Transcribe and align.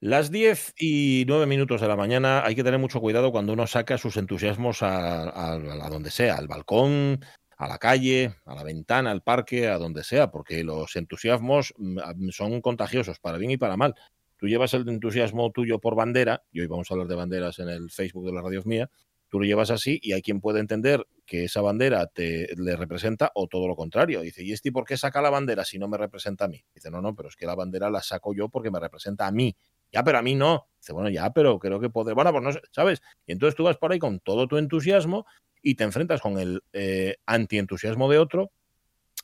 Las 0.00 0.30
10 0.30 0.74
y 0.78 1.24
9 1.26 1.46
minutos 1.46 1.80
de 1.80 1.88
la 1.88 1.96
mañana 1.96 2.44
hay 2.44 2.54
que 2.54 2.62
tener 2.62 2.78
mucho 2.78 3.00
cuidado 3.00 3.32
cuando 3.32 3.52
uno 3.52 3.66
saca 3.66 3.98
sus 3.98 4.16
entusiasmos 4.16 4.78
a, 4.82 5.58
donde 5.90 6.12
sea, 6.12 6.36
al 6.36 6.46
balcón, 6.46 7.18
a 7.56 7.66
la 7.66 7.78
calle, 7.78 8.36
a 8.44 8.54
la 8.54 8.62
ventana, 8.62 9.10
al 9.10 9.22
parque, 9.22 9.66
a 9.66 9.76
donde 9.76 10.04
sea, 10.04 10.30
porque 10.30 10.62
los 10.62 10.94
entusiasmos 10.94 11.74
mm, 11.78 12.28
son 12.30 12.60
contagiosos 12.60 13.18
para 13.18 13.38
bien 13.38 13.50
y 13.50 13.56
para 13.56 13.76
mal. 13.76 13.96
Tú 14.36 14.46
llevas 14.46 14.72
el 14.74 14.88
entusiasmo 14.88 15.50
tuyo 15.50 15.80
por 15.80 15.96
bandera, 15.96 16.44
y 16.52 16.60
hoy 16.60 16.68
vamos 16.68 16.88
a 16.88 16.94
hablar 16.94 17.08
de 17.08 17.16
banderas 17.16 17.58
en 17.58 17.68
el 17.68 17.90
Facebook 17.90 18.24
de 18.24 18.32
la 18.32 18.40
Radio 18.40 18.62
Mía, 18.66 18.88
tú 19.28 19.40
lo 19.40 19.46
llevas 19.46 19.70
así 19.70 19.98
y 20.02 20.12
hay 20.12 20.22
quien 20.22 20.40
puede 20.40 20.60
entender 20.60 21.06
que 21.26 21.44
esa 21.44 21.60
bandera 21.60 22.06
te 22.06 22.48
le 22.56 22.76
representa 22.76 23.30
o 23.34 23.46
todo 23.46 23.68
lo 23.68 23.76
contrario. 23.76 24.22
Dice, 24.22 24.42
¿y 24.42 24.52
este 24.52 24.72
por 24.72 24.84
qué 24.84 24.96
saca 24.96 25.20
la 25.20 25.30
bandera 25.30 25.64
si 25.64 25.78
no 25.78 25.88
me 25.88 25.98
representa 25.98 26.46
a 26.46 26.48
mí? 26.48 26.64
Dice, 26.74 26.90
no, 26.90 27.02
no, 27.02 27.14
pero 27.14 27.28
es 27.28 27.36
que 27.36 27.46
la 27.46 27.54
bandera 27.54 27.90
la 27.90 28.00
saco 28.00 28.34
yo 28.34 28.48
porque 28.48 28.70
me 28.70 28.80
representa 28.80 29.26
a 29.26 29.30
mí. 29.30 29.54
Ya, 29.92 30.04
pero 30.04 30.18
a 30.18 30.22
mí 30.22 30.34
no. 30.34 30.68
Dice, 30.80 30.92
bueno, 30.92 31.10
ya, 31.10 31.30
pero 31.30 31.58
creo 31.58 31.80
que 31.80 31.90
poder. 31.90 32.14
Bueno, 32.14 32.32
pues 32.32 32.42
no 32.42 32.52
sé, 32.52 32.60
¿sabes? 32.70 33.02
Y 33.26 33.32
entonces 33.32 33.54
tú 33.56 33.64
vas 33.64 33.76
por 33.76 33.92
ahí 33.92 33.98
con 33.98 34.20
todo 34.20 34.46
tu 34.46 34.56
entusiasmo 34.58 35.26
y 35.62 35.74
te 35.74 35.84
enfrentas 35.84 36.20
con 36.20 36.38
el 36.38 36.62
eh, 36.72 37.16
antientusiasmo 37.26 38.10
de 38.10 38.18
otro, 38.18 38.52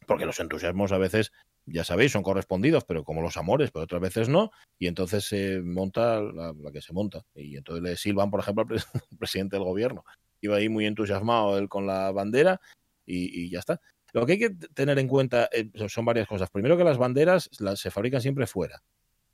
porque 0.07 0.27
los 0.27 0.41
entusiasmos 0.41 0.93
a 0.93 0.99
veces, 0.99 1.33
ya 1.67 1.85
sabéis, 1.85 2.13
son 2.13 2.23
correspondidos, 2.23 2.85
pero 2.85 3.05
como 3.05 3.23
los 3.23 3.37
amores, 3.37 3.71
pero 3.71 3.85
otras 3.85 4.01
veces 4.01 4.29
no, 4.29 4.51
y 4.79 4.87
entonces 4.87 5.25
se 5.25 5.61
monta 5.61 6.21
la, 6.21 6.55
que 6.73 6.81
se 6.81 6.93
monta. 6.93 7.25
Y 7.35 7.57
entonces 7.57 7.83
le 7.83 7.97
silban, 7.97 8.31
por 8.31 8.41
ejemplo, 8.41 8.67
al 9.11 9.19
presidente 9.19 9.57
del 9.57 9.65
gobierno. 9.65 10.05
Iba 10.41 10.57
ahí 10.57 10.69
muy 10.69 10.87
entusiasmado 10.87 11.59
él 11.59 11.69
con 11.69 11.87
la 11.87 12.11
bandera 12.13 12.61
y, 13.07 13.51
ya 13.51 13.61
está. 13.61 13.81
Lo 14.13 14.27
que 14.27 14.33
hay 14.33 14.39
que 14.39 14.51
tener 14.51 14.99
en 14.99 15.09
cuenta 15.09 15.49
eh, 15.53 15.71
son 15.89 16.05
varias 16.05 16.29
cosas. 16.29 16.51
Primero 16.51 16.77
que 16.77 16.85
las 16.85 16.99
banderas 16.99 17.51
las, 17.59 17.81
se 17.81 17.91
fabrican 17.91 18.21
siempre 18.21 18.47
fuera. 18.47 18.83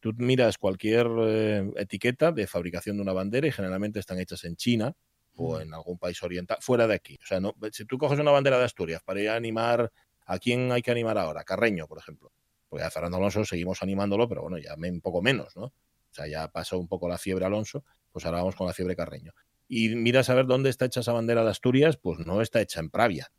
Tú 0.01 0.13
miras 0.17 0.59
cualquier 0.59 1.07
eh, 1.21 1.71
etiqueta 1.77 2.33
de 2.33 2.47
fabricación 2.47 2.97
de 2.97 3.03
una 3.03 3.13
bandera 3.13 3.47
y 3.47 3.53
generalmente 3.53 4.01
están 4.01 4.19
hechas 4.19 4.45
en 4.45 4.57
China, 4.57 4.97
o 5.37 5.61
en 5.61 5.73
algún 5.73 5.99
país 5.99 6.23
oriental, 6.23 6.59
fuera 6.61 6.87
de 6.87 6.95
aquí. 6.95 7.19
O 7.23 7.27
sea, 7.27 7.41
no, 7.41 7.55
si 7.73 7.85
tú 7.85 7.99
coges 7.99 8.19
una 8.19 8.31
bandera 8.31 8.59
de 8.59 8.65
Asturias 8.65 9.03
para 9.03 9.21
ir 9.21 9.31
a 9.31 9.37
animar, 9.37 9.91
¿a 10.27 10.39
quién 10.39 10.71
hay 10.73 10.83
que 10.83 10.91
animar 10.91 11.19
ahora? 11.19 11.45
Carreño, 11.45 11.87
por 11.87 11.99
ejemplo. 11.99 12.33
Porque 12.69 12.85
a 12.85 12.91
Fernando 12.91 13.17
Alonso 13.17 13.45
seguimos 13.45 13.83
animándolo, 13.83 14.29
pero 14.29 14.43
bueno, 14.43 14.59
ya 14.59 14.75
un 14.77 15.01
poco 15.01 15.23
menos, 15.23 15.57
¿no? 15.57 15.65
O 15.65 16.13
sea, 16.13 16.27
ya 16.27 16.49
pasó 16.49 16.79
un 16.79 16.89
poco 16.89 17.09
la 17.09 17.19
fiebre 17.19 17.45
Alonso, 17.45 17.85
pues 18.13 18.25
ahora 18.27 18.39
vamos 18.39 18.57
con 18.57 18.67
la 18.67 18.73
fiebre 18.73 18.97
Carreño. 18.97 19.33
Y 19.69 19.95
mira 19.95 20.21
a 20.21 20.25
saber 20.25 20.47
dónde 20.47 20.71
está 20.71 20.85
hecha 20.85 21.01
esa 21.01 21.13
bandera 21.13 21.45
de 21.45 21.51
Asturias, 21.51 21.97
pues 21.97 22.19
no 22.19 22.41
está 22.43 22.61
hecha 22.61 22.81
en 22.81 22.91
Pravia, 22.91 23.33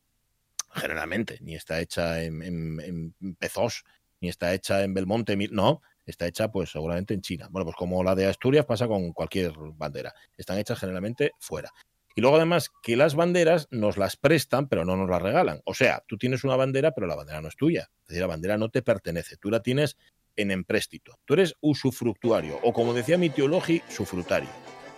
generalmente, 0.73 1.37
ni 1.41 1.55
está 1.55 1.81
hecha 1.81 2.23
en, 2.23 2.41
en, 2.41 3.35
Pezós, 3.35 3.83
ni 4.21 4.29
está 4.29 4.53
hecha 4.53 4.83
en 4.83 4.93
Belmonte, 4.93 5.35
no, 5.51 5.81
está 6.05 6.27
hecha 6.27 6.51
pues 6.51 6.71
seguramente 6.71 7.13
en 7.13 7.21
China. 7.21 7.47
Bueno, 7.51 7.65
pues 7.65 7.75
como 7.75 8.03
la 8.03 8.15
de 8.15 8.25
Asturias 8.25 8.65
pasa 8.65 8.87
con 8.87 9.13
cualquier 9.13 9.53
bandera, 9.75 10.13
están 10.37 10.57
hechas 10.57 10.79
generalmente 10.79 11.31
fuera. 11.39 11.71
Y 12.15 12.21
luego 12.21 12.35
además 12.35 12.69
que 12.83 12.97
las 12.97 13.15
banderas 13.15 13.67
nos 13.71 13.97
las 13.97 14.17
prestan, 14.17 14.67
pero 14.67 14.83
no 14.83 14.97
nos 14.97 15.09
las 15.09 15.21
regalan. 15.21 15.61
O 15.65 15.73
sea, 15.73 16.03
tú 16.07 16.17
tienes 16.17 16.43
una 16.43 16.57
bandera, 16.57 16.91
pero 16.91 17.07
la 17.07 17.15
bandera 17.15 17.41
no 17.41 17.47
es 17.47 17.55
tuya. 17.55 17.89
Es 18.01 18.07
decir, 18.07 18.21
la 18.21 18.27
bandera 18.27 18.57
no 18.57 18.69
te 18.69 18.81
pertenece. 18.81 19.37
Tú 19.37 19.49
la 19.49 19.61
tienes 19.61 19.97
en 20.35 20.51
empréstito. 20.51 21.19
Tú 21.25 21.35
eres 21.35 21.55
usufructuario, 21.61 22.59
o 22.63 22.73
como 22.73 22.93
decía 22.93 23.17
mi 23.17 23.29
teología, 23.29 23.81
sufrutario. 23.89 24.49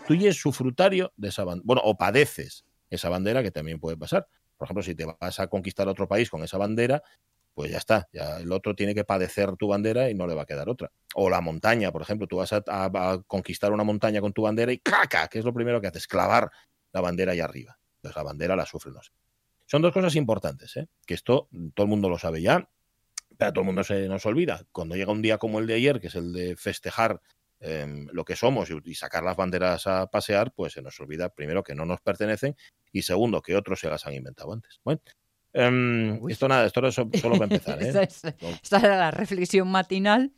Tú 0.07 0.13
eres 0.13 0.37
sufrutario 0.37 1.13
de 1.15 1.29
esa 1.29 1.43
bandera. 1.43 1.63
Bueno, 1.65 1.81
o 1.85 1.95
padeces 1.95 2.65
esa 2.89 3.09
bandera, 3.09 3.43
que 3.43 3.51
también 3.51 3.79
puede 3.79 3.97
pasar. 3.97 4.27
Por 4.57 4.65
ejemplo, 4.65 4.83
si 4.83 4.95
te 4.95 5.05
vas 5.05 5.39
a 5.39 5.47
conquistar 5.47 5.87
otro 5.87 6.07
país 6.07 6.29
con 6.29 6.43
esa 6.43 6.57
bandera, 6.57 7.03
pues 7.53 7.71
ya 7.71 7.77
está, 7.77 8.09
ya 8.11 8.37
el 8.37 8.51
otro 8.51 8.75
tiene 8.75 8.95
que 8.95 9.03
padecer 9.03 9.55
tu 9.57 9.67
bandera 9.67 10.09
y 10.09 10.15
no 10.15 10.27
le 10.27 10.33
va 10.33 10.43
a 10.43 10.45
quedar 10.45 10.69
otra. 10.69 10.91
O 11.13 11.29
la 11.29 11.41
montaña, 11.41 11.91
por 11.91 12.01
ejemplo, 12.01 12.27
tú 12.27 12.37
vas 12.37 12.51
a, 12.53 13.23
conquistar 13.27 13.71
una 13.71 13.83
montaña 13.83 14.21
con 14.21 14.33
tu 14.33 14.41
bandera 14.41 14.71
y 14.71 14.79
¡caca! 14.79 15.27
que 15.27 15.39
es 15.39 15.45
lo 15.45 15.53
primero 15.53 15.79
que 15.79 15.87
haces? 15.87 16.07
Clavar 16.07 16.49
la 16.91 17.01
bandera 17.01 17.33
ahí 17.33 17.39
arriba. 17.39 17.77
Entonces 17.97 18.15
la 18.15 18.23
bandera 18.23 18.55
la 18.55 18.65
sufre, 18.65 18.91
no 18.91 19.01
sé. 19.01 19.11
Son 19.65 19.81
dos 19.81 19.93
cosas 19.93 20.15
importantes, 20.15 20.75
¿eh? 20.77 20.87
que 21.05 21.13
esto 21.13 21.47
todo 21.73 21.85
el 21.85 21.89
mundo 21.89 22.09
lo 22.09 22.17
sabe 22.17 22.41
ya, 22.41 22.69
pero 23.37 23.53
todo 23.53 23.61
el 23.61 23.67
mundo 23.67 23.83
se 23.83 24.07
nos 24.07 24.25
olvida. 24.25 24.65
Cuando 24.71 24.95
llega 24.95 25.11
un 25.11 25.21
día 25.21 25.37
como 25.37 25.59
el 25.59 25.67
de 25.67 25.75
ayer, 25.75 25.99
que 25.99 26.07
es 26.07 26.15
el 26.15 26.33
de 26.33 26.55
festejar 26.55 27.21
em, 27.59 28.07
lo 28.11 28.25
que 28.25 28.35
somos 28.35 28.69
y, 28.83 28.95
sacar 28.95 29.23
las 29.23 29.37
banderas 29.37 29.87
a 29.87 30.07
pasear, 30.07 30.53
pues 30.53 30.73
se 30.73 30.81
nos 30.81 30.99
olvida 30.99 31.29
primero 31.29 31.63
que 31.63 31.75
no 31.75 31.85
nos 31.85 32.01
pertenecen 32.01 32.55
y 32.91 33.03
segundo 33.03 33.41
que 33.41 33.55
otros 33.55 33.79
se 33.79 33.89
las 33.89 34.05
han 34.05 34.13
inventado 34.13 34.53
antes. 34.53 34.79
Bueno, 34.83 35.01
Em, 35.55 36.19
esto 36.29 36.47
nada, 36.47 36.65
esto 36.65 36.79
era 36.79 36.91
solo 36.91 37.11
para 37.11 37.43
empezar. 37.43 37.77
¿eh? 37.83 38.07
esta, 38.63 38.77
era 38.79 38.97
la 38.97 39.11
reflexión 39.11 39.69
matinal. 39.69 40.31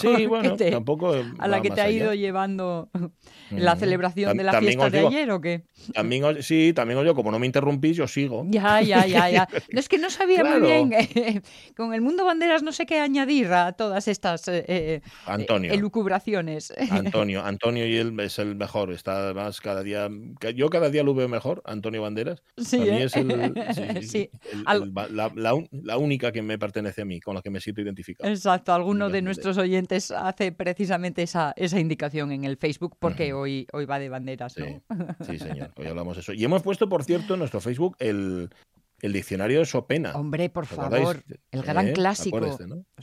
Sí, 0.00 0.26
bueno, 0.26 0.56
tampoco. 0.56 1.14
A 1.38 1.48
la 1.48 1.60
que 1.60 1.70
te 1.70 1.82
ha 1.82 1.90
ido 1.90 2.14
llevando 2.14 2.88
la 3.50 3.74
mm, 3.74 3.78
celebración 3.78 4.36
de 4.36 4.44
la 4.44 4.58
fiesta 4.58 4.88
de 4.88 5.06
ayer 5.06 5.30
o 5.30 5.40
qué. 5.40 5.64
También 5.92 6.42
sí, 6.42 6.72
también 6.74 6.98
os 6.98 7.04
digo, 7.04 7.14
como 7.14 7.30
no 7.30 7.38
me 7.38 7.44
interrumpís, 7.44 7.96
yo 7.96 8.08
sigo. 8.08 8.46
Ya, 8.48 8.80
ya, 8.80 9.06
ya, 9.06 9.28
ya. 9.28 9.48
No, 9.70 9.80
es 9.80 9.88
que 9.88 9.98
no 9.98 10.08
sabía 10.08 10.42
muy 10.42 10.60
bien. 10.60 11.42
con 11.76 11.92
el 11.92 12.00
mundo 12.00 12.24
banderas 12.24 12.62
no 12.62 12.72
sé 12.72 12.86
qué 12.86 13.00
añadir 13.00 13.52
a 13.52 13.72
todas 13.72 14.08
estas 14.08 14.48
eh, 14.48 14.64
eh, 14.66 15.00
Antonio. 15.26 15.72
elucubraciones. 15.72 16.72
Antonio, 16.90 17.44
Antonio 17.44 17.86
y 17.86 17.96
él 17.96 18.18
es 18.20 18.38
el 18.38 18.56
mejor. 18.56 18.92
Está 18.92 19.18
además 19.18 19.60
cada 19.60 19.82
día. 19.82 20.08
Yo 20.54 20.70
cada 20.70 20.88
día 20.88 21.02
lo 21.02 21.14
veo 21.14 21.28
mejor, 21.28 21.62
Antonio 21.66 22.00
Banderas. 22.00 22.42
Sí, 22.56 22.80
es 22.80 23.14
el. 23.16 23.54
sí 24.02 24.30
la, 24.62 25.98
única 25.98 26.32
que 26.32 26.42
me 26.42 26.58
pertenece 26.58 27.02
a 27.02 27.04
mí, 27.04 27.20
con 27.20 27.34
la 27.34 27.42
que 27.42 27.50
me 27.50 27.60
siento 27.60 27.80
identificado. 27.80 28.30
Exacto, 28.30 28.72
alguno 28.72 29.10
de 29.10 29.22
nuestros 29.22 29.58
oyentes 29.58 30.10
hace 30.10 30.52
precisamente 30.52 31.22
esa, 31.22 31.52
esa 31.56 31.78
indicación 31.78 32.32
en 32.32 32.44
el 32.44 32.56
Facebook 32.56 32.96
porque 32.98 33.32
hoy, 33.32 33.66
hoy 33.72 33.84
va 33.84 33.98
de 33.98 34.08
banderas. 34.08 34.54
Sí, 34.54 35.38
señor, 35.38 35.72
hoy 35.76 35.86
hablamos 35.86 36.16
de 36.16 36.20
eso. 36.22 36.32
Y 36.32 36.44
hemos 36.44 36.62
puesto, 36.62 36.88
por 36.88 37.04
cierto, 37.04 37.34
en 37.34 37.40
nuestro 37.40 37.60
Facebook 37.60 37.96
el, 37.98 38.50
el 39.04 39.12
diccionario 39.12 39.58
de 39.58 39.66
Sopena. 39.66 40.12
Hombre, 40.14 40.48
por 40.48 40.66
favor, 40.66 41.22
el 41.50 41.62
gran 41.62 41.92
clásico. 41.92 42.56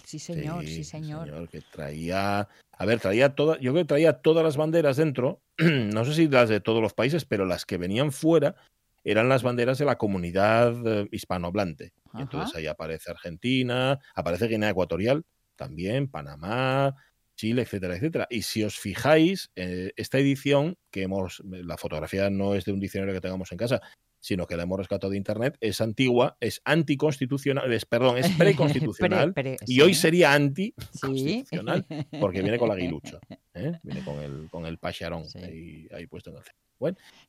Sí, 0.03 0.19
señor, 0.19 0.66
sí, 0.66 0.84
señor. 0.84 1.47
Que 1.50 1.61
traía, 1.61 2.47
a 2.72 2.85
ver, 2.85 3.00
traía 3.00 3.35
todas, 3.35 3.59
yo 3.59 3.72
creo 3.72 3.84
que 3.84 3.88
traía 3.88 4.13
todas 4.13 4.44
las 4.44 4.57
banderas 4.57 4.97
dentro, 4.97 5.41
no 5.57 6.06
sé 6.06 6.13
si 6.13 6.28
las 6.28 6.50
de 6.50 6.59
todos 6.59 6.81
los 6.81 6.94
países, 6.94 7.25
pero 7.25 7.45
las 7.45 7.66
que 7.66 7.78
venían 7.78 8.11
fuera 8.11 8.56
eran 9.03 9.29
las 9.29 9.44
banderas 9.44 9.78
de 9.78 9.85
la 9.85 9.97
comunidad 9.97 10.75
eh, 10.85 11.07
hispanohablante. 11.12 11.94
entonces 12.17 12.56
ahí 12.56 12.67
aparece 12.67 13.12
Argentina, 13.12 14.00
aparece 14.16 14.47
Guinea 14.47 14.69
Ecuatorial 14.69 15.23
también, 15.56 16.07
Panamá, 16.07 16.95
Chile, 17.35 17.63
etcétera, 17.63 17.95
etcétera. 17.95 18.28
Y 18.29 18.44
si 18.44 18.63
os 18.63 18.78
fijáis, 18.78 19.51
eh, 19.56 19.91
esta 19.95 20.19
edición, 20.19 20.78
que 20.91 21.03
hemos, 21.03 21.41
la 21.45 21.78
fotografía 21.78 22.29
no 22.29 22.56
es 22.56 22.66
de 22.66 22.72
un 22.72 22.79
diccionario 22.79 23.13
que 23.13 23.22
tengamos 23.22 23.51
en 23.51 23.57
casa, 23.57 23.81
sino 24.19 24.45
que 24.45 24.56
la 24.56 24.63
hemos 24.63 24.78
rescatado 24.78 25.11
de 25.11 25.17
internet, 25.17 25.57
es 25.59 25.81
antigua, 25.81 26.38
es 26.40 26.61
anticonstitucional, 26.63 27.73
es, 27.73 27.85
perdón, 27.85 28.17
es 28.19 28.29
preconstitucional, 28.38 29.34
y 29.66 29.81
hoy 29.81 29.95
sería 29.95 30.34
anticonstitucional, 30.34 31.85
porque 32.19 32.41
viene 32.41 32.59
con 32.59 32.69
la 32.69 32.75
guilucha, 32.81 33.19
¿eh? 33.53 33.79
viene 33.84 34.03
con 34.03 34.19
el, 34.19 34.50
con 34.50 34.66
el 34.66 34.78
pacharón 34.78 35.23
ahí, 35.35 35.88
ahí, 35.94 36.07
puesto 36.07 36.29
en 36.29 36.38
el 36.38 36.44
centro. 36.44 36.62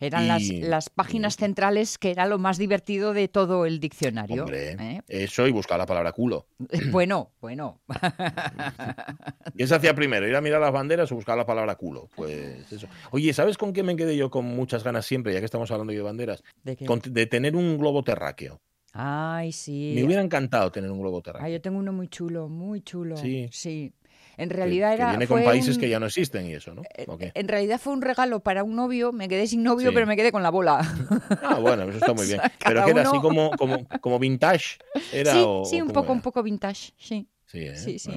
Eran 0.01 0.29
las, 0.29 0.49
las, 0.49 0.91
páginas 0.91 1.37
centrales 1.37 1.99
que 1.99 2.11
era 2.11 2.27
lo 2.27 2.39
más 2.39 2.59
divertido 2.59 3.13
de 3.13 3.29
todo 3.29 3.67
el 3.67 3.81
diccionario. 3.81 4.47
¿eh? 4.51 5.03
Eso 5.09 5.47
y 5.47 5.53
buscar 5.53 5.79
la 5.79 5.87
palabra 5.87 6.13
culo. 6.13 6.47
Bueno, 6.91 7.33
bueno. 7.41 7.81
¿Qué 9.57 9.67
se 9.67 9.75
hacía 9.75 9.95
primero? 9.95 10.27
¿Ir 10.27 10.37
a 10.37 10.41
mirar 10.41 10.61
las 10.61 10.73
banderas 10.73 11.11
o 11.13 11.15
buscar 11.15 11.37
la 11.37 11.47
palabra 11.47 11.77
culo? 11.77 12.09
Pues 12.15 12.71
eso. 12.71 12.87
Oye, 13.11 13.33
¿sabes 13.33 13.57
con 13.57 13.73
qué 13.73 13.83
me 13.83 13.97
quedé 13.97 14.17
yo 14.17 14.31
con 14.31 14.45
muchas 14.45 14.85
ganas 14.85 15.07
siempre, 15.07 15.33
ya 15.33 15.39
que 15.39 15.45
estamos 15.45 15.71
hablando 15.71 15.93
de 15.93 16.03
banderas? 16.03 16.43
¿De, 16.65 17.27
tener 17.27 17.57
un 17.57 17.79
globo 17.79 18.03
terráqueo. 18.03 18.61
Ay, 18.93 19.53
sí. 19.53 19.93
Me 19.95 20.05
hubiera 20.05 20.23
encantado 20.23 20.71
tener 20.71 20.91
un 20.91 21.01
globo 21.01 21.23
terráqueo. 21.23 21.47
Ay, 21.47 21.53
yo 21.53 21.61
tengo 21.61 21.79
uno 21.79 21.93
muy 21.93 22.09
chulo, 22.09 22.49
muy 22.49 22.83
chulo. 22.83 23.17
Sí. 23.17 23.49
Sí. 23.53 23.93
En 24.37 24.51
realidad 24.51 24.95
era. 24.95 25.09
viene 25.11 25.27
con 25.27 25.43
países 25.45 25.79
que 25.79 25.89
ya 25.89 26.01
no 26.01 26.07
existen 26.07 26.47
y 26.47 26.55
eso, 26.55 26.75
¿no? 26.75 26.83
Eh, 26.97 27.07
en 27.35 27.49
realidad 27.49 27.81
fue 27.81 27.93
un 27.93 28.03
regalo 28.03 28.41
para 28.41 28.65
un 28.65 28.77
novio. 28.77 29.13
Me 29.13 29.29
quedé 29.29 29.47
sin 29.47 29.63
novio, 29.63 29.93
pero 29.93 30.07
me 30.07 30.17
quedé 30.17 30.33
con 30.33 30.43
la 30.43 30.51
bola. 30.51 30.81
Ah, 31.43 31.59
bueno, 31.59 31.85
eso 31.85 31.99
está 31.99 32.13
muy 32.13 32.27
bien. 32.29 32.41
pero 32.65 32.85
que 32.85 32.91
era 32.93 33.03
así 33.03 33.19
como, 33.21 33.51
como, 33.53 33.87
como 34.01 34.19
vintage. 34.19 34.79
Era, 35.13 35.33
sí, 35.33 35.45
sí, 35.65 35.83
un 35.83 35.91
poco, 35.91 36.13
un 36.13 36.21
poco 36.21 36.43
vintage, 36.43 36.93
sí. 36.97 37.27
Sí, 37.47 37.59
¿eh? 37.59 37.77
sí, 37.77 37.99
sí. 37.99 38.13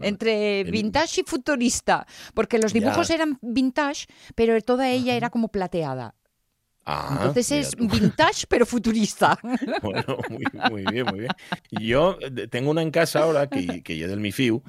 Entre 0.00 0.64
vintage 0.64 1.20
y 1.20 1.24
futurista, 1.24 2.06
porque 2.34 2.58
los 2.58 2.72
dibujos 2.72 3.10
eran 3.10 3.38
vintage, 3.42 4.06
pero 4.34 4.58
toda 4.62 4.88
ella 4.88 5.14
era 5.14 5.28
como 5.28 5.48
plateada. 5.48 6.14
Ah, 6.86 7.18
Entonces 7.18 7.52
es 7.52 7.76
vintage 7.76 8.46
pero 8.48 8.64
futurista. 8.64 9.38
Bueno, 9.82 10.16
muy, 10.30 10.44
muy, 10.70 10.92
bien, 10.92 11.04
muy 11.04 11.20
bien. 11.20 11.32
Yo 11.70 12.16
eh, 12.20 12.48
tengo 12.48 12.70
una 12.70 12.80
en 12.80 12.90
casa 12.90 13.24
ahora 13.24 13.46
que, 13.46 13.82
que 13.82 14.02
es 14.02 14.08
del 14.08 14.20
MIFIU, 14.20 14.62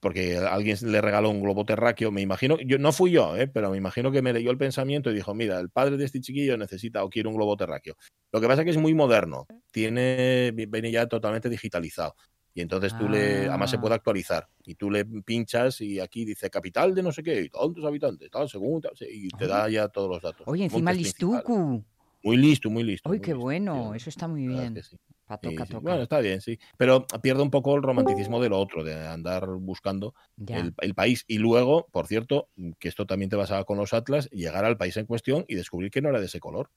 porque 0.00 0.36
alguien 0.38 0.76
le 0.82 1.00
regaló 1.00 1.30
un 1.30 1.40
globo 1.42 1.64
terráqueo, 1.64 2.10
me 2.10 2.20
imagino, 2.20 2.56
yo 2.64 2.78
no 2.78 2.92
fui 2.92 3.10
yo, 3.10 3.36
¿eh? 3.36 3.48
pero 3.48 3.70
me 3.70 3.76
imagino 3.76 4.10
que 4.12 4.22
me 4.22 4.32
leyó 4.32 4.50
el 4.50 4.58
pensamiento 4.58 5.10
y 5.10 5.14
dijo, 5.14 5.34
mira, 5.34 5.58
el 5.60 5.70
padre 5.70 5.96
de 5.96 6.04
este 6.04 6.20
chiquillo 6.20 6.56
necesita 6.56 7.04
o 7.04 7.10
quiere 7.10 7.28
un 7.28 7.34
globo 7.36 7.56
terráqueo. 7.56 7.94
Lo 8.32 8.40
que 8.40 8.46
pasa 8.46 8.62
es 8.62 8.64
que 8.66 8.70
es 8.72 8.76
muy 8.76 8.94
moderno, 8.94 9.46
tiene, 9.72 10.52
viene 10.52 10.90
ya 10.90 11.06
totalmente 11.06 11.48
digitalizado. 11.48 12.14
Y 12.54 12.60
entonces 12.60 12.92
tú 12.96 13.08
le, 13.08 13.48
además 13.48 13.70
se 13.70 13.78
puede 13.78 13.94
Ah. 13.94 13.96
actualizar. 13.96 14.48
Y 14.64 14.74
tú 14.74 14.90
le 14.90 15.04
pinchas 15.04 15.80
y 15.80 16.00
aquí 16.00 16.24
dice 16.24 16.50
capital 16.50 16.94
de 16.94 17.02
no 17.02 17.12
sé 17.12 17.22
qué, 17.22 17.42
y 17.42 17.48
tantos 17.48 17.84
habitantes, 17.84 18.30
tal, 18.30 18.48
según, 18.48 18.80
tal, 18.80 18.92
y 19.00 19.28
te 19.28 19.46
da 19.46 19.68
ya 19.68 19.88
todos 19.88 20.08
los 20.10 20.22
datos. 20.22 20.42
Oye, 20.46 20.64
encima 20.64 20.92
listuku. 20.92 21.84
Muy 22.22 22.36
listo, 22.36 22.68
muy 22.68 22.82
listo. 22.82 23.08
Uy, 23.08 23.18
muy 23.18 23.24
qué 23.24 23.32
listo, 23.32 23.44
bueno, 23.44 23.94
eso 23.94 24.10
está 24.10 24.26
muy 24.26 24.46
bien. 24.46 24.80
sí. 24.82 24.96
Toca, 25.40 25.66
toca. 25.66 25.80
Bueno, 25.90 26.02
está 26.02 26.18
bien, 26.20 26.40
sí. 26.40 26.58
Pero 26.76 27.06
pierde 27.22 27.42
un 27.42 27.50
poco 27.50 27.76
el 27.76 27.82
romanticismo 27.82 28.40
de 28.42 28.48
lo 28.48 28.58
otro, 28.58 28.82
de 28.84 29.06
andar 29.06 29.46
buscando 29.60 30.14
el, 30.50 30.74
el 30.80 30.94
país. 30.94 31.24
Y 31.28 31.38
luego, 31.38 31.86
por 31.92 32.06
cierto, 32.08 32.48
que 32.80 32.88
esto 32.88 33.06
también 33.06 33.30
te 33.30 33.36
pasaba 33.36 33.64
con 33.64 33.78
los 33.78 33.94
Atlas, 33.94 34.28
llegar 34.30 34.64
al 34.64 34.76
país 34.76 34.96
en 34.96 35.06
cuestión 35.06 35.44
y 35.48 35.54
descubrir 35.54 35.90
que 35.90 36.02
no 36.02 36.08
era 36.08 36.20
de 36.20 36.26
ese 36.26 36.40
color. 36.40 36.70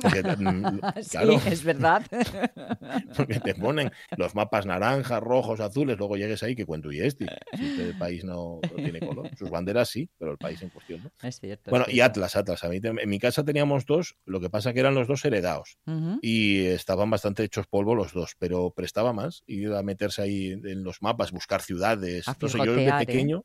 Porque, 0.00 0.22
mm, 0.22 0.80
Sí, 1.02 1.18
es 1.46 1.64
verdad. 1.64 2.02
porque 3.16 3.40
te 3.40 3.54
ponen 3.54 3.90
los 4.16 4.34
mapas 4.34 4.66
naranjas, 4.66 5.20
rojos, 5.20 5.60
azules, 5.60 5.98
luego 5.98 6.16
llegues 6.16 6.42
ahí, 6.42 6.54
que 6.54 6.64
cuento 6.64 6.90
y 6.92 7.00
este. 7.00 7.26
Si 7.54 7.80
el 7.80 7.94
país 7.96 8.24
no, 8.24 8.60
no 8.62 8.76
tiene 8.82 9.00
color. 9.00 9.30
Sus 9.36 9.50
banderas 9.50 9.88
sí, 9.88 10.08
pero 10.18 10.32
el 10.32 10.38
país 10.38 10.60
en 10.62 10.70
cuestión 10.70 11.02
no. 11.02 11.10
es 11.28 11.38
cierto. 11.38 11.62
es 11.66 11.70
Bueno, 11.70 11.84
y 11.88 11.94
cierto. 11.94 12.10
Atlas, 12.12 12.36
Atlas. 12.36 12.64
A 12.64 12.68
mí, 12.68 12.80
te- 12.80 12.88
en 12.88 13.08
mi 13.08 13.18
casa 13.18 13.44
teníamos 13.44 13.84
dos, 13.86 14.16
lo 14.24 14.40
que 14.40 14.50
pasa 14.50 14.72
que 14.72 14.80
eran 14.80 14.94
los 14.94 15.08
dos 15.08 15.24
heredados 15.24 15.78
y 16.22 16.66
estaban 16.66 17.10
bastante 17.10 17.42
hechos 17.44 17.66
polvo 17.66 17.94
los 17.94 18.12
dos, 18.12 18.34
pero 18.38 18.70
prestaba 18.70 19.12
más 19.12 19.42
ir 19.46 19.72
a 19.72 19.82
meterse 19.82 20.22
ahí 20.22 20.52
en 20.52 20.84
los 20.84 21.02
mapas, 21.02 21.32
buscar 21.32 21.62
ciudades. 21.62 22.28
A 22.28 22.34
sé, 22.48 22.58
yo 22.64 22.74
de 22.74 22.84
¿eh? 22.88 23.06
pequeño. 23.06 23.44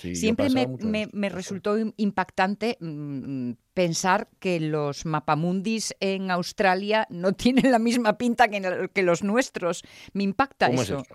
sí, 0.00 0.14
Siempre 0.16 0.48
me, 0.50 0.66
me- 1.12 1.28
resultó 1.28 1.78
im- 1.78 1.94
impactante 1.96 2.76
mm, 2.80 3.52
pensar 3.76 4.28
que 4.40 4.58
los 4.58 5.04
mapamundis 5.04 5.94
en 6.00 6.30
Australia 6.30 7.06
no 7.10 7.32
tienen 7.34 7.70
la 7.70 7.78
misma 7.78 8.16
pinta 8.16 8.48
que, 8.48 8.56
el- 8.56 8.88
que 8.90 9.02
los 9.02 9.22
nuestros. 9.22 9.82
Me 10.14 10.22
impacta 10.24 10.68
¿Cómo 10.68 10.80
eso. 10.80 11.00
es? 11.00 11.06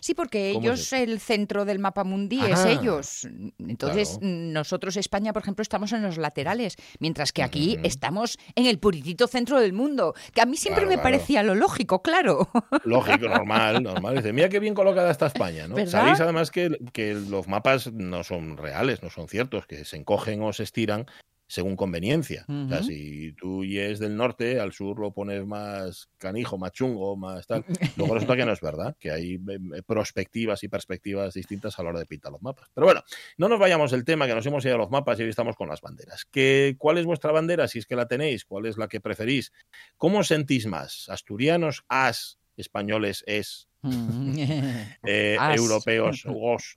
Sí, 0.00 0.12
porque 0.12 0.50
¿Cómo 0.52 0.66
es 0.72 0.92
ellos, 0.92 0.92
el 0.92 1.18
centro 1.18 1.64
del 1.64 1.78
mapamundi 1.78 2.44
es 2.44 2.58
Ah, 2.60 2.70
ellos. 2.70 3.26
Entonces, 3.58 4.18
claro. 4.20 4.34
nosotros, 4.34 4.98
España, 4.98 5.32
por 5.32 5.40
ejemplo, 5.42 5.62
estamos 5.62 5.92
en 5.92 6.02
los 6.02 6.18
laterales, 6.18 6.76
mientras 6.98 7.32
que 7.32 7.42
aquí 7.42 7.78
estamos 7.84 8.36
en 8.54 8.66
el 8.66 8.78
puritito 8.78 9.26
centro 9.26 9.58
del 9.58 9.72
mundo, 9.72 10.14
que 10.34 10.42
a 10.42 10.46
mí 10.46 10.58
siempre 10.58 10.82
Claro, 10.84 10.90
me 10.96 11.00
claro. 11.02 11.16
parecía 11.16 11.42
lo 11.42 11.54
lógico, 11.54 12.02
claro. 12.02 12.50
Lógico, 12.84 13.28
normal, 13.28 13.82
normal. 13.82 14.16
Dice, 14.16 14.34
mira 14.34 14.50
qué 14.50 14.60
bien 14.60 14.74
colocada 14.74 15.10
está 15.10 15.26
España, 15.26 15.66
¿no? 15.66 15.74
¿Verdad? 15.76 15.90
Sabéis 15.92 16.20
además 16.20 16.50
que, 16.50 16.76
que 16.92 17.14
los 17.14 17.48
mapas 17.48 17.90
no 17.92 18.22
son 18.24 18.58
reales, 18.58 19.02
no 19.02 19.08
son 19.08 19.26
ciertos, 19.26 19.66
que 19.66 19.86
se 19.86 19.96
encogen 19.96 20.42
o 20.42 20.52
se 20.52 20.64
estiran 20.64 21.06
según 21.50 21.74
conveniencia. 21.74 22.44
O 22.48 22.68
sea, 22.68 22.84
si 22.84 23.32
tú 23.32 23.64
es 23.64 23.98
del 23.98 24.16
norte, 24.16 24.60
al 24.60 24.72
sur 24.72 25.00
lo 25.00 25.12
pones 25.12 25.44
más 25.44 26.08
canijo, 26.16 26.56
más 26.58 26.70
chungo, 26.70 27.16
más 27.16 27.44
tal. 27.48 27.64
Luego 27.96 28.14
resulta 28.14 28.36
que 28.36 28.44
no 28.44 28.52
es 28.52 28.60
verdad, 28.60 28.96
que 29.00 29.10
hay 29.10 29.34
eh, 29.34 29.82
perspectivas 29.84 30.62
y 30.62 30.68
perspectivas 30.68 31.34
distintas 31.34 31.76
a 31.76 31.82
la 31.82 31.88
hora 31.88 31.98
de 31.98 32.06
pintar 32.06 32.30
los 32.30 32.40
mapas. 32.40 32.70
Pero 32.72 32.86
bueno, 32.86 33.02
no 33.36 33.48
nos 33.48 33.58
vayamos 33.58 33.90
del 33.90 34.04
tema, 34.04 34.28
que 34.28 34.34
nos 34.36 34.46
hemos 34.46 34.64
ido 34.64 34.76
a 34.76 34.78
los 34.78 34.90
mapas 34.90 35.18
y 35.18 35.24
hoy 35.24 35.30
estamos 35.30 35.56
con 35.56 35.68
las 35.68 35.80
banderas. 35.80 36.24
¿Qué, 36.24 36.76
¿Cuál 36.78 36.98
es 36.98 37.04
vuestra 37.04 37.32
bandera, 37.32 37.66
si 37.66 37.80
es 37.80 37.86
que 37.86 37.96
la 37.96 38.06
tenéis? 38.06 38.44
¿Cuál 38.44 38.66
es 38.66 38.78
la 38.78 38.86
que 38.86 39.00
preferís? 39.00 39.52
¿Cómo 39.96 40.20
os 40.20 40.28
sentís 40.28 40.68
más? 40.68 41.08
¿Asturianos, 41.08 41.84
as, 41.88 42.38
españoles, 42.56 43.24
es, 43.26 43.69
eh, 45.06 45.36
As. 45.38 45.56
europeos, 45.56 46.24
os, 46.28 46.76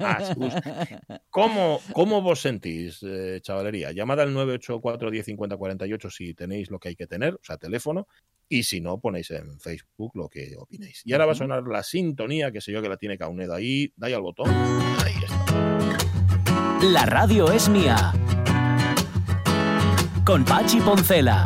as, 0.00 0.36
us? 0.36 0.54
¿Cómo, 1.30 1.80
¿Cómo 1.92 2.22
vos 2.22 2.40
sentís, 2.40 3.02
eh, 3.02 3.40
chavalería? 3.42 3.92
Llamad 3.92 4.20
al 4.20 4.32
984 4.32 5.10
10 5.10 5.26
50 5.26 5.56
48 5.56 6.10
si 6.10 6.34
tenéis 6.34 6.70
lo 6.70 6.78
que 6.78 6.88
hay 6.88 6.96
que 6.96 7.06
tener, 7.06 7.34
o 7.34 7.40
sea, 7.42 7.56
teléfono, 7.58 8.06
y 8.48 8.62
si 8.62 8.80
no, 8.80 8.98
ponéis 8.98 9.30
en 9.30 9.60
Facebook 9.60 10.12
lo 10.14 10.28
que 10.28 10.54
opinéis. 10.56 11.02
Y 11.04 11.12
ahora 11.12 11.26
va 11.26 11.32
a 11.32 11.36
sonar 11.36 11.62
la 11.64 11.82
sintonía, 11.82 12.50
que 12.50 12.60
sé 12.60 12.72
yo 12.72 12.80
que 12.80 12.88
la 12.88 12.96
tiene 12.96 13.18
Caunedo 13.18 13.54
ahí, 13.54 13.92
dais 13.96 14.14
al 14.14 14.22
botón. 14.22 14.48
Ahí 14.50 15.12
está. 15.22 15.38
La 16.82 17.04
radio 17.04 17.50
es 17.52 17.68
mía. 17.68 18.12
Con 20.24 20.44
Pachi 20.44 20.80
Poncela. 20.80 21.44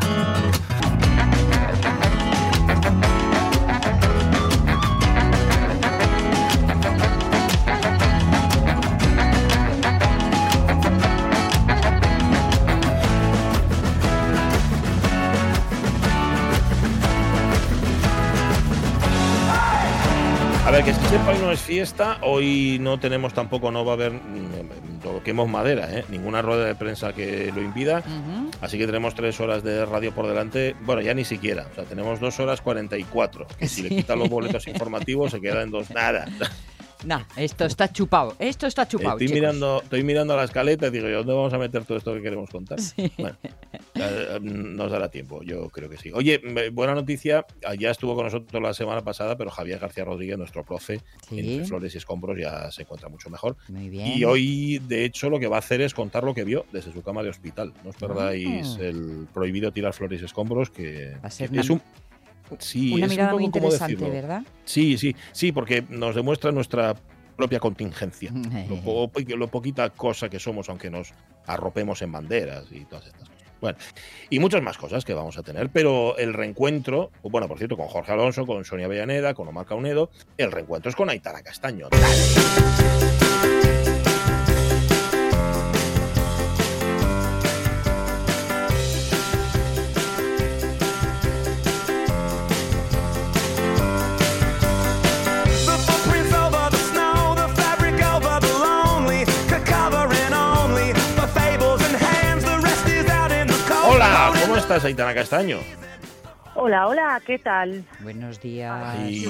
Ver, 20.73 20.85
que 20.85 20.95
se 20.95 21.09
sepa, 21.09 21.33
hoy 21.33 21.39
no 21.39 21.53
es 21.53 21.61
fiesta, 21.61 22.19
hoy 22.23 22.79
no 22.81 22.99
tenemos 22.99 23.35
tampoco, 23.35 23.71
no 23.71 23.85
va 23.85 23.93
a 23.93 23.95
haber, 23.95 24.13
mm, 24.13 25.01
toquemos 25.03 25.47
madera, 25.47 25.99
¿eh? 25.99 26.05
ninguna 26.09 26.41
rueda 26.41 26.65
de 26.65 26.75
prensa 26.75 27.13
que 27.13 27.53
lo 27.55 27.61
impida. 27.61 27.99
Ujú. 27.99 28.51
Así 28.63 28.79
que 28.79 28.87
tenemos 28.87 29.15
tres 29.15 29.39
horas 29.41 29.63
de 29.63 29.85
radio 29.85 30.15
por 30.15 30.27
delante. 30.27 30.75
Bueno, 30.81 31.03
ya 31.03 31.13
ni 31.13 31.25
siquiera. 31.27 31.67
O 31.71 31.75
sea, 31.75 31.85
tenemos 31.85 32.21
dos 32.21 32.41
horas 32.41 32.63
44. 32.63 33.47
Que 33.59 33.69
si 33.69 33.83
le 33.83 33.91
quitan 33.91 34.19
los 34.19 34.31
boletos 34.31 34.67
informativos 34.67 35.33
se 35.33 35.43
queda 35.43 35.63
en 35.63 35.71
dos. 35.71 35.91
Nada. 35.91 36.27
Nah, 37.05 37.23
esto 37.37 37.65
está 37.65 37.93
chupado. 37.93 38.35
Esto 38.39 38.67
está 38.67 38.87
chupado. 38.87 39.13
Estoy 39.19 39.27
chicos. 39.29 39.41
mirando, 39.41 39.81
estoy 39.83 40.03
mirando 40.05 40.37
la 40.37 40.45
escaleta 40.45 40.87
y 40.87 40.91
digo, 40.91 41.09
¿y 41.09 41.13
dónde 41.13 41.33
vamos 41.33 41.53
a 41.53 41.59
meter 41.59 41.85
todo 41.85 41.99
esto 41.99 42.15
que 42.15 42.23
queremos 42.23 42.49
contar? 42.51 42.81
Sí. 42.81 43.11
Bueno, 43.19 43.37
eh, 43.95 44.39
nos 44.41 44.91
dará 44.91 45.09
tiempo, 45.11 45.43
yo 45.43 45.69
creo 45.69 45.89
que 45.89 45.97
sí. 45.99 46.11
Oye, 46.13 46.41
me- 46.45 46.71
buena 46.71 46.95
noticia, 46.95 47.45
ya 47.79 47.91
estuvo 47.91 48.15
con 48.15 48.25
nosotros 48.27 48.63
la 48.63 48.73
semana 48.75 49.03
pasada, 49.03 49.37
pero 49.37 49.51
Javier 49.51 49.79
García 49.79 50.05
Rodríguez, 50.05 50.39
nuestro 50.39 50.65
profe, 50.65 51.01
Sí. 51.29 51.41
entre 51.41 51.65
flores 51.67 51.95
y 51.95 51.99
escombros, 51.99 52.39
ya 52.39 52.71
se 52.71 52.83
encuentra 52.83 53.09
mucho 53.09 53.31
mejor. 53.31 53.57
Muy 53.69 53.89
bien. 53.89 54.07
Y 54.07 54.25
hoy, 54.25 54.79
de 54.87 55.05
hecho, 55.05 55.29
lo 55.31 55.41
que 55.41 55.49
va 55.49 55.57
a 55.57 55.61
hacer 55.61 55.81
es 55.81 55.95
contar 55.95 56.25
lo 56.25 56.35
que 56.35 56.45
vio 56.45 56.67
desde 56.73 56.93
su 56.93 57.03
cama 57.03 57.23
de 57.23 57.31
hospital. 57.31 57.73
No 57.83 57.91
os 57.91 57.97
perdáis 57.97 58.77
Ah. 58.79 58.83
el 58.85 59.27
prohibido 59.33 59.73
tirar 59.73 59.93
flores 59.93 60.23
y 60.23 60.25
escombros, 60.25 60.71
que, 60.71 61.17
Va 61.23 61.29
a 61.29 61.31
ser 61.31 61.51
es 61.57 61.69
un... 61.71 61.83
Sí, 62.59 62.93
Una 62.95 63.07
es 63.07 63.13
un 63.13 63.17
mirada 63.17 63.33
muy 63.33 63.45
poco, 63.47 63.59
¿cómo 63.61 63.73
interesante? 63.73 64.11
¿verdad? 64.11 64.43
Sí, 64.65 64.99
sí, 64.99 65.15
sí, 65.33 65.53
porque 65.53 65.85
nos 65.89 66.15
demuestra 66.15 66.53
nuestra 66.53 66.95
propia 67.37 67.59
contingencia. 67.61 68.31
Lo, 68.69 68.77
po- 68.81 69.11
lo 69.37 69.49
poquita 69.49 69.91
cosa 69.91 70.29
que 70.29 70.39
somos, 70.39 70.69
aunque 70.69 70.91
nos 70.91 71.13
arropemos 71.47 72.03
en 72.03 72.13
banderas 72.13 72.67
y 72.71 72.85
todas 72.85 73.07
estas 73.07 73.29
cosas. 73.29 73.33
Bueno, 73.61 73.79
y 74.29 74.41
muchas 74.41 74.61
más 74.63 74.77
cosas 74.77 75.05
que 75.05 75.15
vamos 75.15 75.39
a 75.39 75.43
tener, 75.45 75.71
pero 75.71 76.17
el 76.19 76.35
reencuentro, 76.35 77.13
bueno, 77.23 77.47
por 77.47 77.59
cierto, 77.59 77.77
con 77.77 77.87
Jorge 77.87 78.11
Alonso, 78.13 78.45
con 78.45 78.65
Sonia 78.65 78.89
Villaneda, 78.89 79.35
con 79.35 79.47
Omar 79.47 79.67
Caunedo, 79.67 80.11
el 80.37 80.51
reencuentro 80.51 80.91
es 80.91 80.97
con 80.97 81.09
Aitana 81.11 81.43
Castaño. 81.43 81.89
The 81.91 81.99
estás, 104.73 104.85
Aitana 104.87 105.15
Castaño? 105.15 105.59
Hola, 106.55 106.87
hola, 106.89 107.21
¿qué 107.27 107.39
tal? 107.39 107.85
Buenos 108.01 108.41
días. 108.41 108.73
Ay, 108.99 109.25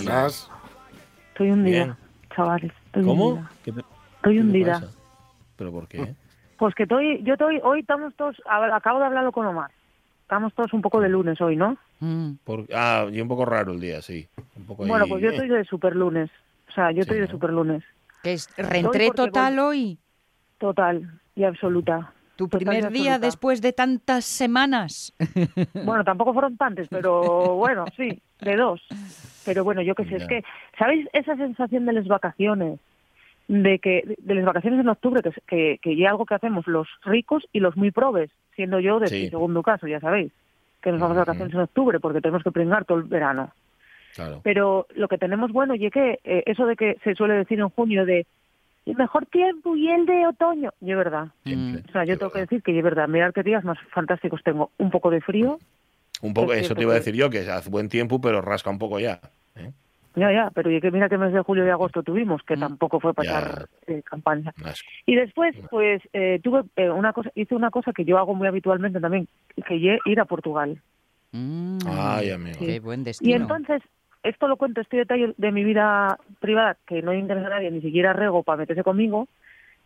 Estoy 1.28 1.50
hundida, 1.50 1.84
Bien. 1.84 1.96
chavales. 2.34 2.72
Estoy 2.86 3.02
¿Cómo? 3.04 3.28
hundida. 3.30 3.50
¿Qué 3.64 3.72
te- 3.72 3.80
Estoy 3.80 4.34
qué 4.36 4.40
te 4.40 4.46
hundida. 4.46 4.72
pasa? 4.74 4.92
¿Pero 5.56 5.72
por 5.72 5.88
qué? 5.88 6.14
Pues 6.58 6.74
que 6.76 6.84
estoy, 6.84 7.22
yo 7.24 7.32
estoy, 7.34 7.60
hoy 7.64 7.80
estamos 7.80 8.14
todos, 8.14 8.36
acabo 8.46 9.00
de 9.00 9.06
hablarlo 9.06 9.32
con 9.32 9.46
Omar. 9.46 9.70
Estamos 10.22 10.54
todos 10.54 10.72
un 10.72 10.80
poco 10.82 11.00
de 11.00 11.08
lunes 11.08 11.40
hoy, 11.40 11.56
¿no? 11.56 11.76
Mm. 11.98 12.34
Por- 12.44 12.66
ah, 12.72 13.06
y 13.10 13.20
un 13.20 13.26
poco 13.28 13.44
raro 13.44 13.72
el 13.72 13.80
día, 13.80 14.00
sí. 14.00 14.28
Un 14.56 14.64
poco 14.66 14.86
Bueno, 14.86 15.04
ahí- 15.04 15.10
pues 15.10 15.22
yo 15.22 15.30
estoy 15.30 15.48
de 15.48 15.64
super 15.64 15.96
lunes. 15.96 16.30
O 16.68 16.72
sea, 16.72 16.92
yo 16.92 17.00
estoy 17.00 17.18
de 17.18 17.26
super 17.26 17.50
lunes. 17.50 17.82
¿Que 18.22 18.34
es 18.34 18.48
reentré 18.56 19.08
porque 19.08 19.22
total 19.30 19.56
voy- 19.56 19.64
hoy? 19.64 19.98
Total 20.58 21.20
y 21.34 21.42
absoluta. 21.44 22.12
¿Tu 22.36 22.48
primer 22.48 22.90
día 22.90 23.14
absoluta. 23.14 23.18
después 23.18 23.60
de 23.62 23.72
tantas 23.72 24.24
semanas? 24.24 25.12
Bueno, 25.84 26.02
tampoco 26.04 26.32
fueron 26.32 26.56
tantos, 26.56 26.86
pero 26.90 27.20
bueno, 27.56 27.84
sí, 27.96 28.20
de 28.40 28.56
dos. 28.56 28.80
Pero 29.44 29.64
bueno, 29.64 29.82
yo 29.82 29.94
qué 29.94 30.04
sé, 30.04 30.10
Ya. 30.10 30.16
es 30.18 30.26
que, 30.28 30.44
¿sabéis 30.78 31.08
esa 31.12 31.36
sensación 31.36 31.86
de 31.86 31.92
las 31.92 32.06
vacaciones? 32.06 32.78
De 33.48 33.78
que, 33.80 34.14
de 34.18 34.34
las 34.36 34.44
vacaciones 34.44 34.80
en 34.80 34.88
octubre, 34.88 35.20
que, 35.22 35.28
es- 35.30 35.42
que, 35.46 35.78
que 35.82 35.96
ya 35.96 36.10
algo 36.10 36.24
que 36.26 36.34
hacemos 36.34 36.66
los 36.66 36.88
ricos 37.04 37.44
y 37.52 37.60
los 37.60 37.76
muy 37.76 37.90
probes, 37.90 38.30
siendo 38.54 38.78
yo 38.80 38.98
de 39.00 39.08
Sí. 39.08 39.22
mi 39.24 39.30
segundo 39.30 39.62
caso, 39.62 39.86
ya 39.86 40.00
sabéis, 40.00 40.32
que 40.80 40.90
nos 40.92 41.00
vamos 41.00 41.16
de 41.16 41.20
vacaciones 41.22 41.52
en 41.54 41.60
octubre 41.60 42.00
porque 42.00 42.20
tenemos 42.20 42.42
que 42.44 42.50
pringar 42.52 42.84
todo 42.84 42.98
el 42.98 43.04
verano. 43.04 43.50
Claro. 44.14 44.40
Pero 44.44 44.86
lo 44.94 45.08
que 45.08 45.18
tenemos 45.18 45.52
bueno, 45.52 45.74
y 45.74 45.86
es 45.86 45.92
que 45.92 46.20
eh, 46.24 46.42
eso 46.46 46.66
de 46.66 46.76
que 46.76 46.98
se 47.02 47.14
suele 47.14 47.34
decir 47.34 47.58
en 47.60 47.68
junio 47.70 48.04
de 48.06 48.26
el 48.86 48.96
mejor 48.96 49.26
tiempo 49.26 49.76
y 49.76 49.88
el 49.90 50.06
de 50.06 50.26
otoño, 50.26 50.70
y 50.80 50.90
es 50.90 50.96
verdad. 50.96 51.28
Siempre, 51.44 51.82
O 51.88 51.92
sea, 51.92 52.04
yo 52.04 52.18
tengo 52.18 52.32
que 52.32 52.40
decir 52.40 52.62
que 52.62 52.76
es 52.76 52.84
verdad, 52.84 53.08
mirar 53.08 53.32
qué 53.32 53.42
días 53.42 53.64
más 53.64 53.78
fantásticos 53.92 54.42
tengo. 54.42 54.70
Un 54.78 54.90
poco 54.90 55.10
de 55.10 55.20
frío, 55.20 55.58
Un 56.20 56.34
poco, 56.34 56.52
es 56.52 56.62
eso 56.66 56.74
te 56.74 56.82
iba 56.82 56.92
a 56.92 56.96
decir 56.96 57.14
yo, 57.14 57.30
que 57.30 57.38
hace 57.40 57.70
buen 57.70 57.88
tiempo, 57.88 58.20
pero 58.20 58.40
rasca 58.42 58.70
un 58.70 58.78
poco 58.78 58.98
ya. 58.98 59.20
¿eh? 59.56 59.70
Ya, 60.14 60.30
ya, 60.30 60.50
pero 60.54 60.70
y 60.70 60.80
que 60.80 60.90
mira 60.90 61.08
que 61.08 61.16
mes 61.16 61.32
de 61.32 61.40
julio 61.40 61.64
y 61.66 61.70
agosto 61.70 62.02
tuvimos, 62.02 62.42
que 62.42 62.56
Mm. 62.56 62.60
tampoco 62.60 63.00
fue 63.00 63.14
pasar 63.14 63.66
eh, 63.86 64.02
campaña. 64.04 64.52
Asco. 64.64 64.88
Y 65.06 65.14
después, 65.16 65.54
pues, 65.70 66.02
eh, 66.12 66.38
tuve 66.42 66.62
eh, 66.76 66.90
una 66.90 67.12
cosa, 67.14 67.30
hice 67.34 67.54
una 67.54 67.70
cosa 67.70 67.92
que 67.92 68.04
yo 68.04 68.18
hago 68.18 68.34
muy 68.34 68.46
habitualmente 68.46 69.00
también, 69.00 69.26
que 69.66 69.76
ir 70.04 70.20
a 70.20 70.24
Portugal. 70.26 70.80
Mm, 71.32 71.78
Ay, 71.88 72.30
amigo. 72.30 72.58
Qué 72.58 72.78
buen 72.80 73.04
destino. 73.04 73.30
Y 73.30 73.34
entonces, 73.34 73.80
esto 74.22 74.48
lo 74.48 74.56
cuento, 74.56 74.80
este 74.80 74.96
detalle 74.98 75.34
de 75.36 75.52
mi 75.52 75.64
vida 75.64 76.18
privada, 76.40 76.76
que 76.86 77.02
no 77.02 77.12
interesa 77.12 77.46
a 77.48 77.50
nadie, 77.50 77.70
ni 77.70 77.80
siquiera 77.80 78.12
Rego 78.12 78.42
para 78.42 78.58
meterse 78.58 78.82
conmigo, 78.82 79.28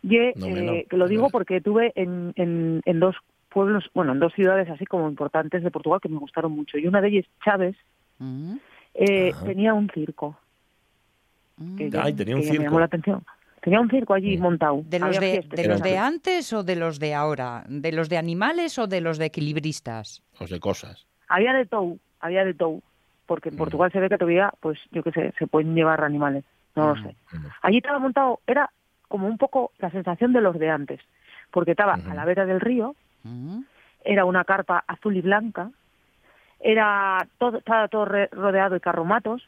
y, 0.03 0.17
eh, 0.17 0.33
No, 0.35 0.45
hombre, 0.47 0.61
no. 0.63 0.73
que 0.89 0.97
lo 0.97 1.07
digo 1.07 1.29
porque 1.29 1.59
tuve 1.61 1.91
en, 1.95 2.33
en, 2.35 2.81
en 2.85 2.99
dos 2.99 3.15
pueblos, 3.49 3.89
bueno, 3.93 4.11
en 4.11 4.19
dos 4.19 4.33
ciudades 4.33 4.69
así 4.69 4.85
como 4.85 5.09
importantes 5.09 5.63
de 5.63 5.71
Portugal 5.71 5.99
que 6.01 6.09
me 6.09 6.17
gustaron 6.19 6.51
mucho. 6.51 6.77
Y 6.77 6.85
una 6.87 7.01
de 7.01 7.07
ellas, 7.09 7.25
Chávez, 7.43 7.75
Mm, 8.19 8.55
eh, 8.95 9.31
tenía 9.45 9.73
un 9.75 9.89
circo. 9.91 10.35
mm. 11.57 11.77
que, 11.77 11.89
Ay, 12.01 12.13
tenía 12.13 12.35
un 12.35 12.41
que 12.41 12.47
me 12.47 12.51
circo. 12.51 12.63
llamó 12.63 12.79
la 12.79 12.85
atención. 12.85 13.23
Tenía 13.61 13.79
un 13.79 13.89
circo 13.89 14.13
allí 14.13 14.37
Mm. 14.37 14.41
montado. 14.41 14.81
¿De 14.85 14.99
los 14.99 15.19
de, 15.19 15.31
fiestas, 15.33 15.59
de 15.61 15.67
los 15.67 15.81
de 15.81 15.89
circo. 15.89 16.03
antes 16.03 16.53
o 16.53 16.63
de 16.63 16.75
los 16.75 16.99
de 16.99 17.13
ahora? 17.13 17.63
¿De 17.67 17.91
los 17.91 18.09
de 18.09 18.17
animales 18.17 18.77
o 18.79 18.87
de 18.87 19.01
los 19.01 19.17
de 19.17 19.25
equilibristas? 19.25 20.23
Os 20.39 20.49
de 20.49 20.59
cosas. 20.59 21.05
Había 21.27 21.53
de 21.53 21.65
todo, 21.65 21.97
había 22.19 22.43
de 22.45 22.53
todo. 22.53 22.79
Porque 23.27 23.49
en 23.49 23.55
Mm. 23.55 23.59
Portugal 23.59 23.91
se 23.91 23.99
ve 23.99 24.09
que 24.09 24.17
todavía, 24.17 24.51
pues 24.61 24.79
yo 24.91 25.03
qué 25.03 25.11
sé, 25.11 25.33
se 25.37 25.45
pueden 25.45 25.75
llevar 25.75 26.03
animales. 26.03 26.43
No 26.75 26.87
lo 26.87 26.95
Mm. 26.95 27.03
sé. 27.03 27.15
Mm. 27.33 27.45
Allí 27.61 27.77
estaba 27.77 27.99
montado, 27.99 28.39
era 28.47 28.71
como 29.07 29.27
un 29.27 29.37
poco 29.37 29.71
la 29.79 29.91
sensación 29.91 30.33
de 30.33 30.41
los 30.41 30.57
de 30.57 30.69
antes. 30.69 30.99
Porque 31.51 31.71
estaba 31.71 31.93
a 31.93 32.13
la 32.13 32.25
vera 32.25 32.45
del 32.45 32.59
río, 32.59 32.95
Mm, 33.23 33.61
era 34.05 34.25
una 34.25 34.43
carpa 34.45 34.83
azul 34.87 35.15
y 35.17 35.21
blanca, 35.21 35.69
era 36.59 37.27
todo, 37.37 37.57
estaba 37.57 37.87
todo 37.87 38.05
re- 38.05 38.27
rodeado 38.31 38.73
de 38.75 38.79
carromatos 38.79 39.47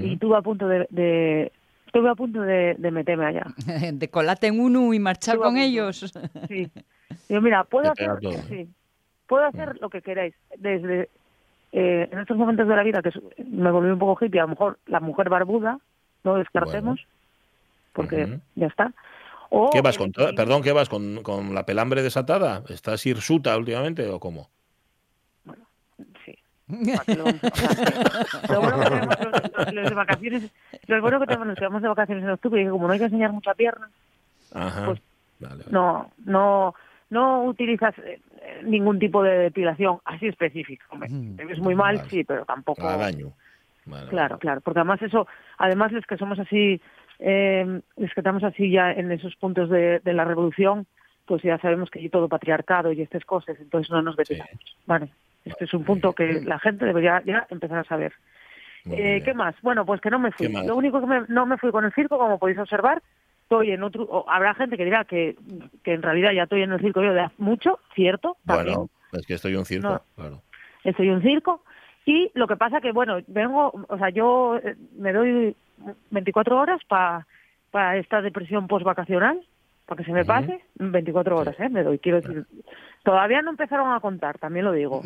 y 0.00 0.14
estuve 0.14 0.36
a 0.36 0.42
punto 0.42 0.68
de, 0.68 0.86
de- 0.90 1.52
estuve 1.86 2.08
a 2.08 2.14
punto 2.14 2.40
de, 2.42 2.74
de 2.78 2.90
meterme 2.90 3.26
allá. 3.26 3.46
De 3.92 4.08
colate 4.08 4.46
en 4.46 4.60
uno 4.60 4.92
y 4.94 4.98
marchar 4.98 5.34
Estuve 5.36 5.46
con 5.48 5.56
ellos. 5.58 6.12
Sí. 6.48 6.70
Digo, 7.28 7.40
mira, 7.40 7.64
puedo 7.64 7.90
hacer, 7.92 8.10
todo, 8.20 8.32
¿eh? 8.32 8.42
sí, 8.48 8.68
puedo 9.26 9.44
hacer 9.44 9.78
lo 9.80 9.88
que 9.90 10.00
queráis. 10.02 10.34
Desde 10.58 11.08
eh, 11.76 12.08
en 12.12 12.18
estos 12.20 12.36
momentos 12.36 12.68
de 12.68 12.76
la 12.76 12.82
vida 12.84 13.02
que 13.02 13.10
me 13.44 13.70
volví 13.70 13.90
un 13.90 13.98
poco 13.98 14.24
hippie, 14.24 14.38
a 14.40 14.44
lo 14.44 14.50
mejor 14.50 14.78
la 14.86 15.00
mujer 15.00 15.28
barbuda, 15.28 15.78
no 16.22 16.36
descartemos, 16.36 17.04
porque 17.92 18.38
ya 18.54 18.66
está. 18.68 18.92
O 19.50 19.70
¿Qué 19.70 19.80
vas 19.82 19.98
con 19.98 20.12
Perdón, 20.12 20.62
¿qué 20.62 20.72
vas 20.72 20.88
con, 20.88 21.22
con 21.22 21.52
la 21.54 21.66
pelambre 21.66 22.02
desatada? 22.02 22.62
¿Estás 22.68 23.04
hirsuta 23.06 23.56
últimamente 23.56 24.08
o 24.08 24.18
cómo? 24.20 24.48
Sí. 26.24 26.34
¿Para 26.94 27.04
qué 27.04 27.14
lo 27.16 27.24
vamos 27.24 27.44
a- 27.44 27.48
o 27.48 27.56
sea, 27.56 28.48
Lo 28.48 28.60
bueno 28.60 28.78
que 28.80 28.84
tenemos 28.90 29.18
los, 29.20 29.52
los- 29.66 29.74
los 29.74 29.88
de 29.90 29.94
vacaciones, 29.94 30.50
lo 30.86 31.00
bueno 31.02 31.20
que 31.20 31.26
tenemos 31.26 31.46
los 31.48 31.58
que 31.58 31.64
vamos 31.66 31.82
de 31.82 31.88
vacaciones 31.88 32.24
en 32.24 32.30
octubre, 32.30 32.60
y 32.60 32.64
que 32.64 32.70
como 32.70 32.86
no 32.86 32.92
hay 32.92 32.98
que 32.98 33.04
enseñar 33.06 33.32
mucha 33.32 33.54
pierna, 33.54 33.90
Ajá. 34.52 34.86
Pues, 34.86 35.00
Vale, 35.40 35.56
vale. 35.56 35.66
no, 35.70 36.10
no, 36.24 36.74
no 37.14 37.44
utilizas 37.44 37.96
eh, 38.00 38.20
eh, 38.42 38.60
ningún 38.64 38.98
tipo 38.98 39.22
de 39.22 39.38
depilación 39.38 39.98
así 40.04 40.26
específica. 40.26 40.84
Hombre, 40.90 41.08
Mm. 41.08 41.36
te 41.36 41.44
ves 41.46 41.58
muy 41.60 41.74
mal, 41.74 42.02
sí, 42.10 42.24
pero 42.24 42.44
tampoco. 42.44 42.86
Haga 42.86 43.04
daño. 43.06 43.32
Vale, 43.86 44.08
Claro, 44.10 44.38
claro, 44.38 44.60
porque 44.60 44.80
además 44.80 45.00
eso, 45.02 45.26
además 45.58 45.92
los 45.92 46.04
que 46.06 46.16
somos 46.16 46.38
así, 46.38 46.80
eh, 47.18 47.80
los 47.96 48.12
que 48.12 48.20
estamos 48.20 48.42
así 48.44 48.70
ya 48.70 48.92
en 48.92 49.12
esos 49.12 49.36
puntos 49.36 49.68
de, 49.70 50.00
de 50.00 50.12
la 50.12 50.24
revolución, 50.24 50.86
pues 51.26 51.42
ya 51.42 51.58
sabemos 51.58 51.90
que 51.90 51.98
hay 52.00 52.08
todo 52.08 52.28
patriarcado 52.28 52.92
y 52.92 53.00
estas 53.02 53.24
cosas, 53.24 53.56
entonces 53.60 53.90
no 53.90 54.00
nos 54.02 54.16
depilamos. 54.16 54.58
Vale, 54.86 55.08
este 55.44 55.64
es 55.66 55.74
un 55.74 55.84
punto 55.84 56.12
que 56.14 56.40
la 56.44 56.58
gente 56.58 56.84
debería 56.86 57.22
ya 57.26 57.46
empezar 57.50 57.78
a 57.78 57.84
saber. 57.84 58.12
Eh. 58.90 59.22
¿Qué 59.24 59.32
más? 59.34 59.54
Bueno, 59.62 59.84
pues 59.86 60.00
que 60.00 60.10
no 60.10 60.18
me 60.18 60.30
fui. 60.32 60.48
Lo 60.48 60.76
único 60.76 61.00
que 61.00 61.06
me- 61.06 61.24
no 61.28 61.46
me 61.46 61.56
fui 61.58 61.70
con 61.70 61.84
el 61.84 61.92
circo, 61.92 62.18
como 62.18 62.38
podéis 62.38 62.58
observar, 62.58 63.02
estoy 63.44 63.70
en 63.70 63.82
otro. 63.82 64.04
o 64.04 64.28
habrá 64.28 64.54
gente 64.54 64.76
que 64.76 64.84
dirá 64.84 65.04
que, 65.04 65.36
que 65.82 65.92
en 65.94 66.02
realidad 66.02 66.32
ya 66.32 66.42
estoy 66.44 66.62
en 66.62 66.72
el 66.72 66.80
circo 66.80 67.02
yo 67.02 67.12
de 67.14 67.20
hace 67.20 67.34
mucho, 67.38 67.78
cierto. 67.94 68.36
También. 68.44 68.74
Bueno, 68.76 68.90
es 69.12 69.26
que 69.26 69.34
estoy 69.34 69.52
en 69.52 69.58
un 69.58 69.64
circo, 69.64 69.88
No. 69.88 70.02
claro. 70.16 70.42
Estoy 70.82 71.08
en 71.08 71.14
un 71.14 71.22
circo. 71.22 71.62
Y 72.06 72.30
lo 72.34 72.46
que 72.46 72.56
pasa 72.56 72.80
que, 72.80 72.92
bueno, 72.92 73.18
vengo, 73.28 73.72
o 73.88 73.96
sea, 73.98 74.10
yo 74.10 74.56
eh, 74.58 74.76
me 74.98 75.12
doy 75.12 75.56
24 76.10 76.58
horas 76.58 76.80
para 76.88 77.96
esta 77.96 78.20
depresión 78.20 78.66
post-vacacional, 78.66 79.40
para 79.86 79.98
que 79.98 80.04
se 80.04 80.12
me 80.12 80.24
pase, 80.24 80.62
24 80.74 81.36
horas, 81.36 81.56
¿eh? 81.60 81.68
Me 81.70 81.82
doy, 81.82 81.98
quiero 81.98 82.20
decir. 82.20 82.44
Todavía 83.04 83.40
no 83.42 83.50
empezaron 83.50 83.92
a 83.92 84.00
contar, 84.00 84.38
también 84.38 84.64
lo 84.66 84.72
digo. 84.72 85.02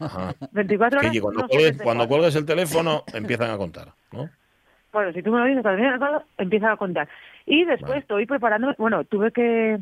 Ajá. 0.00 0.34
24 0.52 1.00
Que 1.00 1.06
horas. 1.08 1.20
cuando, 1.20 1.40
no 1.42 1.48
cuelgues, 1.48 1.82
cuando 1.82 2.08
cuelgues 2.08 2.36
el 2.36 2.44
teléfono 2.46 3.04
empiezan 3.14 3.50
a 3.50 3.56
contar, 3.58 3.88
¿no? 4.12 4.28
Bueno, 4.92 5.12
si 5.12 5.22
tú 5.22 5.30
me 5.30 5.38
lo 5.40 5.44
dices, 5.44 5.64
empieza 6.38 6.72
a 6.72 6.76
contar. 6.76 7.08
Y 7.46 7.64
después 7.64 7.88
Vale. 7.90 8.00
estoy 8.00 8.26
preparándome, 8.26 8.74
bueno, 8.78 9.04
tuve 9.04 9.32
que, 9.32 9.78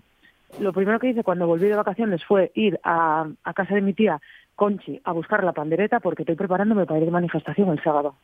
lo 0.59 0.73
primero 0.73 0.99
que 0.99 1.09
hice 1.11 1.23
cuando 1.23 1.47
volví 1.47 1.69
de 1.69 1.77
vacaciones 1.77 2.25
fue 2.25 2.51
ir 2.55 2.81
a, 2.83 3.27
a 3.45 3.55
casa 3.55 3.75
de 3.75 3.83
mi 3.83 3.93
tía, 3.95 4.21
Conchi, 4.55 5.01
a 5.05 5.13
buscar 5.13 5.45
la 5.45 5.53
pandereta 5.53 6.01
porque 6.01 6.23
estoy 6.23 6.35
preparándome 6.37 6.87
para 6.87 6.99
ir 6.99 7.05
de 7.07 7.11
manifestación 7.13 7.69
el 7.71 7.83
sábado 7.83 8.17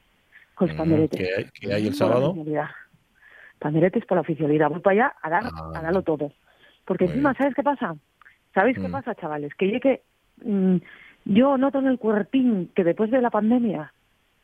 con 0.54 0.68
los 0.68 0.74
Mm, 0.74 0.78
panderetes. 0.78 1.20
¿Qué 1.20 1.34
hay, 1.36 1.50
qué 1.52 1.72
hay 1.72 1.86
el 1.86 1.94
sábado? 1.94 2.34
Panderetes 3.58 4.04
por 4.06 4.16
la 4.16 4.22
oficialidad. 4.22 4.70
Voy 4.70 4.80
para 4.80 4.94
allá 4.94 5.14
a, 5.22 5.30
dar, 5.30 5.44
Ah. 5.54 5.72
a 5.76 5.82
darlo 5.82 6.02
todo. 6.02 6.32
Porque 6.84 7.04
encima, 7.04 7.30
bien. 7.30 7.38
¿sabes 7.38 7.54
qué 7.54 7.62
pasa? 7.62 7.94
¿Sabéis 8.54 8.76
qué 8.76 8.88
Mm. 8.88 8.92
pasa, 8.92 9.14
chavales? 9.14 9.54
Que 9.54 9.66
llegue, 9.66 10.02
mm, 10.44 10.76
yo 11.26 11.56
noto 11.56 11.78
en 11.78 11.86
el 11.86 11.98
cuerpín 11.98 12.70
que 12.74 12.82
después 12.82 13.10
de 13.10 13.20
la 13.22 13.30
pandemia 13.30 13.92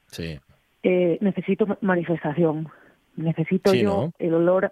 Sí. 0.06 0.38
Eh, 0.82 1.18
necesito 1.20 1.66
ma- 1.66 1.78
manifestación. 1.80 2.68
Necesito 3.16 3.72
Sí, 3.72 3.82
yo 3.82 3.88
¿no? 3.88 4.12
el 4.18 4.34
olor 4.34 4.66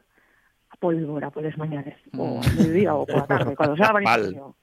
a 0.71 0.77
pólvora 0.77 1.31
por 1.31 1.43
las 1.43 1.57
mañanas, 1.59 1.95
o 2.17 2.41
al 2.43 2.55
mediodía, 2.57 2.95
o 2.95 3.05
por 3.07 3.17
la 3.17 3.27
tarde, 3.27 3.57
cuando 3.57 3.77
sea 3.77 3.87
la 3.87 3.93
manifestación. 4.01 4.55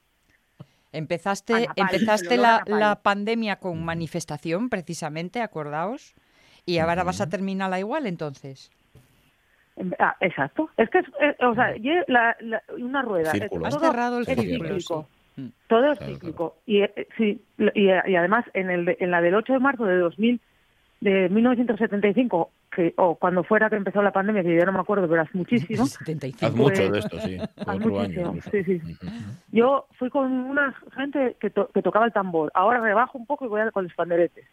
Empezaste, 0.92 1.68
empezaste 1.76 2.38
la, 2.38 2.62
la 2.68 3.02
pandemia 3.02 3.56
con 3.56 3.84
manifestación, 3.84 4.70
precisamente, 4.70 5.42
acordaos. 5.42 6.14
Y 6.66 6.78
ahora 6.78 7.04
vas 7.04 7.20
a 7.20 7.28
terminarla 7.28 7.80
igual, 7.80 8.06
entonces. 8.06 8.72
Ah, 10.00 10.16
exacto. 10.22 10.70
Es 10.78 10.90
que 10.92 11.00
es, 11.00 11.06
eh, 11.20 11.36
o 11.44 11.56
sea, 11.56 11.74
la- 12.08 12.38
la- 12.42 12.62
una 12.78 13.02
rueda. 13.02 13.32
es- 13.32 13.40
Círculo. 13.40 13.66
Has 13.66 13.76
todo 13.76 13.86
cerrado 13.90 14.18
el 14.20 14.28
es 14.30 14.40
círculo. 14.40 15.08
Mm. 15.36 15.48
Todo 15.68 15.92
es 15.92 15.98
Claro, 15.98 16.14
cíclico. 16.14 16.56
Y 16.68 16.82
eh, 16.84 17.08
sí, 17.18 17.42
y, 17.58 17.86
y 17.88 18.16
además 18.16 18.46
en, 18.54 18.70
el 18.70 18.96
en 19.00 19.10
la 19.10 19.20
del 19.20 19.34
8 19.34 19.54
de 19.54 19.60
marzo 19.60 19.86
de 19.86 19.98
2000, 19.98 20.40
de 21.04 21.28
1975, 21.30 22.50
que, 22.74 22.94
o 22.98 23.16
cuando 23.16 23.44
fuera 23.44 23.70
que 23.70 23.76
empezó 23.76 24.02
la 24.02 24.12
pandemia, 24.14 24.42
que 24.42 24.56
yo 24.56 24.66
no 24.66 24.72
me 24.72 24.80
acuerdo, 24.80 25.08
pero 25.10 25.22
hace 25.22 25.38
muchísimo, 25.38 25.86
75. 25.86 26.46
Haz 26.46 26.56
mucho 26.56 26.76
Pues, 26.76 26.92
de 26.92 27.00
esto, 27.00 27.20
sí. 27.20 27.38
Cuatro 27.64 28.00
años. 28.00 28.36
sí, 28.50 28.64
sí. 28.64 28.82
Yo 29.52 29.86
fui 30.00 30.10
con 30.10 30.32
una 30.32 30.74
gente 30.96 31.36
que, 31.42 31.50
to- 31.50 31.70
que 31.74 31.82
tocaba 31.82 32.06
el 32.06 32.14
tambor. 32.14 32.52
Ahora 32.56 32.80
rebajo 32.80 33.18
un 33.18 33.26
poco 33.26 33.46
y 33.46 33.50
voy 33.50 33.62
a 33.62 33.72
con 33.72 33.84
los 33.84 33.94
panderetes. 33.94 34.46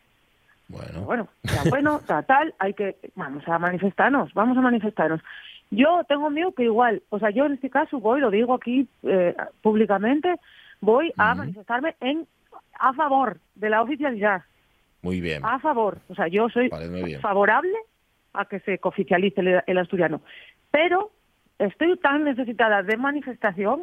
Bueno, 0.68 1.00
Bueno, 1.02 1.28
ya 1.44 1.62
bueno, 1.70 2.00
ta- 2.06 2.22
tal, 2.22 2.52
hay 2.58 2.74
que, 2.74 2.96
vamos 3.14 3.46
a 3.48 3.58
manifestarnos, 3.58 4.34
vamos 4.34 4.58
a 4.58 4.60
manifestarnos. 4.60 5.20
Yo 5.70 6.02
tengo 6.08 6.30
miedo 6.30 6.52
que 6.52 6.64
igual, 6.64 7.02
o 7.10 7.20
sea, 7.20 7.30
yo 7.30 7.46
en 7.46 7.52
este 7.52 7.70
caso 7.70 8.00
voy, 8.00 8.20
lo 8.20 8.30
digo 8.30 8.54
aquí 8.54 8.88
eh, 9.04 9.36
públicamente, 9.62 10.34
voy 10.80 11.12
a 11.16 11.34
manifestarme 11.36 11.94
en 12.00 12.26
a 12.82 12.92
favor 12.94 13.38
de 13.54 13.70
la 13.70 13.82
oficialidad, 13.82 14.42
muy 15.02 15.20
bien. 15.20 15.44
a 15.44 15.58
favor. 15.58 15.98
O 16.08 16.14
sea, 16.14 16.28
yo 16.28 16.48
soy 16.48 16.70
favorable 17.20 17.74
a 18.32 18.44
que 18.44 18.60
se 18.60 18.78
oficialice 18.82 19.40
el, 19.40 19.62
el 19.66 19.78
asturiano, 19.78 20.20
pero 20.70 21.10
estoy 21.58 21.96
tan 21.98 22.24
necesitada 22.24 22.82
de 22.82 22.96
manifestación 22.96 23.82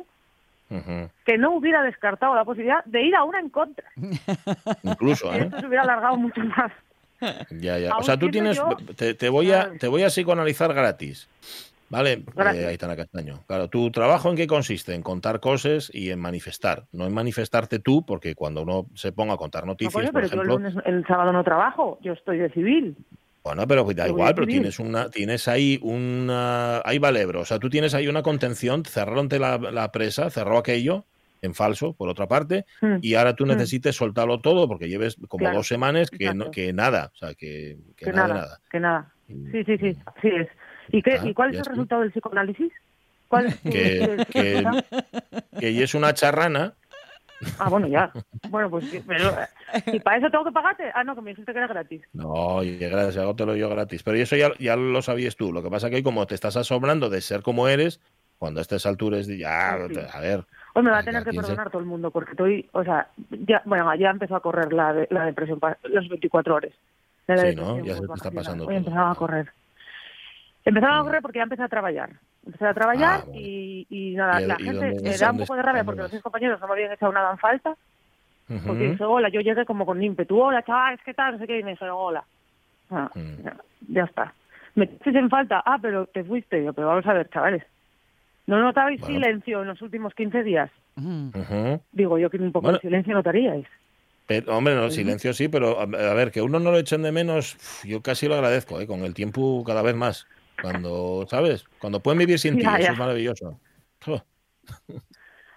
que 1.26 1.38
no 1.38 1.52
hubiera 1.56 1.82
descartado 1.82 2.36
la 2.36 2.44
posibilidad 2.44 2.84
de 2.84 3.02
ir 3.02 3.16
a 3.16 3.24
una 3.24 3.40
en 3.40 3.50
contra. 3.50 3.88
Incluso, 4.84 5.34
¿eh? 5.34 5.44
esto 5.44 5.60
se 5.62 5.66
hubiera 5.68 5.84
alargado 5.84 6.18
mucho 6.18 6.42
más. 6.44 6.72
Ya, 7.52 7.80
ya. 7.80 7.96
O 7.98 8.04
sea, 8.04 8.18
tú 8.18 8.30
tienes. 8.30 8.58
yo- 8.58 8.76
Te, 8.96 9.14
te 9.14 9.30
voy 9.30 9.52
a, 9.52 9.72
te 9.78 9.88
voy 9.88 10.04
a 10.04 10.08
psicoanalizar 10.10 10.74
gratis. 10.74 11.28
¿Vale? 11.90 12.24
Eh, 12.54 12.66
Aitana 12.68 12.96
Castaño. 12.96 13.44
Claro, 13.48 13.70
¿tu 13.70 13.90
trabajo 13.92 14.30
en 14.30 14.36
qué 14.36 14.46
consiste? 14.48 14.94
En 14.94 15.02
contar 15.02 15.40
cosas 15.40 15.90
y 15.94 16.10
en 16.12 16.20
manifestar. 16.20 16.86
No 16.92 17.06
en 17.06 17.14
manifestarte 17.14 17.80
tú, 17.80 18.06
porque 18.06 18.36
cuando 18.36 18.64
uno 18.64 18.88
se 18.94 19.12
ponga 19.14 19.34
a 19.36 19.38
contar 19.38 19.64
No, 19.64 19.72
noticias, 19.72 19.94
coño, 19.94 20.12
por 20.12 20.22
pero 20.22 20.28
yo 20.28 20.42
el, 20.42 20.48
ejemplo. 20.50 20.70
lunes, 20.70 20.84
el 20.86 21.06
sábado 21.08 21.32
no 21.32 21.44
trabajo, 21.44 21.98
yo 22.02 22.14
estoy 22.14 22.40
de 22.40 22.50
civil. 22.52 22.98
Bueno, 23.44 23.66
pero 23.66 23.86
pues 23.86 23.96
da 23.96 24.08
igual, 24.10 24.36
pero 24.36 24.46
tienes 24.48 24.78
una, 24.80 25.10
tienes 25.10 25.48
ahí 25.48 25.80
una, 25.82 26.82
ahí 26.84 27.00
valebro, 27.00 27.42
o 27.42 27.46
sea, 27.46 27.60
tú 27.60 27.70
tienes 27.70 27.94
ahí 27.94 28.10
una 28.10 28.22
contención, 28.22 28.84
cerraron 28.84 29.30
la, 29.32 29.58
la 29.58 29.90
presa, 29.94 30.30
cerró 30.30 30.58
aquello 30.58 31.06
en 31.42 31.54
falso, 31.54 31.94
por 31.94 32.10
otra 32.10 32.28
parte, 32.28 32.66
Mm. 32.82 32.96
y 33.02 33.14
ahora 33.14 33.36
tú 33.36 33.46
Mm. 33.46 33.50
necesites 33.50 33.96
soltarlo 33.96 34.42
todo 34.42 34.68
porque 34.68 34.90
lleves 34.90 35.16
como 35.30 35.44
Claro, 35.44 35.58
dos 35.58 35.68
semanas 35.68 36.10
que, 36.10 36.34
no, 36.34 36.52
que 36.52 36.74
nada, 36.74 37.12
o 37.14 37.18
sea, 37.18 37.36
que, 37.36 37.78
que 37.96 38.06
que 38.06 38.12
nada, 38.12 38.34
nada, 38.34 38.60
que 38.70 38.80
nada. 38.82 39.14
Sí, 39.28 39.64
sí, 39.66 39.78
sí, 39.78 39.98
así 40.06 40.28
es. 40.28 40.48
¿Y, 40.92 41.02
qué, 41.02 41.18
Ah, 41.22 41.26
¿y 41.28 41.34
cuál 41.34 41.50
es 41.50 41.56
el 41.56 41.60
está. 41.62 41.72
resultado 41.72 42.02
del 42.02 42.12
psicoanálisis? 42.12 42.72
¿Cuál 43.28 43.48
es 43.48 43.56
Que- 43.58 44.18
tu 44.26 44.32
que-? 44.32 44.64
Que 45.60 45.68
ella 45.70 45.84
es 45.84 45.94
una 45.96 46.14
charrana 46.14 46.74
Ah, 47.60 47.70
bueno, 47.70 47.86
ya. 47.88 48.12
Bueno, 48.50 48.68
pues 48.70 48.86
pero, 49.06 49.32
¿y 49.94 50.00
para 50.00 50.18
eso 50.18 50.28
tengo 50.32 50.44
que 50.44 50.52
pagarte? 50.52 50.86
Ah, 50.96 51.04
no, 51.04 51.14
que 51.14 51.22
me 51.22 51.30
dijiste 51.32 51.52
que 51.52 51.60
era 51.60 51.68
gratis. 51.68 52.02
No, 52.14 52.62
gracias, 52.64 53.18
hago 53.18 53.36
te 53.36 53.46
lo 53.46 53.56
yo 53.56 53.70
gratis. 53.70 54.02
Pero 54.02 54.18
eso 54.18 54.36
ya, 54.36 54.52
ya 54.58 54.76
lo 54.76 55.02
sabías 55.04 55.36
tú. 55.36 55.54
Lo 55.54 55.62
que 55.62 55.70
pasa 55.70 55.90
que 55.92 55.98
hoy, 55.98 56.04
como 56.04 56.26
te 56.26 56.34
estás 56.34 56.58
asombrando 56.58 57.12
de 57.12 57.22
ser 57.22 57.44
como 57.44 57.68
eres, 57.68 58.02
cuando 58.40 58.60
a 58.60 58.64
estas 58.64 58.88
alturas, 58.88 59.28
de- 59.28 59.38
ya, 59.38 59.78
Sí, 59.88 60.00
a 60.12 60.20
ver. 60.20 60.46
Hoy 60.74 60.82
me 60.82 60.90
va 60.90 60.98
a 60.98 61.00
¿a 61.02 61.04
tener 61.04 61.24
que 61.24 61.32
se- 61.32 61.38
perdonar 61.38 61.70
todo 61.70 61.80
el 61.82 61.88
mundo 61.88 62.10
porque 62.10 62.32
estoy, 62.32 62.68
o 62.72 62.84
sea, 62.84 63.08
ya, 63.30 63.62
bueno, 63.66 63.94
ya 63.96 64.10
empezó 64.10 64.36
a 64.36 64.42
correr 64.42 64.74
la, 64.74 64.94
de- 64.94 65.08
la 65.12 65.26
depresión, 65.26 65.60
los 65.84 66.10
24 66.10 66.56
horas. 66.56 66.72
de 67.28 67.36
la 67.36 67.50
Sí, 67.52 67.56
¿no? 67.56 67.78
Ya 67.86 67.94
se 67.96 68.00
muy 68.00 68.08
te 68.08 68.14
está 68.16 68.32
pasando 68.32 68.64
Hoy 68.64 68.68
todo. 68.70 68.78
empezaba 68.78 69.12
a 69.12 69.16
correr. 69.16 69.52
Empezaba 70.68 70.98
a 70.98 71.02
Mm. 71.02 71.06
correr 71.06 71.22
porque 71.22 71.38
ya 71.40 71.44
empecé 71.44 71.64
a 71.64 71.68
trabajar. 71.70 72.10
Empecé 72.46 72.66
a 72.66 72.74
trabajar 72.74 73.20
Ah, 73.22 73.24
bueno. 73.26 73.40
y, 73.42 73.88
y 73.90 74.16
nada, 74.16 74.42
¿Y- 74.42 74.46
la 74.48 74.56
y 74.60 74.64
gente 74.64 75.02
me 75.02 75.18
da 75.18 75.32
un 75.32 75.38
poco 75.38 75.56
de 75.56 75.62
rabia 75.62 75.84
porque 75.86 76.02
los 76.02 76.12
seis 76.12 76.22
compañeros 76.22 76.60
no 76.60 76.68
me 76.68 76.74
habían 76.74 76.92
echado 76.92 77.12
nada 77.14 77.32
en 77.32 77.38
falta. 77.38 77.76
Ujú. 78.50 78.60
Porque 78.68 78.90
dije, 78.90 79.04
hola, 79.04 79.30
yo 79.30 79.40
llegué 79.42 79.66
como 79.66 79.86
con 79.86 80.02
ímpetu, 80.04 80.38
hola, 80.42 80.64
chavales, 80.64 81.00
¿qué 81.06 81.14
tal? 81.14 81.34
No 81.34 81.40
sé 81.40 81.48
qué, 81.48 81.60
y 81.60 81.64
me 81.64 81.72
dijeron, 81.72 81.96
hola. 81.98 82.24
Ah, 82.90 83.10
Mm. 83.16 83.44
ya, 83.44 83.58
ya 83.90 84.04
está. 84.04 84.34
¿Me 84.76 84.86
echaste 84.86 85.18
en 85.20 85.30
falta? 85.30 85.64
Ah, 85.66 85.78
pero 85.82 86.06
te 86.08 86.24
fuiste. 86.26 86.64
Yo, 86.64 86.74
pero 86.74 86.88
vamos 86.88 87.06
a 87.08 87.14
ver, 87.14 87.30
chavales. 87.30 87.64
¿No 88.46 88.60
notabais 88.62 89.00
Bueno. 89.02 89.16
silencio 89.16 89.62
en 89.62 89.68
los 89.70 89.82
últimos 89.82 90.14
15 90.14 90.44
días? 90.44 90.70
Mm. 90.96 91.30
Digo 91.94 92.18
yo 92.18 92.30
que 92.30 92.38
un 92.38 92.52
poco 92.52 92.64
Bueno. 92.64 92.78
de 92.78 92.82
silencio 92.82 93.14
notaríais. 93.14 93.66
Pero, 94.28 94.58
hombre, 94.58 94.76
no, 94.76 94.90
silencio 94.90 95.34
sí, 95.34 95.48
pero 95.48 95.80
a, 95.80 95.84
a 95.84 96.14
ver, 96.14 96.32
que 96.32 96.42
uno 96.42 96.60
no 96.60 96.72
lo 96.72 96.78
echen 96.78 97.02
de 97.04 97.12
menos, 97.14 97.56
yo 97.86 98.02
casi 98.02 98.28
lo 98.28 98.36
agradezco, 98.36 98.80
¿eh? 98.82 98.86
con 98.88 99.02
el 99.06 99.14
tiempo 99.14 99.64
cada 99.66 99.82
vez 99.82 99.96
más. 99.96 100.28
Cuando, 100.62 101.26
¿sabes? 101.30 101.66
Cuando 101.80 102.00
pueden 102.02 102.20
vivir 102.20 102.40
sin 102.40 102.56
ti, 102.58 102.64
Ya, 102.64 102.78
eso 102.78 102.92
es 102.94 102.98
maravilloso. 103.00 103.60
¿Para 104.06 104.24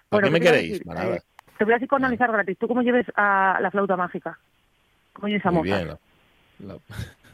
Bueno, 0.09 0.27
qué 0.27 0.31
me 0.31 0.39
¿qué 0.39 0.45
te 0.45 0.45
iba 0.45 0.51
a 0.51 0.53
queréis? 0.53 0.71
decir? 0.73 0.85
Para 0.85 1.03
nada. 1.03 1.15
Eh, 1.17 1.21
te 1.57 1.65
voy 1.65 1.73
a 1.73 1.77
psicoanalizar 1.79 2.31
gratis. 2.31 2.57
¿Tú 2.57 2.67
cómo 2.67 2.81
lleves 2.81 3.05
a 3.15 3.59
la 3.61 3.71
flauta 3.71 3.95
mágica? 3.95 4.39
¿Cómo 5.13 5.27
lleves 5.27 5.45
a 5.45 5.51
Muy 5.51 5.69
Mozart? 5.69 5.85
bien. 5.85 5.97
La, 6.59 6.73
la- 6.73 6.79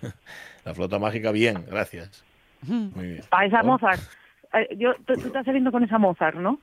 la 0.66 0.74
flota 0.74 1.00
mágica, 1.00 1.32
bien, 1.32 1.66
gracias. 1.68 2.24
Muy 2.62 3.06
bien. 3.08 3.24
A 3.32 3.46
esa 3.46 3.64
Mozart. 3.64 4.02
Eh, 4.54 4.76
yo, 4.78 4.96
tú, 5.06 5.16
tú 5.18 5.28
estás 5.28 5.46
saliendo 5.46 5.72
con 5.72 5.84
esa 5.84 5.98
Mozart, 5.98 6.38
¿no? 6.38 6.60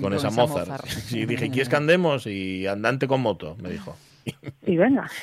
Con 0.00 0.12
esa 0.14 0.30
Mozart. 0.30 0.84
Sí, 0.86 1.26
dije, 1.26 1.50
¿quieres 1.50 1.68
que 1.68 1.76
andemos? 1.76 2.26
Y 2.26 2.66
andante 2.66 3.06
con 3.06 3.20
moto, 3.20 3.56
me 3.60 3.70
dijo. 3.70 3.96
Y 4.66 4.76
venga. 4.76 5.08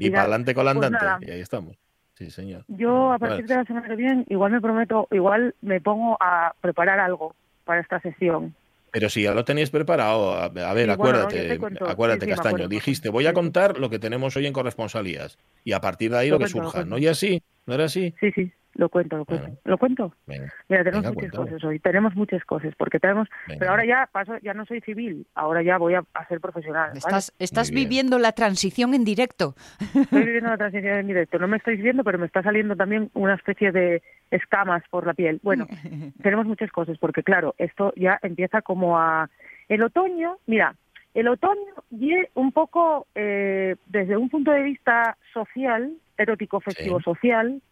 Y, 0.00 0.06
y 0.06 0.10
para 0.10 0.22
adelante 0.22 0.54
con 0.54 0.64
la 0.64 0.74
Pues 0.74 0.86
andante. 0.92 1.26
y 1.26 1.30
ahí 1.30 1.40
estamos. 1.40 1.76
Sí, 2.16 2.30
señor. 2.30 2.64
Yo 2.68 3.12
a 3.12 3.18
partir 3.18 3.44
Vale. 3.44 3.48
de 3.48 3.54
la 3.56 3.64
semana 3.64 3.88
que 3.88 3.96
viene 3.96 4.24
igual 4.28 4.52
me 4.52 4.60
prometo, 4.60 5.08
igual 5.10 5.54
me 5.62 5.80
pongo 5.80 6.16
a 6.20 6.54
preparar 6.60 7.00
algo 7.00 7.34
para 7.64 7.80
esta 7.80 8.00
sesión. 8.00 8.54
Pero 8.92 9.08
si 9.10 9.22
ya 9.22 9.34
lo 9.34 9.44
teníais 9.44 9.70
preparado, 9.70 10.34
a, 10.34 10.44
a 10.44 10.74
ver, 10.74 10.86
Sí, 10.86 10.90
acuérdate, 10.92 11.52
acuérdate, 11.84 12.26
Sí, 12.26 12.26
sí, 12.26 12.30
me 12.30 12.36
Castaño, 12.36 12.68
dijiste, 12.68 13.08
voy 13.08 13.26
a 13.26 13.32
contar 13.34 13.78
lo 13.78 13.90
que 13.90 13.98
tenemos 13.98 14.36
hoy 14.36 14.46
en 14.46 14.52
corresponsalías. 14.52 15.36
Y 15.64 15.72
a 15.72 15.80
partir 15.80 16.12
de 16.12 16.18
ahí 16.18 16.30
Lo 16.30 16.38
lo, 16.38 16.38
que 16.38 16.50
cuento, 16.52 16.70
surja. 16.70 16.84
¿No? 16.84 16.98
Y 16.98 17.08
así, 17.08 17.42
¿no 17.66 17.74
era 17.74 17.84
así? 17.86 18.14
Sí, 18.20 18.30
sí, 18.32 18.52
lo 18.74 18.88
cuento, 18.88 19.16
lo 19.16 19.24
cuento. 19.24 19.44
Bueno. 19.46 19.58
¿Lo 19.64 19.78
cuento? 19.78 20.14
Venga, 20.26 20.52
Mira, 20.68 20.84
tenemos 20.84 21.02
Venga, 21.04 21.14
muchas 21.14 21.30
cuéntalo. 21.32 21.44
cosas 21.44 21.64
hoy. 21.64 21.78
Tenemos 21.78 22.14
muchas 22.16 22.44
cosas, 22.44 22.74
porque 22.76 22.98
tenemos... 23.00 23.28
venga. 23.46 23.58
Pero 23.60 23.70
ahora 23.70 23.84
ya 23.86 24.08
paso, 24.10 24.36
ya 24.42 24.54
no 24.54 24.64
soy 24.66 24.80
civil, 24.80 25.26
ahora 25.34 25.62
ya 25.62 25.78
voy 25.78 25.94
a, 25.94 26.04
a 26.14 26.26
ser 26.28 26.40
profesional. 26.40 26.88
¿vale? 26.88 26.98
Estás, 26.98 27.32
estás 27.38 27.70
viviendo 27.70 28.18
la 28.18 28.32
transición 28.32 28.94
en 28.94 29.04
directo. 29.04 29.54
Estoy 29.94 30.22
viviendo 30.24 30.50
la 30.50 30.58
transición 30.58 30.98
en 30.98 31.06
directo. 31.06 31.38
No 31.38 31.48
me 31.48 31.56
estáis 31.58 31.80
viendo, 31.82 32.04
pero 32.04 32.18
me 32.18 32.26
está 32.26 32.42
saliendo 32.42 32.76
también 32.76 33.10
una 33.14 33.34
especie 33.34 33.72
de 33.72 34.02
escamas 34.30 34.82
por 34.90 35.06
la 35.06 35.14
piel. 35.14 35.40
Bueno, 35.42 35.66
tenemos 36.22 36.46
muchas 36.46 36.70
cosas, 36.72 36.98
porque 36.98 37.22
claro, 37.22 37.54
esto 37.58 37.92
ya 37.96 38.18
empieza 38.22 38.62
como 38.62 38.98
a... 38.98 39.28
El 39.68 39.82
otoño, 39.82 40.36
mira, 40.46 40.74
el 41.14 41.28
otoño 41.28 41.72
y 41.90 42.12
un 42.34 42.52
poco 42.52 43.06
eh, 43.14 43.76
desde 43.86 44.16
un 44.16 44.28
punto 44.28 44.50
de 44.50 44.62
vista 44.62 45.16
social, 45.32 45.92
erótico, 46.18 46.60
festivo 46.60 46.98
Sí. 46.98 47.04
social, 47.04 47.62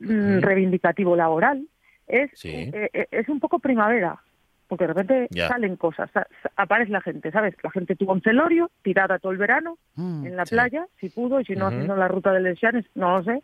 mm, 0.00 0.40
reivindicativo 0.40 1.16
laboral, 1.16 1.66
es, 2.06 2.30
Sí. 2.34 2.48
eh, 2.72 2.90
eh, 2.92 3.06
es 3.10 3.28
un 3.28 3.40
poco 3.40 3.58
primavera. 3.58 4.18
Porque 4.68 4.84
de 4.86 4.92
repente 4.92 5.28
Ya. 5.30 5.48
salen 5.48 5.76
cosas, 5.76 6.10
sa- 6.10 6.26
sa- 6.42 6.50
aparece 6.56 6.92
la 6.92 7.00
gente, 7.00 7.30
¿sabes? 7.30 7.54
La 7.62 7.70
gente 7.70 7.96
tuvo 7.96 8.12
un 8.12 8.20
celorio, 8.20 8.70
tirada 8.82 9.18
todo 9.18 9.32
el 9.32 9.38
verano, 9.38 9.78
Mm. 9.96 10.26
en 10.26 10.36
la 10.36 10.44
Sí. 10.44 10.54
playa, 10.54 10.86
si 11.00 11.08
pudo, 11.08 11.40
y 11.40 11.46
si 11.46 11.54
no 11.54 11.68
haciendo 11.68 11.96
la 11.96 12.06
ruta 12.06 12.32
de 12.34 12.40
Les 12.40 12.60
Llanes, 12.60 12.84
no 12.94 13.16
lo 13.16 13.24
sé. 13.24 13.42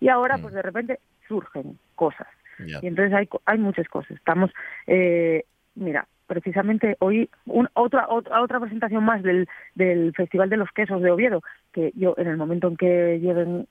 Y 0.00 0.08
ahora, 0.08 0.38
Mm. 0.38 0.42
pues 0.42 0.54
de 0.54 0.62
repente 0.62 0.98
surgen 1.28 1.78
cosas. 1.94 2.26
Ya. 2.66 2.80
Y 2.82 2.88
entonces 2.88 3.14
hay, 3.14 3.28
hay 3.44 3.58
muchas 3.58 3.86
cosas. 3.88 4.10
Estamos, 4.16 4.50
eh, 4.88 5.44
mira, 5.76 6.08
precisamente 6.26 6.96
hoy 6.98 7.30
un- 7.46 7.68
otra, 7.74 8.08
otra 8.08 8.42
otra 8.42 8.58
presentación 8.58 9.04
más 9.04 9.22
del, 9.22 9.48
del 9.76 10.12
Festival 10.16 10.50
de 10.50 10.56
los 10.56 10.72
Quesos 10.72 11.00
de 11.00 11.12
Oviedo, 11.12 11.44
que 11.72 11.92
yo 11.94 12.14
en 12.18 12.26
el 12.26 12.36
momento 12.36 12.66
en 12.66 12.76
que 12.76 13.20
lleguen, 13.20 13.68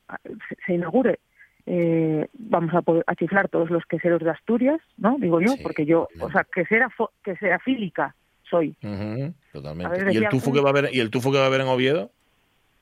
se, 0.48 0.56
se 0.66 0.74
inaugure, 0.76 1.20
eh, 1.68 2.28
vamos 2.34 2.74
a, 2.76 2.82
poder, 2.82 3.04
a 3.08 3.16
chiflar 3.16 3.50
todos 3.50 3.70
los 3.70 3.86
queseros 3.86 4.22
de 4.22 4.30
Asturias, 4.30 4.80
¿no? 4.98 5.18
Digo 5.20 5.42
yo, 5.42 5.54
Sí, 5.54 5.60
porque 5.64 5.86
yo, 5.86 6.08
o 6.20 6.32
sea, 6.32 6.44
quesera, 6.44 6.90
quesera 7.24 7.60
fílica 7.60 8.16
soy. 8.50 8.76
Ujú, 8.84 9.34
A 9.50 9.52
totalmente. 9.52 10.04
ver, 10.04 10.14
¿Y, 10.14 10.18
el 10.18 10.30
tufo 10.30 10.54
que 10.54 10.62
va 10.62 10.70
a 10.70 10.72
haber, 10.72 10.90
¿Y 10.94 11.00
el 11.00 11.10
tufo 11.10 11.32
que 11.32 11.38
va 11.40 11.46
a 11.46 11.48
haber 11.48 11.62
en 11.62 11.68
Oviedo? 11.68 12.12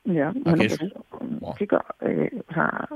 Ya, 0.05 0.33
bueno, 0.35 0.63
es? 0.63 0.77
pues, 0.77 0.91
Buah. 1.39 1.55
chica, 1.55 1.85
eh, 2.01 2.29
o 2.49 2.53
sea, 2.53 2.89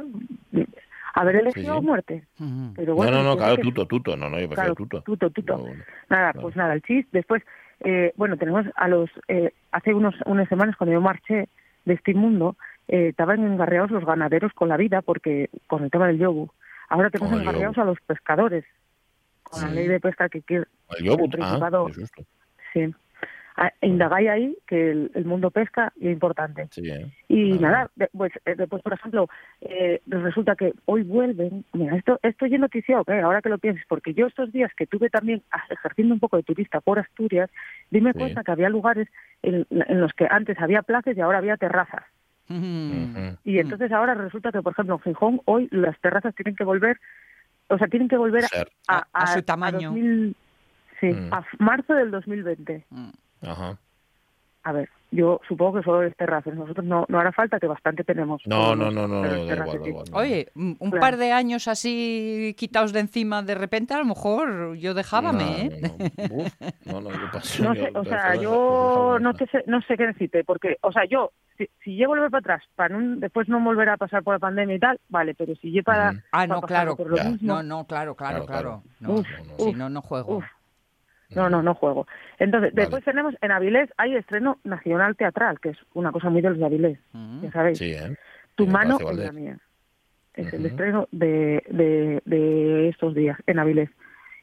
haber 1.13 1.37
elegido 1.37 1.73
Sí, 1.75 1.79
sí. 1.79 1.85
muerte. 1.85 2.23
Mm. 2.37 2.69
Pero 2.75 2.95
bueno, 2.95 3.11
no, 3.11 3.23
no, 3.23 3.29
no, 3.31 3.37
claro, 3.37 3.55
que- 3.55 3.61
tuto, 3.63 3.85
tuto. 3.85 4.17
No, 4.17 4.29
no, 4.29 4.39
yo 4.39 4.47
Claro, 4.49 4.75
prefiero 4.75 4.75
tuto. 4.75 5.01
tuto, 5.03 5.29
tuto. 5.29 5.53
No, 5.57 5.63
bueno. 5.63 5.83
Nada, 6.09 6.31
Claro. 6.33 6.41
pues 6.41 6.55
nada, 6.55 6.73
el 6.73 6.81
chis. 6.83 7.05
Después, 7.11 7.43
eh, 7.85 8.13
bueno, 8.17 8.37
tenemos 8.37 8.65
a 8.75 8.87
los, 8.87 9.09
eh, 9.29 9.51
hace 9.71 9.93
unos, 9.93 10.15
unas 10.25 10.47
semanas 10.49 10.75
cuando 10.75 10.93
yo 10.93 11.01
marché 11.01 11.47
de 11.85 11.93
este 11.93 12.13
mundo, 12.13 12.57
eh, 12.87 13.09
estaban 13.09 13.43
engarreados 13.45 13.91
los 13.91 14.05
ganaderos 14.05 14.53
con 14.53 14.69
la 14.69 14.77
vida 14.77 15.01
porque 15.01 15.49
con 15.67 15.83
el 15.83 15.91
tema 15.91 16.07
del 16.07 16.19
yobu. 16.19 16.49
Ahora 16.89 17.09
tenemos 17.09 17.33
engarreados 17.39 17.77
a 17.77 17.83
los 17.83 17.99
pescadores 18.01 18.63
con 19.43 19.61
la 19.61 19.69
ley 19.71 19.87
de 19.87 19.99
pesca 19.99 20.29
que 20.29 20.41
quiere, 20.41 20.65
El 20.97 21.05
yogurt, 21.05 21.33
el 21.35 21.41
ah, 21.41 21.45
Principado- 21.47 21.89
susto. 21.93 22.23
sí. 22.73 22.93
Ah, 23.59 23.73
Indagáis 23.81 24.29
ahí 24.29 24.57
que 24.67 24.91
el, 24.91 25.11
el 25.15 25.25
mundo 25.25 25.49
pesca 25.49 25.91
y 25.95 26.07
es 26.07 26.13
importante. 26.13 26.67
Sí, 26.69 26.87
¿eh? 26.91 27.11
Y 27.27 27.57
nada, 27.57 27.89
de- 27.95 28.07
pues 28.15 28.31
eh, 28.45 28.53
después, 28.55 28.83
por 28.83 28.93
ejemplo, 28.93 29.27
eh, 29.61 29.99
resulta 30.05 30.55
que 30.55 30.73
hoy 30.85 31.01
vuelven, 31.01 31.65
mira, 31.73 31.95
esto, 31.95 32.19
esto 32.21 32.45
ya 32.45 32.59
noticia, 32.59 33.01
¿ok? 33.01 33.09
ahora 33.23 33.41
que 33.41 33.49
lo 33.49 33.57
pienses, 33.57 33.83
porque 33.89 34.13
yo 34.13 34.27
estos 34.27 34.51
días 34.51 34.71
que 34.77 34.85
tuve 34.85 35.09
también 35.09 35.41
ah, 35.51 35.63
ejerciendo 35.71 36.13
un 36.13 36.19
poco 36.19 36.37
de 36.37 36.43
turista 36.43 36.81
por 36.81 36.99
Asturias, 36.99 37.49
dime 37.89 38.11
Sí. 38.13 38.19
cuenta 38.19 38.43
que 38.43 38.51
había 38.51 38.69
lugares 38.69 39.07
en, 39.41 39.65
en 39.71 40.01
los 40.01 40.13
que 40.13 40.27
antes 40.29 40.59
había 40.59 40.83
plazas 40.83 41.17
y 41.17 41.21
ahora 41.21 41.39
había 41.39 41.57
terrazas. 41.57 42.03
Y 42.49 43.59
entonces 43.59 43.91
ahora 43.91 44.13
resulta 44.13 44.51
que, 44.51 44.61
por 44.61 44.73
ejemplo, 44.73 44.95
en 44.95 45.01
Gijón 45.01 45.41
hoy 45.45 45.67
las 45.71 45.99
terrazas 45.99 46.33
tienen 46.35 46.55
que 46.55 46.63
volver, 46.63 46.99
o 47.69 47.77
sea, 47.77 47.87
tienen 47.87 48.07
que 48.07 48.17
volver 48.17 48.45
a. 48.45 48.97
A- 48.99 49.07
a 49.13 49.27
su 49.33 49.41
tamaño. 49.43 49.89
2000 49.91 50.35
sí, 50.99 51.07
Mm. 51.07 51.33
a 51.33 51.39
f- 51.39 51.57
marzo 51.59 51.93
del 51.93 52.11
2020. 52.11 52.85
Mm. 52.89 53.09
Ajá. 53.43 53.77
A 54.67 54.73
ver, 54.73 54.89
yo 55.11 55.39
supongo 55.47 55.77
que 55.79 55.83
solo 55.85 56.03
es 56.03 56.13
terrazas. 56.17 56.53
Nosotros 56.53 56.85
no, 56.85 57.05
no 57.07 57.19
hará 57.19 57.31
falta, 57.31 57.57
que 57.57 57.67
bastante 57.67 58.03
tenemos. 58.03 58.41
No, 58.45 58.75
no, 58.75 58.85
los- 58.91 58.93
no, 58.95 59.07
no, 59.07 59.21
pero 59.21 59.37
da 59.37 59.47
terrazas 59.47 59.75
igual, 59.75 59.79
da 59.79 59.83
sí. 59.85 59.89
igual. 59.91 60.05
no. 60.11 60.17
Oye, 60.17 60.47
un 60.55 60.75
un 60.79 60.89
Claro. 60.91 60.99
par 61.01 61.15
de 61.17 61.31
años 61.31 61.69
así 61.69 62.53
quitados 62.57 62.91
de 62.91 62.99
encima 62.99 63.41
de 63.43 63.55
repente, 63.55 63.93
a 63.93 63.99
lo 63.99 64.03
mejor 64.05 64.75
yo 64.75 64.93
dejábame, 64.93 65.69
No, 65.69 65.75
¿eh? 65.75 65.81
no, 66.85 67.01
yo 67.63 67.73
sé, 67.75 67.91
o 67.95 68.03
sea, 68.03 68.35
yo 68.35 69.17
no, 69.19 69.33
te 69.33 69.47
sé, 69.47 69.63
no 69.67 69.81
sé 69.81 69.95
qué 69.97 70.07
decirte, 70.07 70.43
porque, 70.43 70.77
o 70.81 70.91
sea, 70.91 71.03
yo, 71.09 71.31
si, 71.57 71.69
si 71.83 71.95
llego 71.95 72.13
a 72.13 72.17
volver 72.17 72.31
para 72.31 72.39
atrás, 72.55 72.63
para 72.75 72.97
no- 72.97 73.15
después 73.17 73.47
no 73.47 73.59
volver 73.63 73.89
a 73.89 73.97
pasar 73.97 74.23
por 74.23 74.35
la 74.35 74.39
pandemia 74.39 74.75
y 74.75 74.79
tal, 74.79 74.99
vale, 75.09 75.33
pero 75.33 75.55
si 75.55 75.71
llego 75.71 75.85
para... 75.85 76.09
Ah, 76.09 76.13
para 76.31 76.47
no, 76.47 76.55
pasar 76.61 76.67
claro. 76.67 76.95
por 76.95 77.07
lo 77.09 77.23
mismo, 77.23 77.37
No, 77.53 77.63
no, 77.63 77.87
claro, 77.87 78.15
claro, 78.15 78.45
Claro, 78.45 78.81
claro. 78.81 78.83
No, 78.99 79.19
Uf, 79.19 79.27
no, 79.29 79.45
no. 79.45 79.57
si 79.63 79.73
no, 79.73 79.89
no 79.89 80.01
juego. 80.01 80.37
uf. 80.37 80.45
No, 81.35 81.49
no, 81.49 81.61
no 81.61 81.73
juego. 81.75 82.07
Entonces, 82.39 82.71
Vale. 82.71 82.81
después 82.83 83.03
tenemos, 83.03 83.35
en 83.41 83.51
Avilés 83.51 83.89
hay 83.97 84.15
estreno 84.15 84.59
nacional 84.63 85.15
teatral, 85.15 85.59
que 85.59 85.69
es 85.69 85.77
una 85.93 86.11
cosa 86.11 86.29
muy 86.29 86.41
de 86.41 86.49
los 86.49 86.59
de 86.59 86.65
Avilés, 86.65 86.99
ya 87.41 87.51
sabéis. 87.51 87.77
Sí, 87.77 87.91
¿eh? 87.91 88.15
tu 88.55 88.65
mano 88.65 88.97
en 88.99 89.19
la 89.19 89.31
mía. 89.31 89.57
Es 90.33 90.53
el 90.53 90.65
estreno 90.65 91.07
de, 91.11 91.63
de, 91.69 92.21
de 92.25 92.89
estos 92.89 93.13
días 93.15 93.37
en 93.47 93.59
Avilés. 93.59 93.89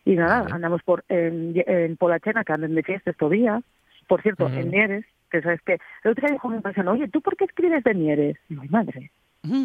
Y 0.04 0.16
nada, 0.16 0.42
Vale. 0.42 0.54
andamos 0.54 0.82
por 0.82 1.04
en, 1.08 1.54
en 1.66 1.96
Polachena, 1.96 2.44
que 2.44 2.52
andan 2.52 2.74
de 2.74 2.82
fiesta 2.82 3.10
estos 3.10 3.30
días. 3.30 3.62
Por 4.06 4.20
cierto, 4.20 4.48
en 4.48 4.68
Mieres, 4.70 5.06
que 5.30 5.40
sabes 5.40 5.62
que 5.62 5.78
el 6.02 6.10
otro 6.10 6.26
día 6.26 6.34
dijo 6.34 6.48
mi 6.50 6.60
paisano, 6.60 6.92
oye, 6.92 7.08
¿tú 7.08 7.22
por 7.22 7.36
qué 7.36 7.44
escribes 7.44 7.82
de 7.84 7.94
Mieres? 7.94 8.36
Digo, 8.48 8.62
ay, 8.62 8.68
madre. 8.68 9.10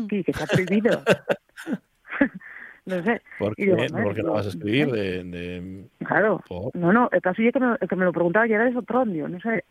¿qué, 0.07 0.23
que 0.23 0.31
está 0.31 0.45
prohibido? 0.45 1.03
no 2.97 3.03
sé. 3.03 3.21
¿Por 3.37 3.55
qué? 3.55 3.67
¿Por 3.91 4.23
no 4.23 4.33
vas 4.33 4.45
a 4.45 4.49
escribir 4.49 4.91
de...? 4.91 5.23
de... 5.23 5.85
Claro. 6.05 6.41
Oh. 6.49 6.71
No, 6.73 6.91
no, 6.91 7.09
el 7.11 7.21
caso 7.21 7.41
es 7.41 7.53
que 7.53 7.59
me, 7.59 7.75
el 7.79 7.87
que 7.87 7.95
me 7.95 8.05
lo 8.05 8.11
preguntaba 8.11 8.47
ya 8.47 8.55
era 8.55 8.65
de 8.65 8.73
Sotrondio, 8.73 9.27
no 9.29 9.39
sé, 9.39 9.63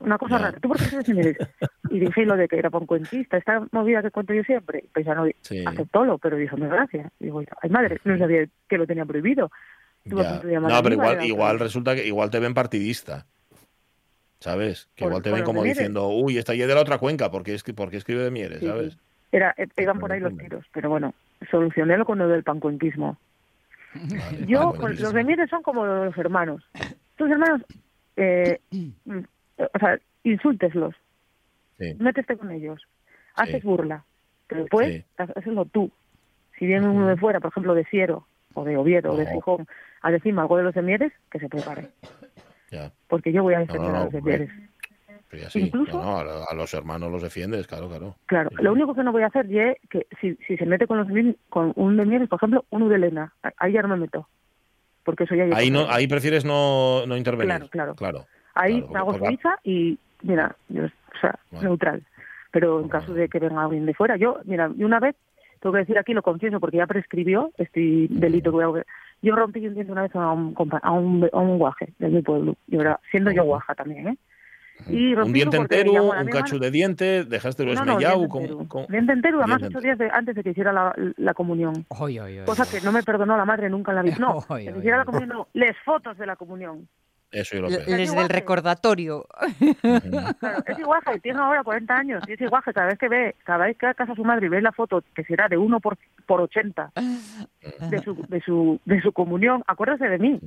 una 0.00 0.18
cosa 0.18 0.38
Ya. 0.38 0.44
rara. 0.46 0.58
¿Tú 0.60 0.68
por 0.68 0.76
qué 0.76 0.84
escribes 0.84 1.06
de 1.06 1.14
Mieres? 1.14 1.36
Y 1.90 2.00
dije 2.00 2.24
lo 2.24 2.36
de 2.36 2.48
que 2.48 2.58
era 2.58 2.70
para 2.70 2.80
un 2.80 2.86
cuentista, 2.86 3.36
esta 3.36 3.64
movida 3.70 4.02
que 4.02 4.10
cuento 4.10 4.34
yo 4.34 4.42
siempre. 4.42 4.80
Y 4.84 4.88
paisano 4.88 5.26
Sí. 5.42 5.62
aceptólo, 5.66 6.18
pero 6.18 6.36
dijo, 6.36 6.56
me 6.56 6.66
gracias. 6.68 7.12
Digo, 7.20 7.40
ay 7.62 7.70
madre, 7.70 8.00
no 8.04 8.18
sabía 8.18 8.46
que 8.68 8.78
lo 8.78 8.86
tenía 8.86 9.04
prohibido. 9.04 9.50
Ya. 10.04 10.42
llamar 10.42 10.70
No, 10.72 10.82
pero 10.82 10.94
igual, 10.94 11.24
igual 11.24 11.58
resulta 11.60 11.94
que 11.94 12.06
igual 12.06 12.30
te 12.30 12.40
ven 12.40 12.52
partidista. 12.54 13.26
¿sabes? 14.40 14.88
Que 14.94 15.04
Por- 15.04 15.12
igual 15.12 15.22
te 15.22 15.30
por 15.30 15.38
ven 15.38 15.44
como 15.46 15.62
diciendo, 15.62 16.08
uy, 16.08 16.36
esta 16.36 16.54
ya 16.54 16.64
es 16.64 16.68
de 16.68 16.74
la 16.74 16.82
otra 16.82 16.98
cuenca, 16.98 17.30
porque 17.30 17.54
es 17.54 17.62
que 17.62 17.72
porque 17.72 17.96
escribe 17.96 18.22
de 18.24 18.30
Mieres, 18.30 18.60
Sí, 18.60 18.66
¿sabes? 18.66 18.98
Era, 19.32 19.54
eh, 19.56 19.66
iban 19.78 19.98
por 19.98 20.12
ahí 20.12 20.20
los 20.20 20.36
tiros, 20.36 20.64
pero 20.72 20.90
bueno, 20.90 21.14
solucionélo 21.50 22.04
con 22.04 22.18
lo 22.18 22.28
del 22.28 22.42
pancuenquismo. 22.44 23.18
Vale, 23.94 24.46
Yo, 24.46 24.72
buenísimo. 24.74 25.06
los 25.06 25.14
de 25.14 25.24
Mieres 25.24 25.50
son 25.50 25.62
como 25.62 25.84
los 25.86 26.16
hermanos. 26.18 26.64
Tus 27.16 27.30
hermanos, 27.30 27.62
eh, 28.16 28.60
o 29.56 29.78
sea, 29.78 29.98
insúlteslos, 30.24 30.94
Sí. 31.78 31.94
métete 31.98 32.36
con 32.36 32.50
ellos, 32.50 32.82
haces 33.34 33.60
Sí. 33.62 33.66
burla, 33.66 34.04
pero 34.48 34.62
después 34.62 34.88
Sí. 34.92 35.04
hazlo 35.16 35.64
tú. 35.66 35.90
Si 36.58 36.66
viene 36.66 36.88
uno 36.88 37.08
de 37.08 37.16
fuera, 37.16 37.40
por 37.40 37.50
ejemplo, 37.50 37.74
de 37.74 37.84
Siero, 37.86 38.26
o 38.54 38.64
de 38.64 38.76
Oviedo, 38.76 39.12
o 39.12 39.16
de. 39.16 39.26
Gijón, 39.26 39.66
a 40.02 40.10
decirme 40.10 40.40
algo 40.40 40.56
de 40.56 40.62
los 40.64 40.74
de 40.74 40.82
Mieres, 40.82 41.12
que 41.30 41.38
se 41.40 41.48
prepare, 41.48 41.90
Ya, 42.70 42.92
porque 43.08 43.32
yo 43.32 43.42
voy 43.42 43.54
a 43.54 43.60
defender 43.60 43.90
no, 43.92 43.96
a 43.98 44.04
los 44.04 44.12
de 44.12 44.18
hombre. 44.18 44.48
Pero. 45.34 45.58
Incluso- 45.58 45.92
No, 45.98 46.22
no, 46.24 46.30
a, 46.48 46.54
los 46.54 46.72
hermanos 46.74 47.10
los 47.10 47.22
defiendes, 47.22 47.66
claro, 47.66 47.88
claro. 47.88 48.16
Claro, 48.26 48.50
Sí, 48.50 48.62
lo 48.62 48.72
único 48.72 48.94
que 48.94 49.02
no 49.02 49.12
voy 49.12 49.22
a 49.22 49.26
hacer 49.26 49.46
es 49.50 49.76
que 49.90 50.06
si, 50.20 50.34
si 50.46 50.56
se 50.56 50.66
mete 50.66 50.86
con 50.86 50.98
los 50.98 51.08
con 51.50 51.72
un 51.76 51.96
de 51.96 52.06
Mieres, 52.06 52.28
por 52.28 52.38
ejemplo, 52.38 52.64
uno 52.70 52.88
de 52.88 52.96
Elena, 52.96 53.32
ahí 53.58 53.72
ya 53.72 53.82
no 53.82 53.88
me 53.88 53.96
meto, 53.96 54.28
porque 55.04 55.24
eso 55.24 55.34
ya 55.34 55.44
Ahí 55.56 55.70
no, 55.70 55.86
ahí 55.90 56.06
prefieres 56.06 56.44
no, 56.44 57.06
no 57.06 57.16
intervenir. 57.16 57.68
Claro, 57.68 57.68
claro. 57.68 57.94
Claro. 57.94 58.26
Ahí 58.54 58.80
Claro, 58.80 58.92
me 58.92 58.98
hago 58.98 59.12
la- 59.18 59.26
suiza 59.26 59.58
y, 59.64 59.98
mira, 60.22 60.56
yo- 60.68 60.84
o 60.84 61.18
sea, 61.20 61.38
Bueno. 61.50 61.68
neutral. 61.68 62.02
Pero 62.52 62.80
en 62.80 62.88
caso 62.88 63.12
de 63.14 63.28
que 63.28 63.40
venga 63.40 63.64
alguien 63.64 63.84
de 63.86 63.94
fuera, 63.94 64.16
yo, 64.16 64.38
mira, 64.44 64.70
y 64.76 64.84
una 64.84 65.00
vez, 65.00 65.16
tengo 65.60 65.72
que 65.72 65.80
decir 65.80 65.98
aquí, 65.98 66.12
lo 66.14 66.22
confieso, 66.22 66.60
porque 66.60 66.76
ya 66.76 66.86
prescribió 66.86 67.50
este 67.58 68.06
delito 68.10 68.50
que 68.56 68.64
voy 68.64 68.80
a 68.80 68.84
Yo 69.22 69.34
rompí 69.34 69.66
un 69.66 69.74
diente 69.74 69.90
una 69.90 70.02
vez 70.02 70.14
a 70.14 70.30
un, 70.30 70.54
a 70.82 70.90
un, 70.92 71.28
a 71.32 71.38
un 71.40 71.58
guaje 71.58 71.92
de 71.98 72.08
mi 72.10 72.22
pueblo, 72.22 72.54
y 72.68 72.76
ahora, 72.76 73.00
siendo 73.10 73.32
yo 73.32 73.42
guaja 73.44 73.74
también, 73.74 74.08
¿eh? 74.08 74.16
Y 74.88 75.14
un 75.14 75.32
diente 75.32 75.56
entero, 75.56 75.92
un 76.10 76.26
cacho 76.28 76.58
de 76.58 76.70
diente, 76.70 77.24
dejaste 77.24 77.64
lo 77.64 77.74
No, 77.74 77.84
no, 77.84 77.92
esmellado. 77.92 78.18
diente 78.18 78.30
con- 78.32 78.42
entero. 78.42 78.68
con- 78.68 78.86
Diente 78.88 79.12
entero, 79.12 79.38
además 79.38 79.58
Diente 79.60 79.76
ocho 79.78 79.84
días 79.84 79.98
de- 79.98 80.10
antes 80.12 80.34
de 80.34 80.42
que 80.42 80.50
hiciera 80.50 80.72
la, 80.72 80.94
la 81.16 81.32
comunión. 81.34 81.86
Oy, 81.88 82.18
oy, 82.18 82.40
oy. 82.40 82.44
Cosa 82.44 82.64
que 82.70 82.84
no 82.84 82.92
me 82.92 83.02
perdonó 83.02 83.36
la 83.36 83.44
madre 83.44 83.70
nunca 83.70 83.92
en 83.92 83.96
la 83.96 84.02
vida. 84.02 84.16
No, 84.18 84.38
Oy, 84.48 84.64
que 84.64 84.72
oy, 84.72 84.78
hiciera 84.80 84.98
la 84.98 85.04
comunión, 85.04 85.28
no, 85.30 85.48
les 85.54 85.76
fotos 85.84 86.18
de 86.18 86.26
la 86.26 86.36
comunión. 86.36 86.88
Eso 87.30 87.56
yo 87.56 87.62
lo. 87.62 87.68
Les 87.68 88.14
del 88.14 88.28
recordatorio. 88.28 89.26
Claro, 90.38 90.62
es 90.66 90.78
igual 90.78 91.00
que 91.04 91.18
tiene 91.20 91.40
ahora 91.40 91.62
40 91.64 91.96
años 91.96 92.22
y 92.28 92.32
es 92.32 92.40
igual 92.40 92.62
que 92.64 92.72
cada 92.72 92.86
vez 92.88 92.98
que 92.98 93.08
ve, 93.08 93.34
cada 93.44 93.66
vez 93.66 93.76
que 93.76 93.86
va 93.86 93.92
a 93.92 93.94
casa 93.94 94.12
a 94.12 94.16
su 94.16 94.24
madre 94.24 94.46
y 94.46 94.48
ve 94.50 94.60
la 94.62 94.72
foto 94.72 95.02
que 95.14 95.24
será 95.24 95.48
de 95.48 95.56
1 95.56 95.80
por, 95.80 95.96
por 96.26 96.40
80 96.42 96.92
de 97.90 97.98
su, 98.02 98.14
de 98.28 98.40
su, 98.40 98.80
de 98.84 99.00
su 99.00 99.12
comunión, 99.12 99.62
acuérdese 99.66 100.08
de 100.08 100.18
mí 100.18 100.38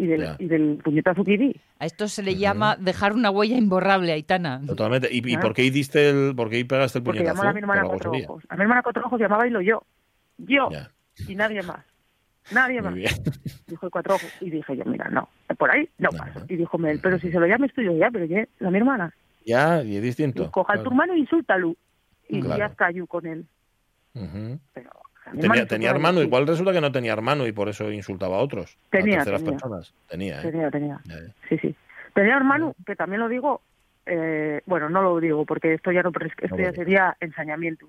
y 0.00 0.06
del, 0.06 0.20
Ya. 0.20 0.36
y 0.38 0.46
del 0.46 0.78
puñetazo 0.82 1.24
que 1.24 1.36
di. 1.36 1.60
A 1.80 1.86
esto 1.86 2.06
se 2.08 2.22
le 2.22 2.36
llama 2.36 2.76
dejar 2.76 3.12
una 3.12 3.30
huella 3.30 3.56
imborrable, 3.56 4.12
Aitana. 4.12 4.60
Totalmente. 4.66 5.08
¿Y, 5.10 5.28
y 5.28 5.34
Ah. 5.34 5.40
por 5.40 5.54
qué 5.54 5.62
diste 5.70 6.08
el, 6.10 6.34
por 6.36 6.48
qué 6.50 6.64
pegaste 6.64 6.98
el 6.98 7.04
Porque 7.04 7.20
puñetazo? 7.20 7.42
llamó 7.42 7.50
a 7.50 7.52
mi 7.52 7.58
hermana 7.60 7.82
cuatro 7.84 8.12
ojos. 8.12 8.44
A 8.48 8.56
mi 8.56 8.62
hermana 8.62 8.82
cuatro 8.82 9.04
ojos 9.06 9.20
llamaba 9.20 9.46
y 9.46 9.50
lo 9.50 9.60
yo. 9.60 9.82
Yo 10.38 10.68
Ya, 10.70 10.88
y 11.26 11.34
nadie 11.34 11.62
más. 11.62 11.84
Nadie 12.52 12.80
más. 12.80 12.94
Dijo 13.66 13.86
el 13.86 13.92
cuatro 13.92 14.14
ojos. 14.14 14.30
Y 14.40 14.50
dije 14.50 14.76
yo, 14.76 14.84
mira, 14.86 15.08
no, 15.10 15.28
por 15.58 15.70
ahí 15.70 15.88
no 15.98 16.08
No. 16.12 16.24
Y 16.48 16.56
dijo 16.56 16.78
Mel, 16.78 17.00
pero 17.02 17.18
si 17.18 17.30
se 17.30 17.38
lo 17.40 17.46
llames 17.46 17.74
tú, 17.74 17.82
yo 17.82 17.92
ya, 17.96 18.08
pero 18.10 18.24
ya, 18.24 18.46
la 18.60 18.70
mi 18.70 18.78
hermana. 18.78 19.12
Ya, 19.44 19.82
y 19.82 19.96
es 19.96 20.02
distinto. 20.02 20.44
Y 20.44 20.48
coja 20.48 20.74
claro. 20.74 20.82
tu 20.84 20.90
hermano 20.90 21.12
e 21.14 21.18
insúltalo. 21.18 21.74
Y 22.28 22.40
Claro. 22.40 22.58
ya 22.58 22.66
está 22.66 22.90
yo 22.90 23.06
con 23.06 23.26
él. 23.26 23.46
Pero, 24.74 24.90
Tenía, 25.40 25.66
tenía 25.66 25.90
hermano, 25.90 26.22
igual 26.22 26.46
resulta 26.46 26.72
que 26.72 26.80
no 26.80 26.92
tenía 26.92 27.12
hermano 27.12 27.46
y 27.46 27.52
por 27.52 27.68
eso 27.68 27.90
insultaba 27.90 28.36
a 28.36 28.40
otros. 28.40 28.76
Tenía, 28.90 29.16
a 29.16 29.18
terceras 29.18 29.40
tenía. 29.42 29.58
personas. 29.58 29.94
Tenía, 30.08 30.38
¿eh? 30.40 30.42
Tenía, 30.50 30.70
tenía. 30.70 31.00
Sí, 31.48 31.58
sí. 31.58 31.74
Tenía 32.14 32.36
hermano, 32.36 32.74
que 32.86 32.96
también 32.96 33.20
lo 33.20 33.28
digo, 33.28 33.60
eh, 34.06 34.60
bueno, 34.66 34.88
no 34.88 35.02
lo 35.02 35.20
digo 35.20 35.44
porque 35.44 35.74
esto 35.74 35.92
ya 35.92 36.02
no, 36.02 36.10
esto 36.42 36.56
No 36.56 36.62
ya 36.62 36.72
sería 36.72 37.16
ensañamiento. 37.20 37.86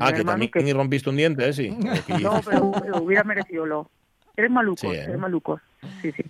Ah, 0.00 0.12
que 0.12 0.24
también 0.24 0.50
que- 0.50 0.74
rompiste 0.74 1.08
un 1.10 1.16
diente, 1.16 1.48
¿eh? 1.48 1.52
Sí. 1.52 1.70
No, 2.22 2.40
pero, 2.44 2.72
pero 2.82 2.96
hubiera 3.02 3.24
merecido 3.24 3.64
lo. 3.66 3.90
Eres 4.36 4.50
maluco, 4.50 4.80
Sí, 4.80 4.88
¿eh? 4.88 5.04
eres 5.04 5.18
maluco. 5.18 5.60
Sí, 6.02 6.12
sí. 6.12 6.24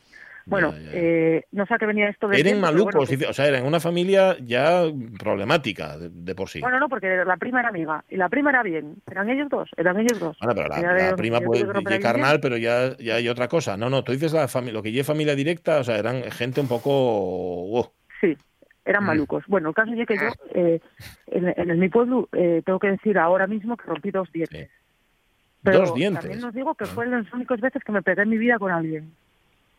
Bueno, 0.48 0.72
Ya, 0.72 0.78
ya. 0.78 0.90
eh, 0.94 1.44
no 1.50 1.66
sé 1.66 1.74
a 1.74 1.78
qué 1.78 1.86
venía 1.86 2.08
esto 2.08 2.28
de... 2.28 2.38
Eran 2.38 2.60
malucos, 2.60 2.94
bueno, 2.94 3.10
dice- 3.10 3.26
o 3.26 3.32
sea, 3.32 3.46
eran 3.48 3.66
una 3.66 3.80
familia 3.80 4.36
ya 4.40 4.82
problemática 5.18 5.98
de, 5.98 6.08
de 6.08 6.34
por 6.36 6.48
sí. 6.48 6.60
Bueno, 6.60 6.78
no, 6.78 6.88
porque 6.88 7.08
la 7.26 7.36
prima 7.36 7.58
era 7.60 7.70
amiga 7.70 8.04
y 8.08 8.16
la 8.16 8.28
prima 8.28 8.50
era 8.50 8.62
bien. 8.62 8.94
Eran 9.10 9.28
ellos 9.28 9.48
dos, 9.50 9.68
eran 9.76 9.98
ellos 9.98 10.20
dos. 10.20 10.36
Bueno, 10.40 10.54
pero 10.54 10.68
la, 10.82 11.16
prima 11.16 11.40
puede 11.40 11.98
carnal, 12.00 12.38
pero 12.40 12.56
ya, 12.56 12.96
ya 12.98 13.16
hay 13.16 13.28
otra 13.28 13.48
cosa. 13.48 13.76
No, 13.76 13.90
no, 13.90 14.04
tú 14.04 14.12
dices 14.12 14.32
la 14.32 14.46
familia, 14.46 14.74
lo 14.74 14.82
que 14.84 14.92
lleve 14.92 15.02
familia 15.04 15.34
directa, 15.34 15.80
o 15.80 15.84
sea, 15.84 15.98
eran 15.98 16.22
gente 16.30 16.60
un 16.60 16.68
poco... 16.68 17.64
uh, 17.80 17.84
Sí, 18.20 18.36
eran 18.84 19.02
Mm. 19.02 19.06
malucos. 19.08 19.44
Bueno, 19.48 19.70
el 19.70 19.74
caso 19.74 19.92
es 19.94 20.06
que 20.06 20.14
yo, 20.16 20.28
eh, 20.54 20.80
en, 21.26 21.70
en 21.70 21.78
mi 21.80 21.88
pueblo, 21.88 22.28
eh, 22.32 22.62
tengo 22.64 22.78
que 22.78 22.92
decir 22.92 23.18
ahora 23.18 23.48
mismo 23.48 23.76
que 23.76 23.84
rompí 23.88 24.12
dos 24.12 24.30
dientes. 24.32 24.68
Sí. 24.68 24.72
Pero 25.64 25.80
Dos 25.80 25.94
dientes. 25.96 26.22
también 26.22 26.44
os 26.44 26.54
digo 26.54 26.76
que 26.76 26.84
Ah. 26.84 26.86
fueron 26.86 27.20
las 27.24 27.32
únicas 27.34 27.60
veces 27.60 27.82
que 27.82 27.90
me 27.90 28.00
pegué 28.02 28.22
en 28.22 28.28
mi 28.28 28.38
vida 28.38 28.58
con 28.60 28.70
alguien. 28.70 29.10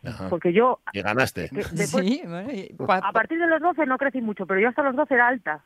Ajá. 0.08 0.28
Porque 0.28 0.52
yo, 0.52 0.80
Y 0.92 1.02
ganaste. 1.02 1.48
que 1.50 1.56
después, 1.72 2.04
Sí, 2.04 2.22
bueno, 2.24 2.50
y 2.52 2.72
pa- 2.74 2.98
a 2.98 3.12
partir 3.12 3.38
de 3.38 3.46
los 3.46 3.60
12 3.60 3.86
no 3.86 3.98
crecí 3.98 4.20
mucho, 4.20 4.46
pero 4.46 4.60
yo 4.60 4.68
hasta 4.68 4.82
los 4.82 4.96
12 4.96 5.14
era 5.14 5.28
alta. 5.28 5.64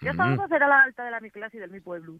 Yo 0.00 0.10
hasta 0.10 0.24
los 0.26 0.34
Ujú. 0.34 0.42
12 0.42 0.56
era 0.56 0.68
la 0.68 0.82
alta 0.82 1.04
de 1.04 1.10
la 1.10 1.20
mi 1.20 1.30
clase 1.30 1.56
y 1.56 1.60
de 1.60 1.68
mi 1.68 1.80
pueblo. 1.80 2.14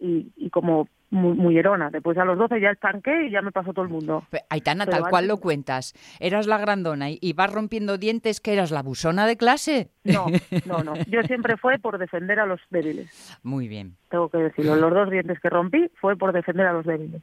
Y, 0.00 0.32
y 0.34 0.48
como 0.48 0.88
muy, 1.10 1.34
muy 1.36 1.58
herona. 1.58 1.90
Después 1.90 2.16
a 2.16 2.24
los 2.24 2.38
12 2.38 2.58
ya 2.58 2.70
estanqué 2.70 3.26
y 3.26 3.30
ya 3.30 3.42
me 3.42 3.52
pasó 3.52 3.74
todo 3.74 3.84
el 3.84 3.90
mundo. 3.90 4.24
Aitana, 4.48 4.86
Pero 4.86 4.96
tal 5.02 5.10
cual 5.10 5.28
lo 5.28 5.36
cuentas. 5.40 5.92
Eras 6.20 6.46
la 6.46 6.56
grandona 6.56 7.10
y, 7.10 7.18
y 7.20 7.34
vas 7.34 7.52
rompiendo 7.52 7.98
dientes, 7.98 8.40
que 8.40 8.54
eras 8.54 8.70
la 8.70 8.82
busona 8.82 9.26
de 9.26 9.36
clase. 9.36 9.90
No, 10.04 10.26
no, 10.64 10.82
no. 10.82 10.94
Yo 11.06 11.22
siempre 11.24 11.58
fue 11.58 11.78
por 11.78 11.98
defender 11.98 12.40
a 12.40 12.46
los 12.46 12.62
débiles. 12.70 13.38
Muy 13.42 13.68
bien. 13.68 13.94
Tengo 14.08 14.30
que 14.30 14.38
decirlo. 14.38 14.74
Los 14.76 14.94
dos 14.94 15.10
dientes 15.10 15.38
que 15.38 15.50
rompí 15.50 15.90
fue 16.00 16.16
por 16.16 16.32
defender 16.32 16.66
a 16.66 16.72
los 16.72 16.86
débiles. 16.86 17.20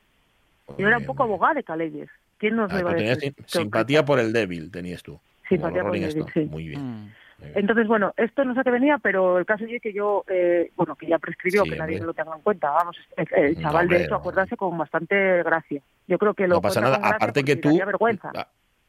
Yo 0.78 0.88
era 0.88 1.00
un 1.00 1.06
poco 1.06 1.24
abogada 1.24 1.56
de 1.56 1.64
Caleyes. 1.64 2.10
¿Quién 2.40 2.56
nos 2.56 2.70
bien. 2.72 2.84
lo 2.84 2.90
iba 2.90 2.92
Ah, 2.92 3.04
a 3.12 3.16
decir? 3.16 3.36
simpatía 3.46 4.04
por 4.06 4.20
el 4.20 4.34
débil, 4.34 4.72
tenías 4.72 5.04
tú. 5.04 5.20
Simpatía 5.48 5.84
por 5.84 5.96
el 5.96 6.02
débil, 6.02 6.18
Stone. 6.20 6.32
sí. 6.34 6.50
Muy 6.52 6.68
bien. 6.70 6.82
Mm. 6.82 6.92
muy 7.02 7.48
bien. 7.48 7.54
Entonces, 7.56 7.88
bueno, 7.88 8.14
esto 8.18 8.44
no 8.44 8.54
sé 8.56 8.62
qué 8.64 8.72
venía, 8.72 8.98
pero 8.98 9.38
el 9.40 9.46
caso 9.46 9.66
es 9.66 9.82
que 9.82 9.94
yo, 9.94 10.26
eh, 10.28 10.72
bueno, 10.76 10.96
que 10.96 11.08
ya 11.08 11.20
prescribió, 11.20 11.64
Sí, 11.64 11.70
que 11.70 11.76
nadie 11.78 11.96
hombre. 11.96 12.08
lo 12.08 12.14
tenga 12.14 12.36
en 12.36 12.42
cuenta. 12.42 12.70
Vamos, 12.72 12.98
el, 13.16 13.56
No, 13.56 13.62
chaval 13.62 13.88
de 13.88 14.02
hecho 14.02 14.10
no. 14.12 14.16
acuérdase 14.18 14.58
con 14.58 14.78
bastante 14.78 15.44
gracia. 15.44 15.82
Yo 16.08 16.18
creo 16.18 16.34
que 16.34 16.48
lo 16.48 16.56
No 16.56 16.62
pasa 16.62 16.82
nada. 16.82 16.98
Aparte 16.98 17.44
que 17.44 17.56
tú. 17.56 17.78
vergüenza. 17.78 18.32
Ah, 18.36 18.48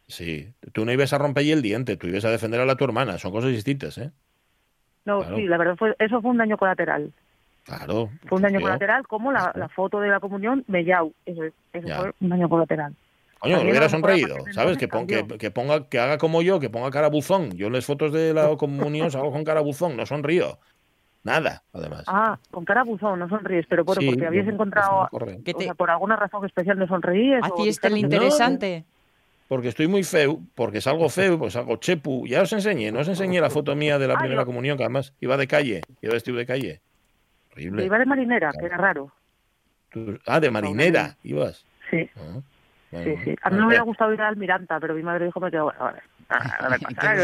sí, 0.09 0.53
tú 0.73 0.85
no 0.85 0.93
ibas 0.93 1.13
a 1.13 1.19
romper 1.19 1.47
el 1.47 1.63
diente, 1.63 1.97
tú 1.97 2.07
ibas 2.09 2.25
a 2.25 2.31
defender 2.31 2.61
a 2.61 2.65
la 2.67 2.75
tu 2.77 2.85
hermana. 2.85 3.19
Son 3.19 3.31
cosas 3.33 3.51
distintas, 3.51 3.99
¿eh? 3.99 4.11
No, 5.05 5.21
claro. 5.21 5.37
sí, 5.37 5.47
la 5.47 5.57
verdad 5.57 5.77
fue, 5.77 5.95
eso 5.99 6.21
fue 6.21 6.31
un 6.33 6.37
daño 6.39 6.57
colateral. 6.59 7.13
Claro. 7.65 8.11
Fue 8.27 8.37
un 8.37 8.43
daño 8.43 8.61
colateral 8.61 9.07
como 9.07 9.31
la, 9.33 9.53
la 9.55 9.69
foto 9.69 10.01
de 10.01 10.09
la 10.09 10.19
comunión 10.19 10.65
Mellau. 10.67 11.13
Eso, 11.25 11.45
eso 11.73 11.89
fue 12.01 12.13
un 12.21 12.29
daño 12.31 12.49
colateral. 12.49 12.95
Coño, 13.41 13.57
hubiera 13.61 13.61
a 13.61 13.65
lo 13.65 13.73
mejor 13.73 13.83
a 13.83 13.89
sonreído, 13.89 14.37
¿sabes? 14.53 14.77
Que, 14.77 14.87
pon- 14.87 15.07
que, 15.07 15.51
ponga, 15.51 15.89
que 15.89 15.99
haga 15.99 16.19
como 16.19 16.43
yo, 16.43 16.61
que 16.61 16.69
ponga 16.71 16.91
cara 16.91 17.09
buzón. 17.09 17.53
Yo 17.53 17.69
en 17.69 17.73
las 17.73 17.85
fotos 17.87 18.13
de 18.13 18.35
la 18.35 18.55
comunión 18.57 19.11
salgo 19.11 19.33
con 19.33 19.45
cara 19.45 19.61
buzón, 19.61 19.97
no 19.97 20.05
sonrío. 20.07 20.59
Nada, 21.23 21.63
además. 21.73 22.05
Ah, 22.07 22.39
con 22.51 22.65
cara 22.65 22.83
buzón, 22.85 23.19
no 23.19 23.29
sonríes, 23.29 23.67
pero 23.69 23.85
bueno, 23.85 24.01
Sí, 24.01 24.09
porque 24.11 24.27
habías 24.27 24.47
no, 24.47 24.53
encontrado. 24.53 25.09
Que 25.45 25.53
o 25.53 25.57
te- 25.59 25.65
sea, 25.65 25.75
por 25.75 25.91
alguna 25.91 26.17
razón 26.17 26.45
especial 26.47 26.79
no 26.79 26.87
sonreíes. 26.87 27.43
o 27.43 27.55
Hacías 27.61 27.79
el 27.83 27.93
dijeron 27.95 28.11
que- 28.11 28.17
interesante. 28.17 28.85
Porque 29.49 29.69
estoy 29.69 29.89
muy 29.89 30.05
feo, 30.05 30.39
porque 30.55 30.81
salgo 30.81 31.09
feo, 31.09 31.37
pues 31.39 31.55
salgo 31.55 31.77
chepu. 31.77 32.27
Ya 32.27 32.43
os 32.43 32.53
enseñé, 32.53 32.93
no 32.93 33.01
os 33.01 33.09
enseñé 33.09 33.41
la 33.41 33.51
foto 33.51 33.75
mía 33.75 33.99
de 33.99 34.07
la 34.07 34.15
Ah, 34.15 34.19
primera 34.21 34.45
comunión, 34.45 34.77
que 34.77 34.85
además 34.85 35.13
iba 35.21 35.37
de 35.37 35.49
calle, 35.49 35.81
iba 36.01 36.13
vestido 36.13 36.37
de 36.37 36.47
calle. 36.47 36.81
Horrible. 37.53 37.85
iba 37.85 37.99
de 37.99 38.07
marinera, 38.07 38.53
que 38.59 38.67
era 38.67 38.77
raro. 38.77 39.11
Ah, 40.27 40.39
de 40.39 40.51
marinera, 40.53 41.17
ibas. 41.25 41.65
Sí, 41.91 42.09
Ah, 42.17 42.39
sí, 42.91 43.17
sí. 43.25 43.37
A 43.43 43.51
mí 43.51 43.57
me 43.57 43.63
bueno, 43.63 43.67
hubiera 43.69 43.83
gustado 43.85 44.13
ir 44.13 44.21
al 44.21 44.29
Almiranta, 44.29 44.79
pero 44.81 44.95
mi 44.95 45.03
madre 45.03 45.27
dijo 45.27 45.41
me 45.41 45.51
quedo, 45.51 45.65
bueno, 45.65 45.81
vale. 45.81 46.03
Ah, 46.33 46.69
no 46.79 46.93
nada, 46.95 47.15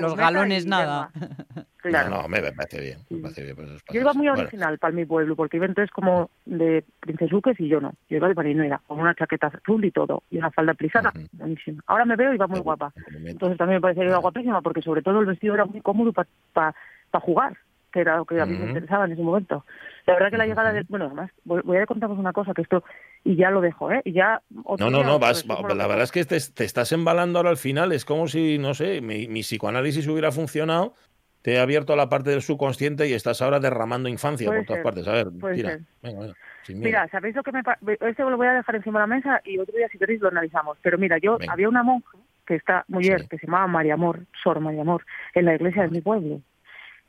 los- 0.00 0.14
eh, 0.14 0.16
galones 0.16 0.66
nada. 0.66 1.10
No, 1.14 1.64
Claro. 1.82 2.08
no, 2.08 2.28
me 2.28 2.40
parece 2.40 2.80
bien, 2.80 2.98
me 3.10 3.18
parece 3.18 3.42
bien. 3.42 3.56
pues, 3.56 3.68
esos 3.68 3.82
Yo 3.90 4.00
iba 4.00 4.04
pasos. 4.04 4.16
muy 4.16 4.28
Bueno, 4.28 4.42
original 4.42 4.78
para 4.78 4.94
mi 4.94 5.04
pueblo, 5.04 5.36
porque 5.36 5.58
iba 5.58 5.66
entonces 5.66 5.90
como 5.90 6.30
de 6.46 6.82
princesuques 7.00 7.60
y 7.60 7.68
yo 7.68 7.78
no. 7.82 7.92
Yo 8.08 8.16
iba 8.16 8.28
de 8.28 8.34
marinera, 8.34 8.80
con 8.86 9.00
una 9.00 9.14
chaqueta 9.14 9.48
azul 9.48 9.84
y 9.84 9.90
todo, 9.90 10.22
y 10.30 10.38
una 10.38 10.50
falda 10.50 10.72
plisada, 10.72 11.12
buenísima. 11.32 11.82
Ahora 11.86 12.06
me 12.06 12.16
veo 12.16 12.32
y 12.32 12.38
va 12.38 12.46
muy 12.46 12.60
guapa. 12.60 12.90
Entonces 13.26 13.58
también 13.58 13.76
me 13.76 13.80
parece 13.82 14.00
que 14.00 14.06
iba 14.06 14.16
guapísima, 14.16 14.62
porque 14.62 14.80
sobre 14.80 15.02
todo 15.02 15.20
el 15.20 15.26
vestido 15.26 15.52
era 15.54 15.66
muy 15.66 15.82
cómodo 15.82 16.12
para 16.54 16.74
jugar, 17.20 17.58
que 17.94 18.00
era 18.00 18.16
lo 18.16 18.24
que 18.24 18.40
a 18.40 18.44
mí 18.44 18.58
me 18.58 18.66
interesaba 18.66 19.04
en 19.06 19.12
ese 19.12 19.22
momento. 19.22 19.64
La 20.06 20.14
verdad 20.14 20.30
que 20.30 20.36
la 20.36 20.46
llegada 20.46 20.72
del... 20.72 20.84
Bueno, 20.88 21.06
además, 21.06 21.30
voy, 21.44 21.76
a 21.78 21.86
contaros 21.86 22.18
una 22.18 22.32
cosa, 22.32 22.52
que 22.52 22.62
esto... 22.62 22.82
Y 23.22 23.36
ya 23.36 23.50
lo 23.50 23.60
dejo, 23.62 23.90
¿eh? 23.92 24.02
Y 24.04 24.12
ya... 24.12 24.42
No, 24.50 24.90
no, 24.90 25.02
no, 25.04 25.18
vas, 25.18 25.46
va- 25.48 25.62
la 25.74 25.86
verdad 25.86 26.02
es 26.02 26.12
que 26.12 26.24
te, 26.24 26.36
te 26.38 26.64
estás 26.64 26.90
embalando 26.92 27.38
ahora 27.38 27.50
al 27.50 27.56
final. 27.56 27.92
Es 27.92 28.04
como 28.04 28.26
si, 28.26 28.58
no 28.58 28.74
sé, 28.74 29.00
mi, 29.00 29.28
mi 29.28 29.40
psicoanálisis 29.40 30.06
hubiera 30.08 30.30
funcionado, 30.32 30.92
te 31.40 31.52
he 31.54 31.60
abierto 31.60 31.94
la 31.96 32.08
parte 32.08 32.30
del 32.30 32.42
subconsciente 32.42 33.08
y 33.08 33.12
estás 33.14 33.40
ahora 33.40 33.60
derramando 33.60 34.08
infancia 34.08 34.48
Puede 34.48 34.64
por 34.64 34.66
todas 34.66 34.78
ser, 34.78 34.82
partes. 34.82 35.08
A 35.08 35.12
ver, 35.12 35.54
tira. 35.54 35.78
Venga, 36.02 36.20
venga. 36.20 36.34
Mira, 36.68 37.08
¿sabéis 37.08 37.34
lo 37.36 37.42
que 37.42 37.52
me... 37.52 37.62
Este 38.00 38.22
lo 38.24 38.36
voy 38.36 38.46
a 38.48 38.54
dejar 38.54 38.74
encima 38.76 38.98
de 39.00 39.02
la 39.08 39.14
mesa 39.14 39.40
y 39.44 39.58
otro 39.58 39.74
día, 39.76 39.88
si 39.88 39.98
queréis, 39.98 40.20
lo 40.20 40.28
analizamos. 40.28 40.76
Pero 40.82 40.98
mira, 40.98 41.16
yo 41.18 41.38
Venga. 41.38 41.52
había 41.52 41.68
una 41.68 41.82
monja 41.82 42.18
que 42.46 42.56
esta 42.56 42.84
mujer 42.88 43.22
Sí. 43.22 43.28
que 43.28 43.38
se 43.38 43.46
llamaba 43.46 43.66
María 43.68 43.94
Amor, 43.94 44.20
Sor 44.42 44.60
María 44.60 44.82
Amor, 44.82 45.02
en 45.34 45.46
la 45.46 45.54
iglesia 45.54 45.82
de 45.84 45.88
mi 45.88 46.02
pueblo. 46.02 46.40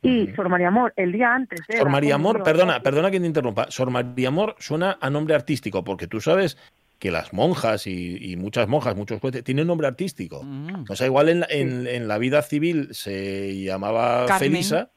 Y. 0.06 0.28
Sor 0.36 0.50
María 0.50 0.68
Amor, 0.70 0.94
el 0.96 1.12
día 1.12 1.34
antes 1.34 1.60
de... 1.68 1.78
Sor 1.78 1.90
María 1.90 2.16
Amor, 2.16 2.44
perdona, 2.44 2.82
perdona 2.82 3.12
que 3.12 3.20
te 3.20 3.26
interrumpa. 3.26 3.68
Sor 3.70 3.90
María 3.92 4.28
Amor 4.30 4.56
suena 4.60 4.98
a 5.02 5.10
nombre 5.10 5.36
artístico, 5.36 5.84
porque 5.84 6.08
tú 6.08 6.22
sabes 6.22 6.58
que 6.98 7.12
las 7.12 7.34
monjas 7.34 7.88
y, 7.88 8.18
y 8.32 8.38
muchas 8.38 8.70
monjas, 8.70 8.96
muchos 8.96 9.20
jueces, 9.20 9.44
tienen 9.44 9.68
nombre 9.68 9.86
artístico. 9.86 10.42
Mm. 10.44 10.86
O 10.90 10.96
sea, 10.96 11.06
igual 11.08 11.28
en 11.28 11.40
la, 11.42 11.48
en, 11.50 11.86
en 11.88 12.08
la 12.08 12.18
vida 12.18 12.42
civil 12.42 12.88
se 12.92 13.62
llamaba 13.64 14.26
Carmen. 14.28 14.40
Felisa 14.52 14.90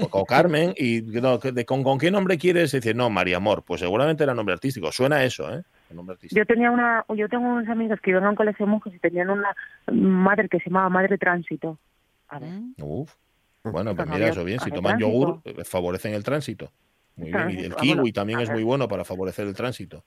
o, 0.00 0.20
o 0.20 0.24
Carmen, 0.24 0.74
y 0.78 1.02
no, 1.02 1.38
de- 1.38 1.64
con, 1.64 1.82
¿con 1.82 1.98
qué 1.98 2.12
nombre 2.12 2.38
quieres 2.38 2.70
decir? 2.70 2.94
No, 2.94 3.10
María 3.10 3.38
Amor, 3.38 3.64
pues 3.66 3.80
seguramente 3.80 4.22
era 4.22 4.32
nombre 4.32 4.52
artístico. 4.52 4.92
Suena 4.92 5.16
a 5.16 5.24
eso, 5.24 5.52
¿eh? 5.52 5.62
Yo 6.30 6.46
tenía 6.46 6.70
una, 6.70 7.04
yo 7.16 7.28
tengo 7.28 7.46
unas 7.48 7.68
amigas 7.68 8.00
que 8.00 8.10
iban 8.10 8.24
a 8.24 8.30
un 8.30 8.36
colegio 8.36 8.64
de 8.66 8.70
monjas 8.70 8.94
y 8.94 8.98
tenían 9.00 9.30
una 9.30 9.48
madre 9.92 10.48
que 10.48 10.58
se 10.60 10.66
llamaba 10.70 10.88
Madre 10.88 11.18
Tránsito. 11.18 11.78
A 12.28 12.38
ver, 12.38 12.50
Mm. 12.50 12.74
Uf. 12.80 13.12
Bueno, 13.64 13.94
pues 13.96 14.06
Pues 14.08 14.18
mira, 14.18 14.30
eso 14.30 14.44
bien. 14.44 14.60
Si 14.60 14.70
toman 14.70 14.98
yogur, 14.98 15.40
eh, 15.44 15.64
favorecen 15.64 16.14
el 16.14 16.22
tránsito. 16.22 16.70
Muy 17.16 17.32
bien. 17.32 17.50
Y 17.50 17.64
el 17.64 17.72
ah, 17.72 17.76
kiwi 17.80 18.12
también 18.12 18.40
es 18.40 18.50
muy 18.50 18.62
bueno 18.62 18.88
para 18.88 19.04
favorecer 19.04 19.46
el 19.46 19.54
tránsito. 19.54 20.04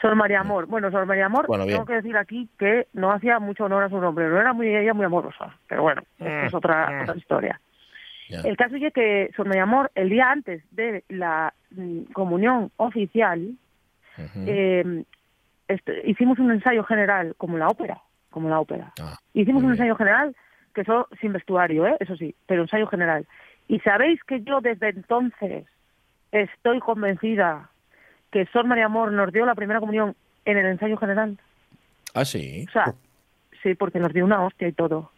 Sor 0.00 0.14
María 0.14 0.40
Amor. 0.40 0.64
Bueno, 0.66 0.90
Sor 0.90 1.04
María 1.04 1.26
Amor, 1.26 1.46
Bueno, 1.46 1.66
tengo 1.66 1.84
que 1.84 1.94
decir 1.96 2.16
aquí 2.16 2.48
que 2.58 2.86
no 2.94 3.12
hacía 3.12 3.38
mucho 3.38 3.64
honor 3.64 3.82
a 3.84 3.90
su 3.90 3.98
nombre, 4.00 4.26
no 4.26 4.40
era 4.40 4.54
muy 4.54 4.74
ella 4.74 4.94
muy 4.94 5.04
amorosa, 5.04 5.54
pero 5.68 5.82
bueno, 5.82 6.02
esto 6.18 6.46
es 6.46 6.54
otra, 6.54 6.90
Mm. 6.90 7.02
otra 7.02 7.16
historia. 7.16 7.60
El 8.30 8.56
caso 8.56 8.76
es 8.76 8.92
que 8.94 9.30
Sor 9.36 9.46
María 9.46 9.64
Amor, 9.64 9.92
el 9.94 10.08
día 10.08 10.30
antes 10.30 10.62
de 10.70 11.04
la 11.10 11.52
mm, 11.72 12.04
comunión 12.14 12.72
oficial, 12.78 13.50
eh, 14.46 15.04
este, 15.68 16.10
hicimos 16.10 16.38
un 16.38 16.50
ensayo 16.52 16.82
general, 16.84 17.34
como 17.36 17.58
la 17.58 17.68
ópera, 17.68 18.00
como 18.30 18.48
la 18.48 18.60
ópera. 18.60 18.92
Ah, 19.00 19.18
Hicimos 19.34 19.62
un 19.62 19.72
ensayo 19.72 19.94
general, 19.94 20.34
que 20.76 20.82
eso 20.82 21.08
sin 21.20 21.32
vestuario, 21.32 21.86
¿eh? 21.86 21.96
eso 22.00 22.14
sí, 22.16 22.34
pero 22.46 22.62
ensayo 22.62 22.86
general. 22.86 23.26
Y 23.66 23.80
sabéis 23.80 24.22
que 24.24 24.42
yo 24.42 24.60
desde 24.60 24.90
entonces 24.90 25.66
estoy 26.30 26.78
convencida 26.80 27.70
que 28.30 28.46
Sor 28.52 28.66
María 28.66 28.84
Amor 28.86 29.10
nos 29.10 29.32
dio 29.32 29.46
la 29.46 29.54
primera 29.54 29.80
comunión 29.80 30.14
en 30.44 30.58
el 30.58 30.66
ensayo 30.66 30.96
general. 30.98 31.38
Ah, 32.14 32.24
sí. 32.24 32.66
O 32.68 32.72
sea, 32.72 32.94
sí, 33.62 33.74
porque 33.74 33.98
nos 33.98 34.12
dio 34.12 34.24
una 34.24 34.44
hostia 34.44 34.68
y 34.68 34.72
todo. 34.72 35.10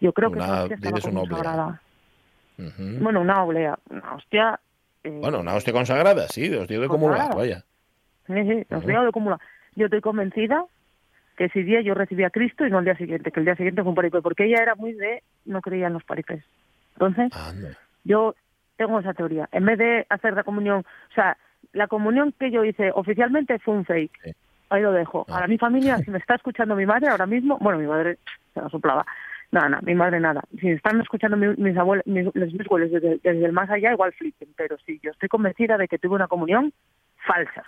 Yo 0.00 0.12
creo 0.12 0.30
que 0.32 0.38
Una- 0.38 0.64
estaba 0.64 0.98
una 1.10 1.20
consagrada. 1.20 1.80
Ujú. 2.58 2.98
Bueno, 3.02 3.20
una 3.20 3.44
oblea, 3.44 3.78
una 3.90 4.14
hostia. 4.14 4.58
eh, 5.04 5.10
Bueno, 5.20 5.40
una 5.40 5.54
hostia 5.54 5.72
consagrada, 5.72 6.26
sí, 6.28 6.52
os 6.54 6.66
dio 6.68 6.80
de 6.80 6.88
Consagrada. 6.88 7.34
vaya. 7.34 7.64
Sí, 8.26 8.32
sí, 8.34 8.66
nos 8.70 8.84
dio 8.86 9.02
de 9.02 9.08
acumular. 9.08 9.38
Yo 9.74 9.84
estoy 9.86 10.00
convencida 10.00 10.64
que 11.36 11.44
ese 11.46 11.62
día 11.64 11.80
yo 11.82 11.94
recibí 11.94 12.24
a 12.24 12.30
Cristo 12.30 12.66
y 12.66 12.70
no 12.70 12.78
el 12.78 12.84
día 12.86 12.96
siguiente, 12.96 13.30
que 13.30 13.40
el 13.40 13.46
día 13.46 13.56
siguiente 13.56 13.82
fue 13.82 13.90
un 13.90 13.94
paripé, 13.94 14.22
porque 14.22 14.44
ella 14.46 14.62
era 14.62 14.74
muy 14.74 14.92
de, 14.94 15.22
no 15.44 15.60
creía 15.60 15.86
en 15.88 15.92
los 15.94 16.04
paripés. 16.04 16.42
Entonces, 16.94 17.30
Anda. 17.36 17.76
yo 18.04 18.34
tengo 18.76 18.98
esa 19.00 19.12
teoría. 19.14 19.48
En 19.52 19.64
vez 19.66 19.78
de 19.78 20.06
hacer 20.08 20.32
la 20.34 20.44
comunión, 20.44 20.84
o 21.10 21.14
sea, 21.14 21.36
la 21.72 21.86
comunión 21.88 22.32
que 22.38 22.50
yo 22.50 22.64
hice 22.64 22.90
oficialmente 22.94 23.58
fue 23.58 23.74
un 23.74 23.84
fake. 23.84 24.12
Sí. 24.24 24.30
Ahí 24.70 24.82
lo 24.82 24.92
dejo. 24.92 25.24
Ah. 25.28 25.34
Ahora 25.34 25.46
mi 25.46 25.58
familia, 25.58 25.98
si 25.98 26.10
me 26.10 26.18
está 26.18 26.34
escuchando 26.34 26.74
mi 26.74 26.86
madre 26.86 27.08
ahora 27.08 27.26
mismo, 27.26 27.58
bueno, 27.60 27.78
mi 27.78 27.86
madre 27.86 28.18
se 28.54 28.60
la 28.60 28.68
soplaba. 28.68 29.06
Nada, 29.52 29.68
nada, 29.68 29.82
mi 29.82 29.94
madre 29.94 30.18
nada. 30.18 30.42
Si 30.60 30.68
están 30.70 31.00
escuchando 31.00 31.36
mi- 31.36 31.54
mis 31.56 31.76
abuelos, 31.76 32.04
mis, 32.06 32.24
los- 32.34 32.52
mis 32.52 32.90
desde, 32.90 33.18
desde 33.22 33.44
el 33.44 33.52
más 33.52 33.70
allá, 33.70 33.92
igual 33.92 34.12
flipen. 34.14 34.48
Pero 34.56 34.76
sí, 34.84 34.98
yo 35.02 35.12
estoy 35.12 35.28
convencida 35.28 35.76
de 35.76 35.86
que 35.86 35.98
tuve 35.98 36.16
una 36.16 36.26
comunión 36.26 36.72
falsa. 37.26 37.64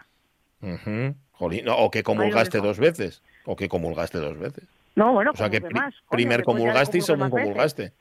Jolín, 1.33 1.65
no, 1.65 1.77
o 1.77 1.91
que 1.91 2.03
comulgaste 2.03 2.59
dos 2.59 2.81
veces. 2.81 3.23
O 3.51 3.57
que 3.57 3.67
comulgaste 3.67 4.19
dos 4.19 4.39
veces. 4.39 4.65
No, 4.95 5.13
bueno, 5.15 5.31
O 5.31 5.37
sea, 5.37 5.49
que 5.49 5.61
pri- 5.63 5.73
más. 5.75 5.95
Primer 6.11 6.41
ya 6.41 6.45
comulgaste 6.45 6.99
y 6.99 7.01
segundo 7.01 7.31
comulgaste. 7.31 7.93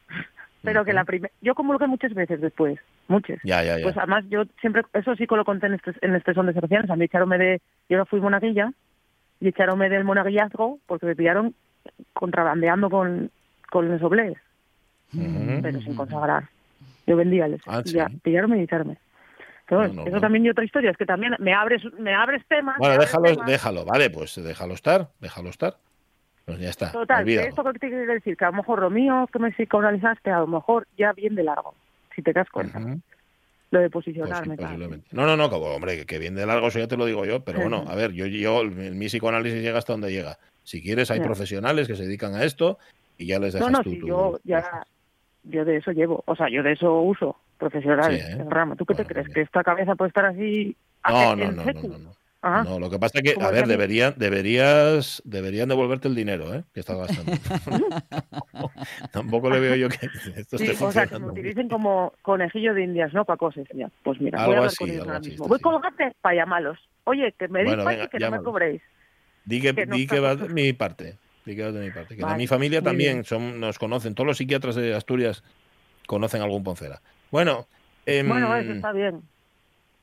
Pero 0.61 0.83
que 0.83 0.91
la 0.91 1.05
primera... 1.05 1.31
Yo 1.41 1.55
comulgué 1.55 1.87
muchas 1.87 2.13
veces 2.13 2.41
después, 2.41 2.77
muchas. 3.07 3.39
Ya, 3.45 3.63
ya, 3.63 3.77
ya. 3.77 3.83
Pues 3.83 3.95
además 3.97 4.25
yo 4.27 4.43
siempre, 4.59 4.81
eso 4.93 5.15
sí 5.15 5.25
que 5.25 5.35
lo 5.37 5.45
conté 5.45 5.67
en 5.67 5.75
este, 5.75 5.93
en 6.01 6.15
este 6.15 6.33
son 6.33 6.47
de 6.47 6.53
Sercianos, 6.53 6.89
a 6.89 6.97
mí 6.97 7.05
echaronme 7.05 7.37
de, 7.37 7.61
yo 7.87 8.03
fui 8.07 8.19
monaguilla 8.19 8.73
y 9.39 9.47
echaronme 9.47 9.87
del 9.87 10.03
monaguillazgo 10.03 10.79
porque 10.85 11.05
me 11.05 11.15
pillaron 11.15 11.55
contrabandeando 12.13 12.89
con, 12.89 13.31
con 13.71 13.87
los 13.89 14.01
oblees, 14.01 14.37
Ujú. 15.13 15.59
pero 15.61 15.79
sin 15.81 15.95
consagrar. 15.95 16.49
Yo 17.05 17.15
vendíales 17.15 17.61
Ah, 17.67 17.81
y 17.85 17.91
ya, 17.91 18.09
sí. 18.09 18.17
pillaronme 18.23 18.57
y 18.59 18.63
echarme. 18.63 18.97
No, 19.69 19.87
no, 19.87 20.05
eso 20.05 20.21
también 20.21 20.45
y 20.45 20.49
otra 20.49 20.63
historia, 20.63 20.91
es 20.91 20.97
que 20.97 21.05
también 21.05 21.33
me 21.39 21.53
abres, 21.53 21.81
me 21.99 22.13
abres 22.13 22.45
temas. 22.47 22.77
Bueno, 22.77 22.95
abres 22.95 23.09
déjalo, 23.09 23.29
temas. 23.33 23.47
déjalo, 23.47 23.85
vale, 23.85 24.09
pues 24.09 24.41
déjalo 24.41 24.73
estar, 24.73 25.09
déjalo 25.19 25.49
estar. 25.49 25.77
Pues 26.45 26.59
ya 26.59 26.69
está, 26.69 26.93
Total, 26.93 27.25
que 27.25 27.43
esto 27.43 27.61
que 27.65 27.73
te 27.73 27.89
quiere 27.89 28.05
decir, 28.05 28.37
que 28.37 28.45
a 28.45 28.51
lo 28.51 28.57
mejor 28.57 28.79
lo 28.79 28.89
mío 28.89 29.27
que 29.33 29.39
me 29.39 29.51
psicoanalizaste, 29.51 30.31
a 30.31 30.39
lo 30.39 30.47
mejor 30.47 30.87
ya 30.97 31.11
bien 31.11 31.35
de 31.35 31.43
largo, 31.43 31.75
si 32.15 32.21
te 32.21 32.31
das 32.31 32.49
cuenta, 32.49 32.79
lo 32.79 33.79
de 33.81 33.89
Pues 33.89 34.05
sí, 34.05 34.11
posicionarme. 34.13 35.03
No, 35.11 35.25
no, 35.25 35.35
no, 35.35 35.49
como, 35.49 35.65
hombre, 35.65 35.97
que, 35.97 36.05
que 36.05 36.19
bien 36.19 36.35
de 36.35 36.45
largo, 36.45 36.67
eso 36.69 36.79
ya 36.79 36.87
te 36.87 36.95
lo 36.95 37.05
digo 37.05 37.25
yo, 37.25 37.43
pero 37.43 37.59
bueno, 37.59 37.83
a 37.85 37.95
ver, 37.95 38.13
yo, 38.13 38.25
yo 38.27 38.63
mi 38.63 39.07
psicoanálisis 39.07 39.61
llega 39.61 39.77
hasta 39.77 39.91
donde 39.91 40.11
llega. 40.11 40.37
Si 40.63 40.81
quieres, 40.81 41.11
hay 41.11 41.19
profesionales 41.19 41.87
que 41.89 41.95
se 41.95 42.03
dedican 42.03 42.33
a 42.33 42.45
esto 42.45 42.77
y 43.17 43.27
ya 43.27 43.39
les 43.39 43.53
dejas 43.53 43.69
No, 43.71 43.77
no, 43.79 43.83
tú 43.83 43.91
si 43.91 43.99
tu- 43.99 44.07
yo 44.07 44.39
ya, 44.45 44.85
yo 45.49 45.65
de 45.65 45.77
eso 45.77 45.91
llevo, 45.91 46.23
o 46.25 46.35
sea, 46.35 46.49
yo 46.49 46.63
de 46.63 46.73
eso 46.73 47.01
uso 47.01 47.37
profesional, 47.57 48.13
Sí, 48.15 48.21
¿eh? 48.21 48.37
el 48.39 48.51
ramo. 48.51 48.75
¿Tú 48.75 48.85
qué 48.85 48.93
Bueno, 48.93 49.07
te 49.07 49.13
crees? 49.13 49.27
muy 49.27 49.33
¿Que 49.33 49.41
esta 49.41 49.63
cabeza 49.63 49.95
puede 49.95 50.09
estar 50.09 50.25
así? 50.25 50.75
No, 51.07 51.35
no, 51.35 51.51
no, 51.51 51.65
no, 51.65 51.73
no, 51.73 51.97
no. 51.97 52.11
Ah, 52.41 52.63
No, 52.63 52.79
lo 52.79 52.89
que 52.89 52.99
pasa 52.99 53.19
es 53.19 53.23
que, 53.33 53.43
a 53.43 53.49
ver, 53.49 53.65
deberían, 53.65 54.13
deberías, 54.15 55.21
deberían 55.25 55.67
devolverte 55.69 56.07
el 56.07 56.13
dinero, 56.15 56.53
¿eh? 56.53 56.63
Que 56.73 56.81
estás 56.81 56.97
gastando. 56.97 57.31
Tampoco 59.11 59.49
le 59.49 59.59
veo 59.59 59.75
yo 59.75 59.89
que 59.89 60.05
esto 60.35 60.57
sí, 60.57 60.65
esté 60.65 60.85
o 60.85 60.91
sea, 60.91 61.07
que 61.07 61.17
me 61.17 61.27
utilicen 61.27 61.67
como 61.67 62.13
conejillo 62.21 62.73
de 62.73 62.83
indias, 62.83 63.13
¿no? 63.13 63.25
Para 63.25 63.37
cosas, 63.37 63.65
ya. 63.73 63.89
Pues 64.03 64.21
mira, 64.21 64.37
voy 64.37 64.43
Algo 64.45 64.53
a 64.53 64.57
hablar 64.57 64.67
así, 64.67 64.77
con 64.77 64.89
ellos 64.89 65.07
ahora 65.07 65.19
mismo. 65.19 65.47
Voy 65.47 65.57
a 65.57 65.61
colgarte 65.61 66.15
para 66.21 66.35
llamarlos. 66.35 66.79
Oye, 67.05 67.33
que 67.37 67.47
me 67.47 67.63
Bueno, 67.63 67.85
venga, 67.85 68.07
que 68.07 68.19
no 68.19 68.31
me 68.31 68.39
cobréis. 68.39 68.81
Di 69.45 69.61
que, 69.61 69.73
que 69.73 69.85
di 69.85 70.05
que 70.07 70.19
justo. 70.19 70.49
mi 70.49 70.73
parte. 70.73 71.17
Vas 71.55 71.73
de 71.73 71.79
mi 71.79 71.91
parte. 71.91 72.09
Que 72.09 72.17
de 72.17 72.23
Vale, 72.23 72.37
mi 72.37 72.47
familia 72.47 72.81
también 72.81 73.23
son, 73.23 73.59
nos 73.59 73.77
conocen. 73.79 74.15
Todos 74.15 74.27
los 74.27 74.37
psiquiatras 74.37 74.75
de 74.75 74.95
Asturias 74.95 75.43
conocen 76.05 76.41
algún 76.41 76.63
Poncela. 76.63 77.01
Bueno, 77.31 77.67
em, 78.05 78.27
Bueno, 78.27 78.55
eso 78.55 78.71
está 78.73 78.91
bien. 78.91 79.21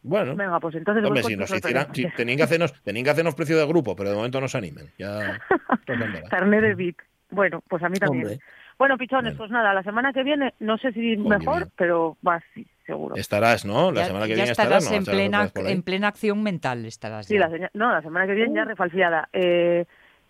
bueno. 0.03 0.37
Venga, 0.37 0.61
pues 0.61 0.75
entonces 0.75 1.05
Hombre, 1.05 1.23
si 1.23 1.37
nos 1.37 1.51
hicieran, 1.51 1.95
si 1.95 2.07
tenían 2.11 2.37
que 2.37 2.43
hacernos, 2.45 2.73
tenían 2.83 3.05
que 3.05 3.11
hacernos 3.11 3.35
precio 3.35 3.57
de 3.57 3.67
grupo, 3.67 3.97
pero 3.97 4.11
de 4.11 4.17
momento 4.17 4.41
no 4.41 4.49
se 4.49 4.59
animen. 4.59 4.91
Ya, 4.99 5.41
pues. 5.87 5.99
Carné 6.31 6.61
de 6.61 6.75
Vic. 6.75 7.03
Bueno, 7.31 7.63
pues 7.69 7.83
a 7.83 7.89
mí 7.89 7.97
también. 7.99 8.25
Hombre. 8.27 8.41
Bueno, 8.79 8.99
pichones, 8.99 9.25
Bueno. 9.37 9.39
pues 9.39 9.51
nada, 9.53 9.73
la 9.73 9.83
semana 9.85 10.13
que 10.13 10.23
viene, 10.25 10.53
no 10.61 10.77
sé 10.79 10.93
si 10.93 11.17
Coño, 11.17 11.29
mejor, 11.29 11.59
bien. 11.59 11.73
pero 11.77 12.17
va 12.27 12.43
sí, 12.55 12.67
seguro. 12.85 13.15
Estarás, 13.17 13.65
¿no? 13.65 13.93
La 13.93 14.01
Ya- 14.03 14.07
semana 14.09 14.25
que 14.27 14.31
ya 14.31 14.35
viene 14.37 14.51
estarás 14.51 14.83
estarás, 14.85 14.91
¿no? 15.07 15.13
en, 15.13 15.17
plena, 15.19 15.51
en 15.71 15.83
plena 15.83 16.09
acción 16.09 16.43
mental. 16.43 16.85
Estarás 16.85 17.27
Sí, 17.27 17.35
ya. 17.35 17.41
la 17.41 17.51
seña- 17.51 17.71
no, 17.73 17.91
la 17.93 18.03
semana 18.03 18.27
que 18.27 18.35
viene 18.35 18.53
ya 18.55 18.65
refalfiada. 18.65 19.29
Eh, 19.33 19.87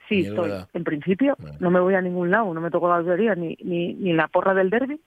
sí, 0.09 0.23
Mierda. 0.23 0.45
estoy. 0.61 0.69
En 0.75 0.85
principio, 0.85 1.37
no 1.61 1.71
me 1.71 1.81
voy 1.81 1.95
a 1.95 2.01
ningún 2.01 2.31
lado, 2.31 2.53
no 2.55 2.61
me 2.61 2.71
tocó 2.71 2.89
la 2.89 2.99
lotería 3.01 3.35
ni, 3.35 3.57
ni, 3.63 3.95
ni 3.95 4.13
la 4.13 4.29
porra 4.29 4.55
del 4.55 4.71
derby, 4.71 5.01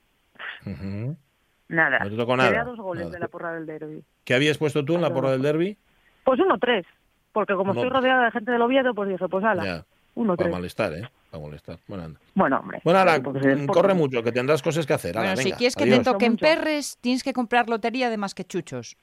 nada. 1.70 2.00
No 2.00 2.10
te 2.10 2.16
tocó 2.16 2.38
nada, 2.38 2.62
a 2.62 2.64
dos 2.64 2.78
goles 2.80 3.06
nada. 3.06 3.14
de 3.16 3.20
la 3.20 3.28
porra 3.28 3.54
del 3.54 3.66
derby. 3.66 4.04
¿Qué 4.24 4.34
habías 4.34 4.58
puesto 4.58 4.84
tú 4.86 4.96
en 4.96 5.02
la 5.02 5.14
porra 5.14 5.32
del 5.32 5.42
derby? 5.42 5.78
Pues 6.24 6.40
uno 6.40 6.58
tres, 6.60 6.86
porque 7.32 7.54
como 7.54 7.72
Uno- 7.72 7.82
estoy 7.82 7.90
rodeada 7.96 8.26
de 8.26 8.32
gente 8.32 8.52
del 8.52 8.62
Oviedo, 8.62 8.94
pues 8.94 9.10
dije, 9.10 9.28
pues 9.30 9.44
ala, 9.44 9.64
Ya, 9.64 9.86
uno 10.16 10.36
para 10.36 10.48
tres. 10.50 10.56
molestar, 10.58 10.94
¿eh? 10.94 11.10
Para 11.32 11.42
molestar. 11.44 11.78
Bueno, 11.88 12.04
anda. 12.06 12.20
Bueno, 12.36 12.60
hombre. 12.60 12.82
Bueno, 12.84 13.04
del 13.34 13.58
mm, 13.64 13.68
corre 13.68 13.94
mucho, 13.94 14.24
que 14.24 14.32
tendrás 14.32 14.62
cosas 14.62 14.86
que 14.86 14.94
hacer. 14.94 15.18
Ala, 15.18 15.28
Bueno, 15.30 15.38
si 15.38 15.44
venga, 15.46 15.58
quieres 15.58 15.76
que 15.76 15.84
adiós. 15.84 16.00
te 16.00 16.12
toquen 16.12 16.38
perres, 16.38 16.98
tienes 17.02 17.24
que 17.24 17.34
comprar 17.34 17.70
lotería 17.70 18.10
de 18.10 18.18
más 18.18 18.34
que 18.34 18.44
chuchos. 18.46 18.98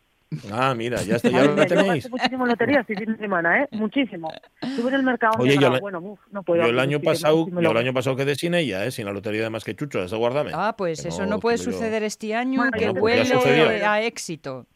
Ah, 0.53 0.75
mira, 0.75 1.03
ya 1.03 1.17
está, 1.17 1.29
ya 1.31 1.45
lo 1.45 1.67
tenéis. 1.67 2.11
muchísimo 2.11 2.45
en 2.45 2.51
lotería 2.51 2.81
este 2.81 2.95
fin 2.97 3.13
de 3.13 3.19
semana, 3.19 3.63
¿eh? 3.63 3.69
Muchísimo. 3.73 4.33
Estuve 4.61 4.89
en 4.89 4.95
el 4.95 5.03
mercado. 5.03 5.35
Oye, 5.39 5.57
yo 5.59 5.71
la- 5.71 5.81
bueno, 5.81 6.01
uf, 6.01 6.21
no 6.31 6.43
puedo. 6.43 6.63
Yo 6.63 6.69
el 6.69 6.79
año 6.79 7.01
pasado, 7.01 7.47
yo 7.51 7.71
el 7.71 7.77
año 7.77 7.93
pasado 7.95 8.17
quedé 8.17 8.35
sin 8.35 8.55
ella, 8.55 8.85
¿eh? 8.85 8.91
sin 8.91 9.05
la 9.07 9.13
lotería 9.13 9.43
de 9.43 9.51
más 9.51 9.65
que 9.65 9.75
chucho, 9.75 10.03
esa 10.03 10.17
guárdame. 10.17 10.51
Ah, 10.55 10.75
pues 10.77 11.03
Que 11.03 11.09
eso 11.09 11.23
no 11.25 11.31
no 11.31 11.41
puede 11.41 11.57
yo- 11.59 11.65
suceder 11.65 12.03
este 12.03 12.35
año, 12.35 12.61
Bueno, 12.61 12.77
que 12.79 12.91
huele 12.91 13.25
sucedió. 13.27 13.69
a 13.91 14.01
éxito. 14.03 14.67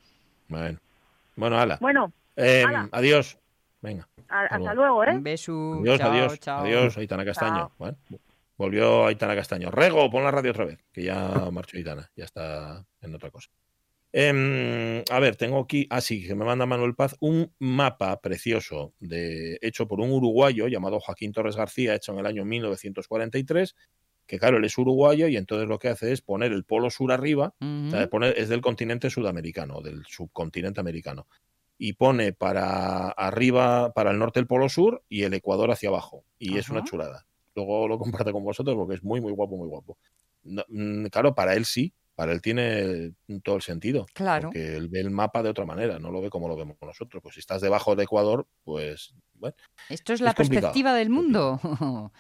Bueno, 0.49 0.79
bueno, 1.37 1.59
ala. 1.59 1.79
Bueno, 1.81 2.13
Eh, 2.37 2.65
ala. 2.67 2.89
adiós. 2.93 3.39
Venga. 3.81 4.09
a- 4.29 4.43
hasta 4.43 4.57
Hasta 4.57 4.75
luego, 4.75 5.05
¿eh? 5.05 5.15
Un 5.15 5.23
beso. 5.23 5.79
Adiós, 5.81 5.99
chao, 5.99 6.11
adiós. 6.11 6.41
chao. 6.41 6.61
Adiós, 6.65 6.99
Aitana 6.99 7.25
Castaño. 7.25 7.57
Chao. 7.57 7.73
Bueno, 7.79 7.97
volvió 8.57 9.07
Aitana 9.07 9.35
Castaño. 9.37 9.71
Rego, 9.71 10.11
pon 10.11 10.25
la 10.25 10.31
radio 10.31 10.51
otra 10.51 10.65
vez, 10.67 10.79
que 10.93 11.05
ya 11.05 11.49
marchó 11.53 11.77
Aitana, 11.77 12.11
ya 12.17 12.25
está 12.25 12.85
en 13.01 13.15
otra 13.15 13.31
cosa. 13.31 13.49
Em, 14.13 15.03
a 15.11 15.21
ver, 15.21 15.37
tengo 15.37 15.61
aquí, 15.61 15.87
ah 15.91 16.01
sí, 16.01 16.27
que 16.27 16.35
me 16.35 16.45
manda 16.45 16.65
Manuel 16.65 16.95
Paz, 16.95 17.17
un 17.21 17.53
mapa 17.59 18.21
precioso 18.21 18.95
de, 19.01 19.59
hecho 19.61 19.87
por 19.87 20.01
un 20.01 20.11
uruguayo 20.11 20.67
llamado 20.67 20.99
Joaquín 20.99 21.33
Torres 21.33 21.57
García, 21.57 21.95
hecho 21.95 22.13
en 22.13 22.21
el 22.21 22.27
año 22.27 22.45
1943, 22.47 23.77
que 24.27 24.39
claro, 24.39 24.57
él 24.59 24.65
es 24.65 24.79
uruguayo 24.79 25.29
y 25.29 25.37
entonces 25.37 25.69
lo 25.69 25.79
que 25.79 25.89
hace 25.89 26.13
es 26.13 26.23
poner 26.23 26.53
el 26.53 26.65
polo 26.65 26.91
sur 26.91 27.13
arriba 27.13 27.55
o 27.61 27.91
sea, 27.91 28.09
es 28.37 28.49
del 28.49 28.61
continente 28.61 29.11
sudamericano, 29.11 29.81
del 29.81 30.05
subcontinente 30.07 30.81
americano. 30.81 31.27
Y 31.81 31.93
pone 31.93 32.33
para 32.33 33.09
arriba, 33.11 33.93
para 33.95 34.11
el 34.11 34.19
norte 34.19 34.41
el 34.41 34.47
polo 34.47 34.69
sur 34.69 35.05
y 35.09 35.23
el 35.23 35.33
Ecuador 35.33 35.71
hacia 35.71 35.91
abajo. 35.91 36.25
Y 36.39 36.59
es 36.59 36.69
una 36.71 36.83
chulada. 36.83 37.25
luego 37.55 37.87
lo 37.87 37.99
comparte 37.99 38.33
con 38.33 38.43
vosotros 38.43 38.75
porque 38.75 38.97
es 38.97 39.05
muy, 39.05 39.21
muy 39.21 39.33
guapo, 39.33 39.57
muy 39.57 39.69
guapo. 39.69 39.97
No, 40.43 40.65
mm, 40.69 41.07
claro, 41.07 41.35
para 41.35 41.55
él 41.55 41.65
sí, 41.65 41.95
para 42.19 42.33
él 42.33 42.43
tiene 42.43 43.13
todo 43.45 43.55
el 43.55 43.63
sentido. 43.63 44.05
Claro. 44.13 44.49
Porque 44.49 44.77
él 44.77 44.89
ve 44.89 44.99
el 44.99 45.13
mapa 45.13 45.41
de 45.41 45.51
otra 45.51 45.65
manera, 45.65 46.01
no 46.01 46.11
lo 46.11 46.21
ve 46.21 46.31
como 46.31 46.49
lo 46.49 46.57
vemos 46.57 46.77
nosotros. 46.83 47.23
Pues 47.23 47.35
si 47.35 47.39
estás 47.39 47.61
debajo 47.61 47.95
del 47.95 48.07
Ecuador, 48.07 48.49
pues 48.65 49.15
bueno. 49.39 49.57
Esto 49.89 50.13
es 50.13 50.21
la 50.21 50.31
Es 50.31 50.37
perspectiva 50.37 50.93
del 50.93 51.09
mundo. 51.09 51.59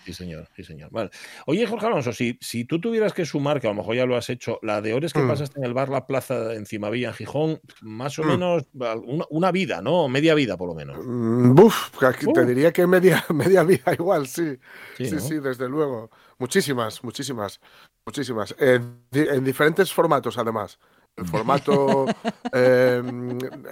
Sí, 0.07 0.15
señor, 0.15 0.49
sí, 0.57 0.65
señor. 0.65 0.91
Vale. 0.91 1.11
Oye, 1.47 1.67
Jorge 1.67 1.87
Alonso, 1.87 2.13
si, 2.15 2.39
si 2.41 2.65
tú 2.65 2.81
tuvieras 2.81 3.13
que 3.13 3.27
sumar, 3.27 3.61
que 3.61 3.67
a 3.67 3.71
lo 3.71 3.77
mejor 3.77 3.95
ya 3.95 4.07
lo 4.07 4.17
has 4.17 4.31
hecho, 4.31 4.59
la 4.63 4.81
de 4.81 4.95
horas 4.95 5.13
que 5.13 5.21
Mm. 5.21 5.29
pasaste 5.29 5.59
en 5.59 5.65
el 5.67 5.75
bar 5.75 5.91
La 5.91 6.07
Plaza 6.07 6.55
en 6.55 6.65
Cimavilla, 6.65 7.09
en 7.09 7.15
Gijón, 7.15 7.61
más 7.83 8.19
o 8.19 8.25
Mm. 8.25 8.27
menos 8.29 8.65
una, 8.73 9.25
una 9.29 9.53
vida, 9.53 9.83
¿no? 9.83 10.09
Media 10.09 10.35
vida, 10.35 10.57
por 10.57 10.69
lo 10.69 10.75
menos. 10.75 10.97
Mm, 11.05 11.55
Buf, 11.55 12.03
aquí 12.03 12.27
te 12.33 12.47
diría 12.47 12.73
que 12.73 12.87
media, 12.87 13.23
media 13.35 13.65
vida 13.65 13.93
igual, 13.93 14.27
sí. 14.27 14.57
Sí, 14.97 15.07
Sí, 15.11 15.15
¿no? 15.17 15.21
sí, 15.21 15.35
desde 15.39 15.69
luego. 15.69 16.11
Muchísimas, 16.39 17.05
muchísimas, 17.05 17.61
muchísimas. 18.07 18.55
En, 18.59 19.03
di- 19.11 19.29
en 19.29 19.45
diferentes 19.45 19.93
formatos, 19.93 20.39
además. 20.39 20.79
El 21.17 21.27
formato 21.27 22.07
eh, 22.55 23.03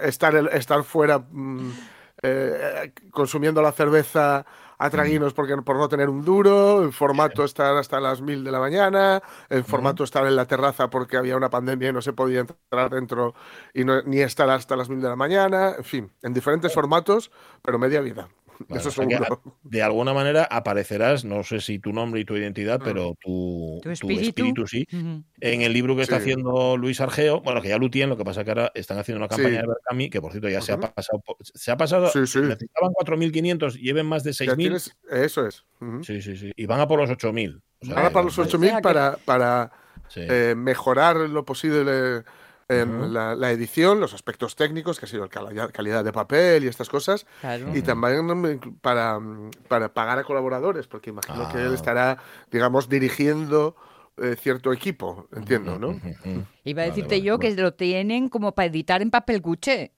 estar, 0.03 0.35
el- 0.35 0.49
estar 0.49 0.83
fuera 0.83 1.17
mm, 1.19 1.71
eh, 2.23 2.93
consumiendo 3.11 3.61
la 3.61 3.71
cerveza 3.71 4.45
a 4.79 4.89
traguinos 4.91 5.33
porque, 5.33 5.57
por 5.57 5.77
no 5.77 5.89
tener 5.89 6.07
un 6.09 6.23
duro, 6.23 6.83
en 6.83 6.91
formato 6.93 7.43
estar 7.43 7.75
hasta 7.77 7.99
las 7.99 8.21
mil 8.21 8.43
de 8.43 8.51
la 8.51 8.59
mañana, 8.59 9.21
en 9.49 9.65
formato 9.65 10.03
estar 10.03 10.25
en 10.27 10.35
la 10.35 10.45
terraza 10.45 10.89
porque 10.89 11.17
había 11.17 11.35
una 11.35 11.49
pandemia 11.49 11.89
y 11.89 11.93
no 11.93 12.01
se 12.01 12.13
podía 12.13 12.41
entrar 12.41 12.89
dentro 12.91 13.33
y 13.73 13.83
no- 13.85 14.01
ni 14.03 14.19
estar 14.19 14.49
hasta 14.49 14.75
las 14.75 14.89
mil 14.89 15.01
de 15.01 15.09
la 15.09 15.15
mañana, 15.15 15.73
en 15.77 15.83
fin, 15.83 16.11
en 16.21 16.33
diferentes 16.33 16.73
formatos, 16.73 17.31
pero 17.63 17.79
media 17.79 18.01
vida. 18.01 18.27
Vale, 18.67 18.79
Eso 18.79 18.89
o 18.89 18.91
sea 18.91 19.05
que, 19.07 19.15
seguro. 19.17 19.41
de 19.63 19.83
alguna 19.83 20.13
manera 20.13 20.43
aparecerás, 20.49 21.23
no 21.25 21.43
sé 21.43 21.59
si 21.61 21.79
tu 21.79 21.93
nombre 21.93 22.19
y 22.21 22.25
tu 22.25 22.35
identidad, 22.35 22.79
Mm. 22.79 22.83
pero 22.83 23.15
tu, 23.23 23.79
Tu 23.83 23.93
tu 23.93 24.09
espíritu. 24.11 24.67
sí. 24.67 24.85
En 25.39 25.61
el 25.61 25.73
libro 25.73 25.95
que 25.95 26.01
está 26.01 26.17
haciendo 26.17 26.75
Luis 26.77 26.99
Argeo, 27.01 27.41
bueno, 27.41 27.61
que 27.61 27.69
ya 27.69 27.77
lo 27.77 27.89
tienen, 27.89 28.09
lo 28.09 28.17
que 28.17 28.23
pasa 28.25 28.43
que 28.43 28.51
ahora 28.51 28.71
están 28.73 28.97
haciendo 28.97 29.19
una 29.19 29.27
campaña 29.27 29.49
Sí. 29.49 29.61
de 29.61 29.67
Berkami, 29.67 30.09
que 30.09 30.21
por 30.21 30.31
cierto 30.31 30.49
ya 30.49 30.61
se 30.61 30.71
ha 30.71 30.79
pasado. 30.79 31.21
Se 31.41 31.71
ha 31.71 31.77
pasado. 31.77 32.09
Sí, 32.09 32.25
sí. 32.25 32.39
Necesitaban 32.39 32.91
4.500, 32.93 33.75
lleven 33.79 34.05
más 34.05 34.23
de 34.23 34.31
Ya 34.31 34.45
6.000. 34.45 34.55
tienes, 34.57 34.97
eso 35.09 35.45
es. 35.45 35.65
Sí, 36.01 36.21
sí, 36.21 36.35
sí. 36.37 36.51
Y 36.55 36.65
van 36.65 36.79
a 36.79 36.87
por 36.87 36.99
los 36.99 37.09
8.000. 37.09 37.61
O 37.81 37.85
sea, 37.85 37.95
Van 37.95 38.05
a 38.07 38.09
para 38.11 38.25
los 38.25 38.35
vale, 38.37 38.49
8.000 38.49 38.69
sea 38.69 38.77
que- 38.77 38.83
para, 38.83 39.17
para 39.23 39.71
sí. 40.07 40.21
eh, 40.23 40.55
mejorar 40.57 41.15
lo 41.17 41.45
posible 41.45 42.23
Ujú. 42.69 43.07
la, 43.07 43.33
la 43.35 43.51
edición, 43.51 44.01
los 44.01 44.13
aspectos 44.13 44.55
técnicos, 44.57 44.99
que 44.99 45.05
ha 45.05 45.09
sido 45.09 45.23
el 45.23 45.29
cala- 45.29 45.69
calidad 45.69 46.03
de 46.03 46.11
papel 46.11 46.65
y 46.65 46.67
estas 46.67 46.89
cosas, 46.89 47.25
Claro. 47.39 47.71
y 47.73 47.81
también 47.81 48.59
para, 48.81 49.19
para 49.69 49.93
pagar 49.93 50.19
a 50.19 50.23
colaboradores, 50.25 50.85
porque 50.87 51.09
imagino 51.11 51.47
que 51.49 51.59
él 51.59 51.71
Ah. 51.71 51.75
estará, 51.75 52.17
digamos, 52.51 52.89
dirigiendo 52.89 53.75
eh, 54.19 54.35
cierto 54.35 54.73
equipo, 54.73 55.27
entiendo, 55.35 55.77
¿no? 55.77 55.97
Iba 56.63 56.81
a 56.81 56.85
decirte 56.87 57.15
vale, 57.17 57.21
yo 57.21 57.37
que 57.37 57.51
lo 57.55 57.75
tienen 57.75 58.29
como 58.29 58.55
para 58.55 58.65
editar 58.65 59.01
en 59.03 59.11
papel 59.11 59.41
cuché. 59.43 59.93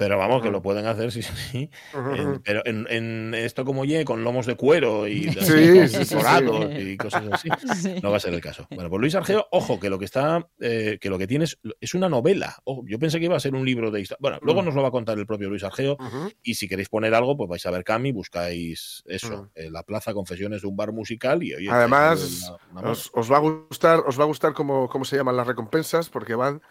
Pero 0.00 0.16
vamos, 0.16 0.40
que 0.42 0.50
lo 0.50 0.62
pueden 0.62 0.86
hacer, 0.86 1.12
sí, 1.12 1.20
sí. 1.52 1.70
En- 1.92 2.00
ujú. 2.28 2.42
pero 2.42 2.62
en, 2.64 2.86
en 2.88 3.34
esto 3.34 3.66
como 3.66 3.84
ye, 3.84 4.02
con 4.06 4.24
lomos 4.24 4.46
de 4.46 4.54
cuero 4.56 5.06
y 5.06 5.24
Sí, 5.30 5.88
sí, 5.88 6.04
sí, 6.06 6.14
dorados 6.14 6.66
sí. 6.74 6.80
y 6.80 6.96
cosas 6.96 7.22
así. 7.30 7.48
Sí. 7.82 7.94
No 8.02 8.10
va 8.10 8.16
a 8.16 8.20
ser 8.20 8.32
el 8.32 8.40
caso. 8.40 8.66
Bueno, 8.70 8.88
pues 8.88 8.98
Luis 9.00 9.14
Argeo, 9.14 9.46
ojo, 9.50 9.78
que 9.78 9.90
lo 9.90 9.98
que 9.98 10.06
está, 10.06 10.48
eh, 10.58 10.96
que 11.02 11.10
lo 11.10 11.18
que 11.18 11.26
tiene 11.26 11.44
es, 11.44 11.94
una 11.94 12.08
novela. 12.08 12.56
Ojo, 12.64 12.82
yo 12.86 12.98
pensé 12.98 13.18
que 13.18 13.26
iba 13.26 13.36
a 13.36 13.40
ser 13.40 13.54
un 13.54 13.66
libro 13.66 13.90
de 13.90 14.00
historia. 14.00 14.18
Bueno, 14.22 14.38
luego 14.40 14.62
Mm. 14.62 14.64
nos 14.64 14.74
lo 14.74 14.80
va 14.82 14.88
a 14.88 14.90
contar 14.90 15.18
el 15.18 15.26
propio 15.26 15.50
Luis 15.50 15.64
Argeo. 15.64 15.98
Y 16.42 16.54
si 16.54 16.66
queréis 16.66 16.88
poner 16.88 17.14
algo, 17.14 17.36
pues 17.36 17.50
vais 17.50 17.66
a 17.66 17.70
ver 17.70 17.84
Cami, 17.84 18.10
buscáis 18.12 19.02
eso, 19.06 19.42
Mm. 19.42 19.48
eh, 19.54 19.70
la 19.70 19.82
plaza 19.82 20.14
Confesiones 20.14 20.62
de 20.62 20.68
un 20.68 20.76
bar 20.76 20.92
musical 20.92 21.42
y 21.42 21.52
oye, 21.54 21.68
Además, 21.70 22.48
una- 22.72 22.80
una. 22.80 22.90
Os, 22.92 23.10
os 23.12 23.30
va 23.30 23.36
a 23.36 23.40
gustar, 23.40 24.00
os 24.06 24.18
va 24.18 24.22
a 24.24 24.26
gustar 24.26 24.54
cómo, 24.54 24.88
cómo 24.88 25.04
se 25.04 25.16
llaman 25.16 25.36
las 25.36 25.46
recompensas, 25.46 26.08
porque 26.08 26.34
van 26.34 26.62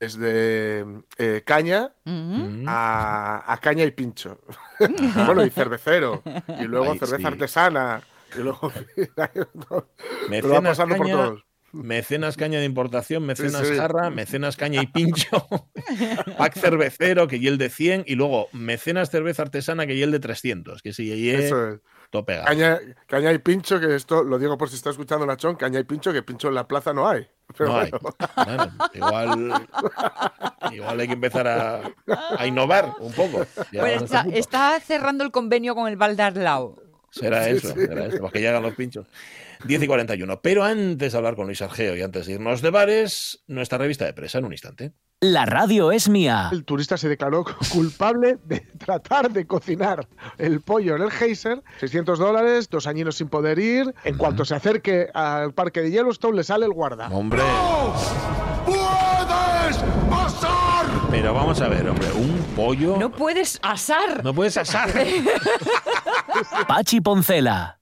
desde 0.00 0.84
eh, 1.18 1.42
caña 1.44 1.94
Ujú. 2.04 2.14
Mm. 2.14 2.64
a, 2.68 3.52
a 3.52 3.56
caña 3.58 3.84
y 3.84 3.90
pincho. 3.90 4.40
bueno, 5.26 5.44
y 5.44 5.50
cervecero. 5.50 6.22
Y 6.60 6.64
luego 6.64 6.92
Ay, 6.92 6.98
cerveza 6.98 7.16
sí. 7.18 7.26
artesana. 7.26 8.02
Y 8.36 8.40
luego. 8.42 8.72
Mecenas 10.28 10.62
pasando 10.62 10.96
por 10.96 11.06
caña, 11.06 11.16
todos. 11.16 11.44
mecenas 11.72 12.36
caña 12.36 12.58
de 12.58 12.64
importación, 12.64 13.24
mecenas 13.24 13.66
sí. 13.66 13.76
jarra, 13.76 14.10
mecenas 14.10 14.56
caña 14.56 14.82
y 14.82 14.86
pincho, 14.86 15.46
pack 16.38 16.58
cervecero, 16.58 17.28
que 17.28 17.36
y 17.36 17.46
el 17.46 17.58
de 17.58 17.70
100, 17.70 18.04
y 18.06 18.14
luego 18.16 18.48
mecenas 18.52 19.10
cerveza 19.10 19.42
artesana, 19.42 19.86
que 19.86 19.94
y 19.94 20.02
el 20.02 20.10
de 20.10 20.20
300, 20.20 20.82
que 20.82 20.88
es 20.90 20.98
Eso 20.98 21.68
es. 21.68 21.80
Todo 22.10 22.24
pegado. 22.24 22.46
Caña, 22.46 22.78
caña 23.06 23.32
y 23.32 23.38
pincho, 23.38 23.80
que 23.80 23.94
esto 23.94 24.22
lo 24.22 24.38
digo 24.38 24.56
por 24.58 24.68
si 24.68 24.76
está 24.76 24.90
escuchando 24.90 25.26
Nachón, 25.26 25.56
caña 25.56 25.80
y 25.80 25.84
pincho, 25.84 26.12
que 26.12 26.22
pincho 26.22 26.48
en 26.48 26.54
la 26.54 26.66
plaza 26.68 26.92
no 26.92 27.08
hay. 27.08 27.26
Pero 27.56 27.70
No 27.70 27.78
hay. 27.78 27.90
bueno, 27.90 28.10
Bueno, 28.36 28.72
igual, 28.94 29.68
igual 30.72 31.00
hay 31.00 31.06
que 31.06 31.12
empezar 31.14 31.46
a, 31.48 31.82
a 32.38 32.46
innovar 32.46 32.92
un 33.00 33.12
poco. 33.12 33.42
Este 33.72 33.94
está, 33.94 34.24
está 34.32 34.80
cerrando 34.80 35.24
el 35.24 35.30
convenio 35.30 35.74
con 35.74 35.88
el 35.88 35.96
Valdarlao. 35.96 36.76
Será 37.10 37.44
Sí, 37.44 37.50
eso, 37.50 37.68
sí. 37.68 37.74
será 37.86 38.06
eso, 38.06 38.18
porque 38.18 38.40
llegan 38.40 38.62
los 38.62 38.74
pinchos. 38.74 39.06
10 39.66 39.82
y 39.84 39.86
41. 39.86 40.40
Pero 40.42 40.64
antes 40.64 41.12
de 41.12 41.16
hablar 41.18 41.36
con 41.36 41.46
Luis 41.46 41.62
Argeo 41.62 41.96
y 41.96 42.02
antes 42.02 42.26
de 42.26 42.32
irnos 42.32 42.60
de 42.60 42.70
bares, 42.70 43.44
nuestra 43.46 43.78
revista 43.78 44.04
de 44.04 44.12
presa 44.14 44.38
en 44.38 44.46
un 44.46 44.52
instante. 44.52 44.92
La 45.20 45.46
radio 45.46 45.90
es 45.90 46.08
mía. 46.10 46.50
el 46.52 46.64
turista 46.64 46.98
se 46.98 47.08
declaró 47.08 47.44
culpable 47.72 48.36
de 48.44 48.60
tratar 48.60 49.30
de 49.30 49.46
cocinar 49.46 50.06
el 50.36 50.60
pollo 50.60 50.96
en 50.96 51.02
el 51.02 51.10
geyser. 51.10 51.62
600 51.80 52.18
dólares, 52.18 52.68
dos 52.68 52.86
añinos 52.86 53.16
sin 53.16 53.28
poder 53.28 53.58
ir. 53.58 53.94
En 54.04 54.18
cuanto 54.18 54.44
se 54.44 54.54
acerque 54.54 55.08
al 55.14 55.54
parque 55.54 55.80
de 55.80 55.90
Yellowstone, 55.90 56.36
le 56.36 56.44
sale 56.44 56.66
el 56.66 56.72
guarda. 56.72 57.08
Hombre. 57.08 57.42
Pero 61.10 61.32
vamos 61.32 61.60
a 61.62 61.68
ver, 61.68 61.88
hombre, 61.88 62.10
un 62.12 62.36
pollo. 62.54 62.96
No 62.98 63.10
puedes 63.10 63.58
asar. 63.62 64.22
no 64.24 64.34
puedes 64.34 64.56
asar. 64.58 64.90
Pachi 66.68 67.00
Poncela. 67.00 67.78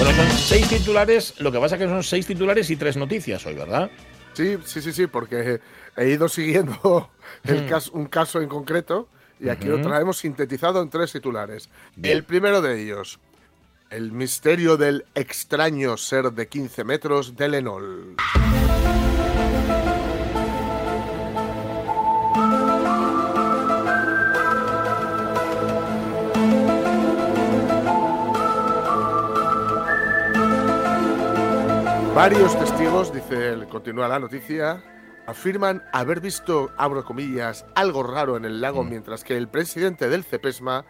Bueno, 0.00 0.16
son 0.16 0.30
seis 0.30 0.66
titulares. 0.66 1.34
Lo 1.40 1.52
que 1.52 1.58
pasa 1.58 1.74
es 1.74 1.82
que 1.82 1.86
son 1.86 2.02
seis 2.02 2.26
titulares 2.26 2.70
y 2.70 2.76
tres 2.76 2.96
noticias 2.96 3.44
hoy, 3.44 3.54
¿verdad? 3.54 3.90
Sí, 4.32 4.56
sí, 4.64 4.80
sí, 4.80 4.94
sí, 4.94 5.06
porque 5.06 5.60
he 5.94 6.08
ido 6.08 6.26
siguiendo 6.26 7.10
el 7.44 7.66
caso, 7.66 7.92
un 7.92 8.06
caso 8.06 8.40
en 8.40 8.48
concreto 8.48 9.08
y 9.38 9.50
aquí 9.50 9.66
lo 9.66 9.78
traemos 9.82 10.16
sintetizado 10.16 10.80
en 10.80 10.88
tres 10.88 11.12
titulares. 11.12 11.68
Bien. 11.96 12.16
El 12.16 12.24
primero 12.24 12.62
de 12.62 12.82
ellos, 12.82 13.20
el 13.90 14.10
misterio 14.12 14.78
del 14.78 15.04
extraño 15.14 15.98
ser 15.98 16.32
de 16.32 16.48
15 16.48 16.82
metros 16.84 17.36
de 17.36 17.48
Lenol. 17.50 18.16
Varios 32.14 32.58
testigos, 32.58 33.14
dice 33.14 33.52
él, 33.52 33.66
continúa 33.68 34.08
la 34.08 34.18
noticia, 34.18 34.82
afirman 35.26 35.82
haber 35.92 36.20
visto, 36.20 36.70
abro 36.76 37.04
comillas, 37.04 37.64
algo 37.74 38.02
raro 38.02 38.36
en 38.36 38.44
el 38.44 38.60
lago, 38.60 38.82
mientras 38.82 39.24
que 39.24 39.36
el 39.36 39.48
presidente 39.48 40.08
del 40.08 40.24
CEPESMA 40.24 40.84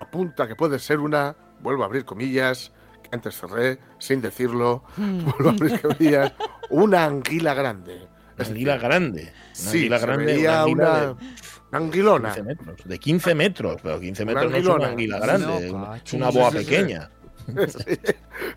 apunta 0.00 0.48
que 0.48 0.56
puede 0.56 0.78
ser 0.78 1.00
una, 1.00 1.36
vuelvo 1.60 1.82
a 1.82 1.86
abrir 1.86 2.04
comillas, 2.04 2.72
que 3.02 3.10
antes 3.12 3.38
cerré, 3.38 3.78
sin 3.98 4.20
decirlo, 4.20 4.82
vuelvo 4.96 5.50
a 5.50 5.52
abrir 5.52 5.80
comillas, 5.80 6.32
una 6.70 7.04
anguila 7.04 7.54
grande. 7.54 8.08
Una 8.36 8.48
anguila 8.48 8.72
decir, 8.74 8.88
grande. 8.88 9.22
Una 9.22 9.32
sí, 9.52 9.76
anguila 9.76 9.98
grande. 9.98 10.32
anguila 10.32 10.66
una, 10.66 11.00
de 11.00 11.10
una 11.10 11.78
anguilona. 11.78 12.34
15 12.34 12.42
metros. 12.42 12.76
De 12.84 12.98
15 12.98 13.34
metros, 13.34 13.80
pero 13.82 14.00
15 14.00 14.24
metros 14.24 14.50
no 14.50 14.56
es 14.56 14.66
una 14.66 14.88
anguila 14.88 15.18
grande. 15.20 15.72
No, 15.72 15.94
es 15.94 16.12
una 16.12 16.30
boa 16.30 16.50
Sí, 16.50 16.64
sí, 16.64 16.64
sí. 16.64 17.23
Sí, 17.68 17.98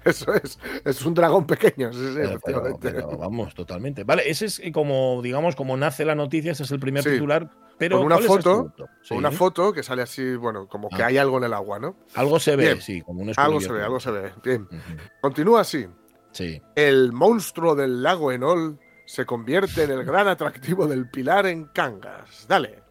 eso 0.06 0.34
es, 0.34 0.60
es 0.86 1.06
un 1.06 1.14
dragón 1.14 1.46
pequeño, 1.46 1.92
sí, 1.94 2.00
Pero, 2.16 2.40
pero- 2.44 2.78
pero 2.80 3.18
vamos, 3.18 3.54
totalmente. 3.54 4.04
Vale, 4.04 4.30
ese 4.30 4.46
es 4.46 4.62
como, 4.74 5.22
digamos, 5.22 5.56
como 5.56 5.76
nace 5.78 6.06
la 6.06 6.16
noticia, 6.16 6.52
ese 6.54 6.64
es 6.64 6.72
el 6.72 6.80
primer 6.80 7.04
Sí. 7.04 7.12
titular. 7.12 7.50
Pero 7.78 7.98
Con 7.98 8.08
una 8.08 8.16
¿cuál 8.16 8.26
es 8.26 8.32
el 8.32 8.42
foto. 8.44 8.74
Una 9.12 9.32
foto 9.32 9.72
que 9.72 9.84
sale 9.84 10.02
así, 10.02 10.36
bueno, 10.36 10.68
como 10.68 10.90
que 10.90 11.04
Ah. 11.04 11.08
hay 11.08 11.18
algo 11.20 11.38
en 11.38 11.44
el 11.44 11.54
agua, 11.54 11.78
¿no? 11.78 11.96
Algo 12.16 12.40
se 12.40 12.56
ve, 12.56 12.64
Bien. 12.66 12.82
sí, 12.82 13.02
como 13.02 13.22
un 13.22 13.32
Algo 13.38 13.62
se 13.62 13.72
ve, 13.72 13.84
algo 13.84 14.00
se 14.00 14.10
ve. 14.12 14.32
Bien. 14.44 14.68
Continúa 15.22 15.62
así. 15.62 15.86
Sí. 16.32 16.60
El 16.76 17.12
monstruo 17.14 17.76
del 17.76 18.02
lago 18.02 18.32
Enol 18.32 18.80
se 19.06 19.26
convierte 19.26 19.84
en 19.84 19.92
el 19.92 20.04
gran 20.06 20.28
atractivo 20.28 20.88
del 20.88 21.10
Pilar 21.10 21.46
en 21.46 21.66
Cangas. 21.66 22.46
Dale. 22.48 22.84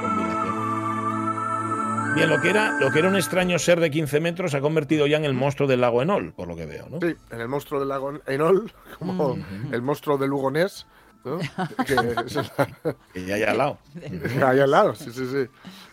Combinación. 0.00 2.14
Bien, 2.14 2.28
lo 2.30 2.40
que, 2.40 2.50
era, 2.50 2.78
lo 2.78 2.90
que 2.92 2.98
era 3.00 3.08
un 3.08 3.16
extraño 3.16 3.58
ser 3.58 3.80
de 3.80 3.90
15 3.90 4.20
metros 4.20 4.52
se 4.52 4.58
ha 4.58 4.60
convertido 4.60 5.06
ya 5.06 5.16
en 5.16 5.24
el 5.24 5.34
monstruo 5.34 5.68
del 5.68 5.80
lago 5.80 6.00
Enol, 6.02 6.32
por 6.32 6.46
lo 6.48 6.54
que 6.56 6.66
veo, 6.66 6.88
¿no? 6.88 7.00
Sí, 7.00 7.14
en 7.30 7.40
el 7.40 7.48
monstruo 7.48 7.80
del 7.80 7.88
lago 7.88 8.12
Enol, 8.26 8.72
como 8.98 9.36
el 9.72 9.82
monstruo 9.82 10.16
del 10.16 10.30
Lugonés, 10.30 10.86
¿no? 11.24 11.38
que 11.86 11.94
es 11.94 12.34
la- 12.36 12.68
Que 13.12 13.24
ya 13.24 13.34
hay 13.34 13.42
al 13.42 13.58
lado. 13.58 13.78
ahí 14.46 14.60
al 14.60 14.70
lado, 14.70 14.94
sí, 14.94 15.10
sí, 15.10 15.26
sí. 15.26 15.48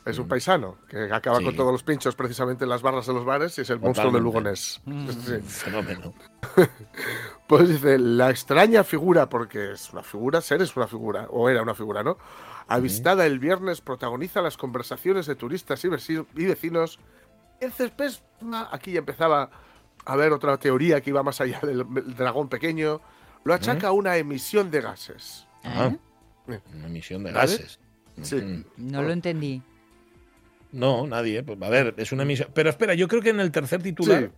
Es 0.06 0.20
un 0.20 0.28
paisano 0.28 0.78
que 0.88 1.12
acaba 1.12 1.40
Sí. 1.40 1.46
con 1.46 1.56
todos 1.56 1.72
los 1.72 1.82
pinchos 1.84 2.16
precisamente 2.16 2.66
en 2.66 2.70
las 2.70 2.84
barras 2.84 3.08
de 3.08 3.14
los 3.14 3.26
bares 3.26 3.58
y 3.58 3.62
es 3.62 3.70
el 3.72 3.80
monstruo 3.80 4.12
del 4.12 4.22
Lugonés. 4.22 4.80
Sí. 5.26 5.40
Fenómeno. 5.44 6.14
Pues 7.48 7.68
dice, 7.68 8.00
la 8.00 8.30
extraña 8.30 8.82
figura, 8.86 9.28
porque 9.28 9.74
es 9.74 9.92
una 9.92 10.04
figura, 10.04 10.40
ser 10.40 10.62
es 10.62 10.78
una 10.78 10.88
figura, 10.88 11.28
o 11.32 11.50
era 11.50 11.62
una 11.62 11.74
figura, 11.76 12.02
¿no? 12.02 12.18
Avistada 12.68 13.26
el 13.26 13.40
viernes, 13.40 13.82
protagoniza 13.82 14.42
las 14.42 14.58
conversaciones 14.58 15.26
de 15.26 15.36
turistas 15.36 15.84
y 15.86 15.88
veci- 15.90 16.26
y 16.36 16.46
vecinos. 16.46 17.00
El 17.60 17.72
Cespesma, 17.72 18.70
aquí 18.72 18.94
ya 18.94 19.00
empezaba 19.00 19.50
a 20.06 20.16
ver 20.16 20.32
otra 20.32 20.58
teoría 20.58 21.02
que 21.02 21.10
iba 21.12 21.22
más 21.24 21.42
allá 21.42 21.60
del, 21.62 21.86
dragón 22.16 22.50
pequeño, 22.50 23.02
lo 23.44 23.54
achaca 23.54 23.90
a 23.90 23.92
una 23.92 24.18
emisión 24.18 24.72
de 24.72 24.82
gases. 24.82 25.46
Ah, 25.64 25.92
¿Eh? 26.48 26.60
una 26.74 26.88
emisión 26.88 27.24
de 27.24 27.32
¿Vale? 27.32 27.52
gases. 27.52 27.80
Sí. 28.24 28.66
No 28.78 29.04
lo 29.04 29.12
entendí. 29.12 29.62
No, 30.72 31.06
nadie. 31.06 31.44
Pues, 31.44 31.62
a 31.62 31.70
ver, 31.70 31.94
es 31.98 32.12
una 32.12 32.24
emisión. 32.24 32.50
Pero 32.54 32.70
espera, 32.70 32.94
yo 32.94 33.08
creo 33.08 33.22
que 33.22 33.30
en 33.30 33.40
el 33.40 33.52
tercer 33.52 33.82
titular 33.84 34.32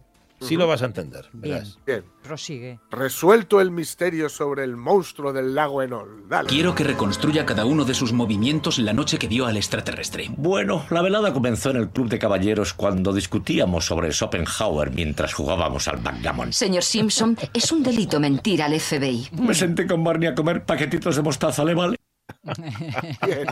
sí, 0.48 0.56
lo 0.56 0.68
vas 0.68 0.82
a 0.82 0.86
entender. 0.86 1.30
Bien. 1.34 1.56
Verás. 1.56 1.80
Bien, 1.86 2.04
Prosigue. 2.22 2.80
resuelto 2.91 3.62
el 3.62 3.72
misterio 3.72 4.30
sobre 4.30 4.64
el 4.64 4.76
monstruo 4.78 5.34
del 5.34 5.56
lago 5.56 5.82
Enol. 5.82 6.28
Dale. 6.28 6.50
Quiero 6.50 6.76
que 6.76 6.84
reconstruya 6.84 7.46
cada 7.46 7.66
uno 7.66 7.86
de 7.86 7.94
sus 7.94 8.14
movimientos 8.14 8.80
la 8.80 8.94
noche 8.94 9.18
que 9.18 9.28
vio 9.28 9.46
al 9.46 9.58
extraterrestre. 9.58 10.28
Bueno, 10.38 10.86
la 10.89 11.02
velada 11.02 11.34
comenzó 11.34 11.70
en 11.72 11.78
el 11.78 11.89
club 11.89 12.10
de 12.10 12.20
caballeros 12.20 12.74
cuando 12.74 13.14
discutíamos 13.14 13.86
sobre 13.86 14.12
Schopenhauer 14.12 14.91
mientras 14.91 15.34
jugábamos 15.34 15.88
al 15.88 15.98
backgammon. 15.98 16.54
Señor 16.54 16.84
Simpson, 16.84 17.38
es 17.54 17.72
un 17.72 17.84
delito 17.84 18.20
mentir 18.20 18.62
al 18.62 18.80
FBI. 18.80 19.30
Me 19.34 19.54
senté 19.54 19.88
con 19.88 20.04
Barney 20.04 20.30
a 20.30 20.36
comer 20.36 20.66
paquetitos 20.66 21.16
de 21.16 21.22
mostaza, 21.22 21.64
¿le 21.64 21.74
vale? 21.74 21.98
Bien. 23.26 23.48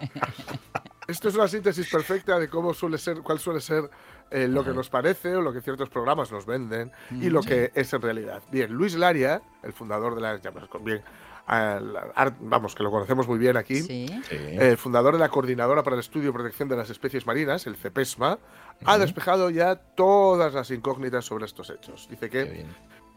Esto 1.07 1.29
es 1.29 1.35
una 1.35 1.47
síntesis 1.47 1.89
perfecta 1.89 2.39
de 2.39 2.49
cómo 2.49 2.73
suele 2.73 2.97
ser, 2.97 3.21
cuál 3.21 3.39
suele 3.39 3.59
ser 3.59 3.89
eh, 4.31 4.47
lo 4.47 4.63
que 4.63 4.71
nos 4.71 4.89
parece 4.89 5.35
o 5.35 5.41
lo 5.41 5.51
que 5.53 5.61
ciertos 5.61 5.89
programas 5.89 6.31
nos 6.31 6.45
venden 6.45 6.91
y 7.11 7.29
lo 7.29 7.41
que 7.41 7.71
es 7.75 7.93
en 7.93 8.01
realidad. 8.01 8.41
Bien, 8.51 8.71
Luis 8.71 8.95
Laria, 8.95 9.41
el 9.61 9.73
fundador 9.73 10.15
de 10.15 10.21
la, 10.21 10.37
ya, 10.41 10.51
pues, 10.51 10.65
con 10.67 10.83
bien, 10.83 11.01
al- 11.47 12.35
vamos, 12.39 12.73
que 12.75 12.83
lo 12.83 12.91
conocemos 12.91 13.27
muy 13.27 13.37
bien 13.39 13.57
aquí, 13.57 13.81
Sí. 13.81 14.05
El 14.29 14.77
fundador 14.77 15.13
de 15.13 15.19
la 15.19 15.29
Coordinadora 15.29 15.83
para 15.83 15.95
el 15.95 15.99
Estudio 15.99 16.29
y 16.29 16.33
Protección 16.33 16.69
de 16.69 16.77
las 16.77 16.89
Especies 16.89 17.25
Marinas, 17.27 17.67
el 17.67 17.75
CEPESMA, 17.75 18.37
ha 18.85 18.97
despejado 18.97 19.49
ya 19.49 19.75
todas 19.75 20.53
las 20.53 20.71
incógnitas 20.71 21.25
sobre 21.25 21.45
estos 21.45 21.69
hechos. 21.69 22.07
Dice 22.09 22.29
que 22.29 22.65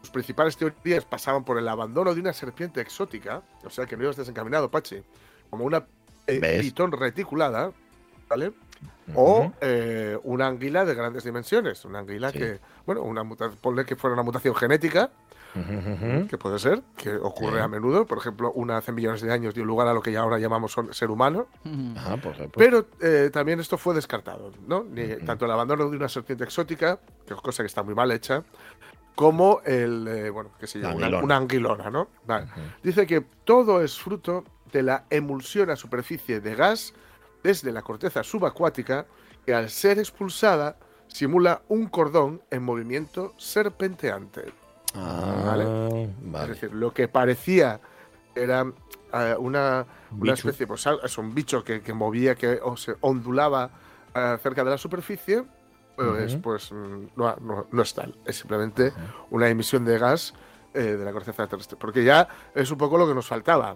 sus 0.01 0.09
principales 0.09 0.57
teorías 0.57 1.05
pasaban 1.05 1.43
por 1.45 1.57
el 1.57 1.67
abandono 1.67 2.13
de 2.13 2.21
una 2.21 2.33
serpiente 2.33 2.81
exótica, 2.81 3.41
o 3.63 3.69
sea 3.69 3.85
que 3.85 3.95
no 3.97 4.03
ibas 4.03 4.15
desencaminado, 4.17 4.69
Pachi, 4.69 5.01
como 5.49 5.63
una 5.65 5.85
eh, 6.27 6.59
pitón 6.61 6.91
reticulada, 6.91 7.71
¿vale? 8.27 8.51
O 9.13 9.51
eh, 9.61 10.17
una 10.23 10.47
anguila 10.47 10.83
de 10.83 10.95
grandes 10.95 11.23
dimensiones, 11.23 11.85
una 11.85 11.99
anguila 11.99 12.31
Sí. 12.31 12.39
que, 12.39 12.59
bueno, 12.85 13.03
una 13.03 13.23
ponle 13.61 13.85
que 13.85 13.95
fuera 13.95 14.13
una 14.15 14.23
mutación 14.23 14.55
genética, 14.55 15.11
Ujú, 15.55 15.91
ujú. 15.93 16.27
que 16.27 16.37
puede 16.37 16.57
ser, 16.59 16.81
que 16.97 17.15
ocurre 17.15 17.57
Sí. 17.59 17.63
a 17.63 17.67
menudo, 17.67 18.05
por 18.07 18.17
ejemplo, 18.17 18.51
una 18.53 18.77
hace 18.77 18.91
millones 18.91 19.21
de 19.21 19.31
años 19.31 19.53
dio 19.53 19.63
lugar 19.63 19.87
a 19.87 19.93
lo 19.93 20.01
que 20.01 20.11
ya 20.11 20.21
ahora 20.21 20.39
llamamos 20.39 20.75
ser 20.91 21.11
humano, 21.11 21.47
Ah, 21.97 22.17
por 22.21 22.35
pero 22.57 22.87
eh, 22.99 23.29
también 23.31 23.59
esto 23.59 23.77
fue 23.77 23.93
descartado, 23.93 24.51
¿no? 24.67 24.83
Ni- 24.83 25.17
Tanto 25.25 25.45
el 25.45 25.51
abandono 25.51 25.87
de 25.89 25.95
una 25.97 26.09
serpiente 26.09 26.43
exótica, 26.43 26.99
que 27.27 27.35
es 27.35 27.39
cosa 27.41 27.61
que 27.63 27.67
está 27.67 27.83
muy 27.83 27.93
mal 27.95 28.11
hecha, 28.11 28.43
como 29.13 29.61
el, 29.65 30.07
eh, 30.09 30.29
bueno, 30.29 30.49
qué 30.59 30.67
sé 30.67 30.79
yo, 30.81 30.89
La 30.89 30.95
una, 30.95 31.05
anguilona. 31.05 31.23
una 31.23 31.37
anguilona, 31.37 31.89
¿no? 31.89 32.07
Vale. 32.25 32.47
Dice 32.83 33.07
que 33.07 33.21
todo 33.45 33.81
es 33.81 33.97
fruto 33.99 34.43
de 34.73 34.83
la 34.83 35.05
emulsión 35.09 35.69
a 35.69 35.75
superficie 35.77 36.41
de 36.41 36.55
gas 36.55 36.93
desde 37.45 37.71
la 37.71 37.83
corteza 37.83 38.23
subacuática 38.23 39.05
que 39.45 39.53
al 39.53 39.69
ser 39.69 39.99
expulsada 39.99 40.77
simula 41.07 41.61
un 41.69 41.85
cordón 41.87 42.41
en 42.49 42.63
movimiento 42.63 43.33
serpenteante. 43.37 44.51
Ah, 44.95 45.43
Vale. 45.45 46.09
vale. 46.21 46.53
Es 46.53 46.59
decir, 46.61 46.73
lo 46.75 46.91
que 46.91 47.07
parecía 47.07 47.79
era 48.33 48.65
eh, 49.13 49.35
una, 49.37 49.85
Un 50.11 50.21
una 50.21 50.33
especie, 50.33 50.65
pues 50.65 50.85
es 51.03 51.17
un 51.19 51.35
bicho 51.35 51.63
que, 51.63 51.81
que 51.81 51.93
movía, 51.93 52.33
que 52.35 52.59
o 52.63 52.75
se 52.75 52.95
ondulaba 53.01 53.69
eh, 54.15 54.37
cerca 54.41 54.63
de 54.63 54.71
la 54.71 54.77
superficie, 54.79 55.43
pues, 55.95 56.33
Ujú. 56.33 56.41
pues 56.41 56.71
no, 56.71 57.35
no- 57.39 57.67
no 57.71 57.81
es 57.83 57.93
tal. 57.93 58.17
Es 58.25 58.37
simplemente 58.39 58.91
una 59.29 59.47
emisión 59.47 59.85
de 59.85 59.99
gas 59.99 60.33
eh, 60.73 60.79
de 60.97 61.05
la 61.05 61.11
corteza 61.13 61.45
terrestre. 61.47 61.77
Porque 61.79 62.03
ya 62.03 62.27
es 62.55 62.71
un 62.71 62.77
poco 62.79 62.97
lo 62.97 63.07
que 63.07 63.13
nos 63.13 63.27
faltaba. 63.27 63.75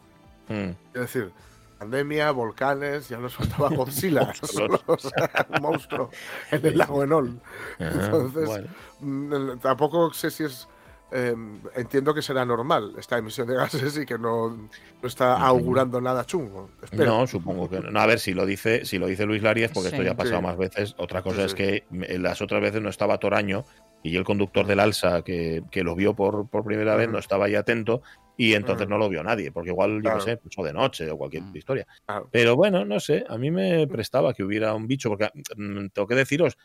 Mm. 0.49 0.72
Es 0.95 1.01
decir, 1.01 1.32
pandemia, 1.80 2.32
volcanes, 2.32 3.09
ya 3.09 3.17
nos 3.17 3.34
faltaba 3.34 3.69
Godzilla, 3.75 4.25
Monstruos. 4.25 4.82
o 4.88 4.97
sea, 4.97 5.47
un 5.55 5.61
monstruo 5.61 6.09
en 6.51 6.65
el 6.65 6.77
lago 6.77 7.03
Enol. 7.03 7.39
Entonces, 7.80 8.45
bueno. 8.45 8.67
mm, 8.99 9.59
tampoco 9.59 10.13
sé 10.13 10.30
si 10.30 10.43
es. 10.43 10.67
eh, 11.11 11.34
entiendo 11.75 12.13
que 12.13 12.21
será 12.21 12.45
normal 12.45 12.93
esta 12.99 13.17
emisión 13.17 13.47
de 13.47 13.55
gases 13.55 13.97
y 13.97 14.05
que 14.05 14.19
no, 14.19 14.49
no 14.49 15.07
está 15.07 15.38
augurando 15.38 15.99
nada 16.01 16.23
chungo. 16.25 16.69
Espero. 16.84 17.05
No, 17.05 17.25
supongo 17.27 17.67
que 17.69 17.80
no. 17.80 17.89
No, 17.89 17.99
A 17.99 18.05
ver, 18.05 18.19
si 18.19 18.34
lo 18.34 18.45
dice, 18.45 18.86
si 18.86 18.99
lo 18.99 19.07
dice 19.07 19.25
Luis 19.25 19.41
Larias, 19.41 19.71
porque 19.73 19.89
esto 19.89 20.03
ya 20.03 20.11
ha 20.11 20.15
pasado 20.17 20.38
Sí. 20.38 20.43
más 20.43 20.57
veces. 20.57 20.93
Otra 20.97 21.23
cosa 21.23 21.38
Sí, 21.38 21.41
es 21.47 21.53
que 21.55 21.84
mm, 21.89 22.21
las 22.21 22.41
otras 22.41 22.61
veces 22.61 22.82
no 22.82 22.89
estaba 22.89 23.17
Toraño 23.17 23.65
y 24.04 24.16
el 24.16 24.24
conductor 24.24 24.66
del 24.66 24.80
Alsa 24.80 25.22
que, 25.24 25.64
que 25.72 25.84
lo 25.84 25.95
vio 25.95 26.16
por, 26.16 26.47
por 26.50 26.64
primera 26.64 26.95
vez 26.95 27.10
no 27.10 27.18
estaba 27.18 27.45
ahí 27.45 27.56
atento 27.56 28.02
y 28.39 28.54
entonces 28.54 28.88
no 28.88 28.97
lo 28.97 29.10
vio 29.10 29.22
nadie, 29.22 29.52
porque 29.52 29.72
igual, 29.72 30.02
yo 30.02 30.16
qué 30.16 30.22
sé, 30.22 30.38
pasó 30.38 30.64
de 30.64 30.72
noche 30.72 31.12
o 31.12 31.18
cualquier 31.18 31.43
historia. 31.54 31.86
Claro. 32.06 32.30
Pero 32.32 32.56
bueno, 32.56 32.86
no 32.86 32.97
sé, 33.02 33.26
a 33.28 33.38
mí 33.38 33.52
me 33.52 33.86
prestaba 33.86 34.34
que 34.34 34.43
hubiera 34.43 34.74
un 34.74 34.88
bicho, 34.88 35.10
porque 35.10 35.30
mm, 35.58 35.88
tengo 35.88 36.08
que 36.08 36.16
deciros, 36.16 36.58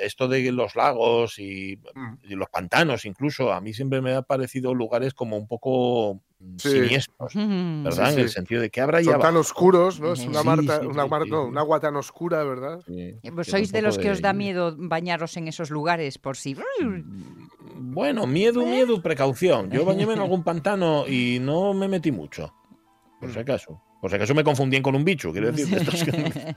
esto 0.00 0.28
de 0.28 0.50
los 0.52 0.76
lagos 0.76 1.38
y, 1.38 1.78
Mm. 1.94 2.14
y 2.28 2.34
los 2.34 2.48
pantanos 2.48 3.04
incluso, 3.04 3.52
a 3.52 3.60
mí 3.60 3.72
siempre 3.74 4.00
me 4.00 4.14
ha 4.14 4.22
parecido 4.22 4.74
lugares 4.74 5.12
como 5.14 5.36
un 5.36 5.46
poco 5.48 6.20
mm, 6.38 6.56
Sí. 6.58 6.70
siniestros, 6.70 7.34
Mm. 7.36 7.84
¿verdad? 7.84 8.06
Sí, 8.08 8.14
En 8.14 8.20
el 8.20 8.28
sentido 8.30 8.60
de 8.62 8.70
que 8.70 8.80
habrá 8.80 9.00
ya 9.02 9.18
tan 9.18 9.36
oscuros, 9.36 10.00
¿no? 10.00 10.12
Es 10.14 10.24
una, 10.26 10.40
sí, 10.40 10.46
marta- 10.46 10.80
sí, 10.80 10.86
una, 10.86 11.06
mar- 11.06 11.24
sí. 11.24 11.30
no, 11.30 11.44
un 11.44 11.58
agua 11.58 11.80
tan 11.80 11.96
oscura, 11.96 12.42
¿verdad? 12.44 12.80
Pues 13.34 13.46
sois 13.48 13.70
de 13.72 13.82
los 13.82 13.98
que 13.98 14.10
os 14.10 14.22
da 14.22 14.32
miedo 14.32 14.74
bañaros 14.78 15.36
en 15.36 15.48
esos 15.48 15.70
lugares 15.70 16.16
por 16.18 16.36
si. 16.38 16.56
Bueno, 17.74 18.26
miedo, 18.26 18.64
miedo, 18.64 19.02
precaución. 19.02 19.70
Yo 19.70 19.84
bañéme 19.84 20.14
en 20.14 20.20
algún 20.32 20.42
pantano 20.42 21.06
y 21.08 21.38
no 21.40 21.74
me 21.74 21.88
metí 21.88 22.10
mucho. 22.12 22.54
Por 23.20 23.32
si 23.32 23.38
acaso. 23.38 23.80
Por 24.00 24.08
si 24.10 24.16
acaso 24.16 24.34
me 24.34 24.42
confundían 24.44 24.82
con 24.82 24.94
un 24.96 25.04
bicho, 25.04 25.30
quiero 25.30 25.52
decir. 25.52 25.68
de 25.68 25.76
estos 25.82 26.04
que- 26.04 26.54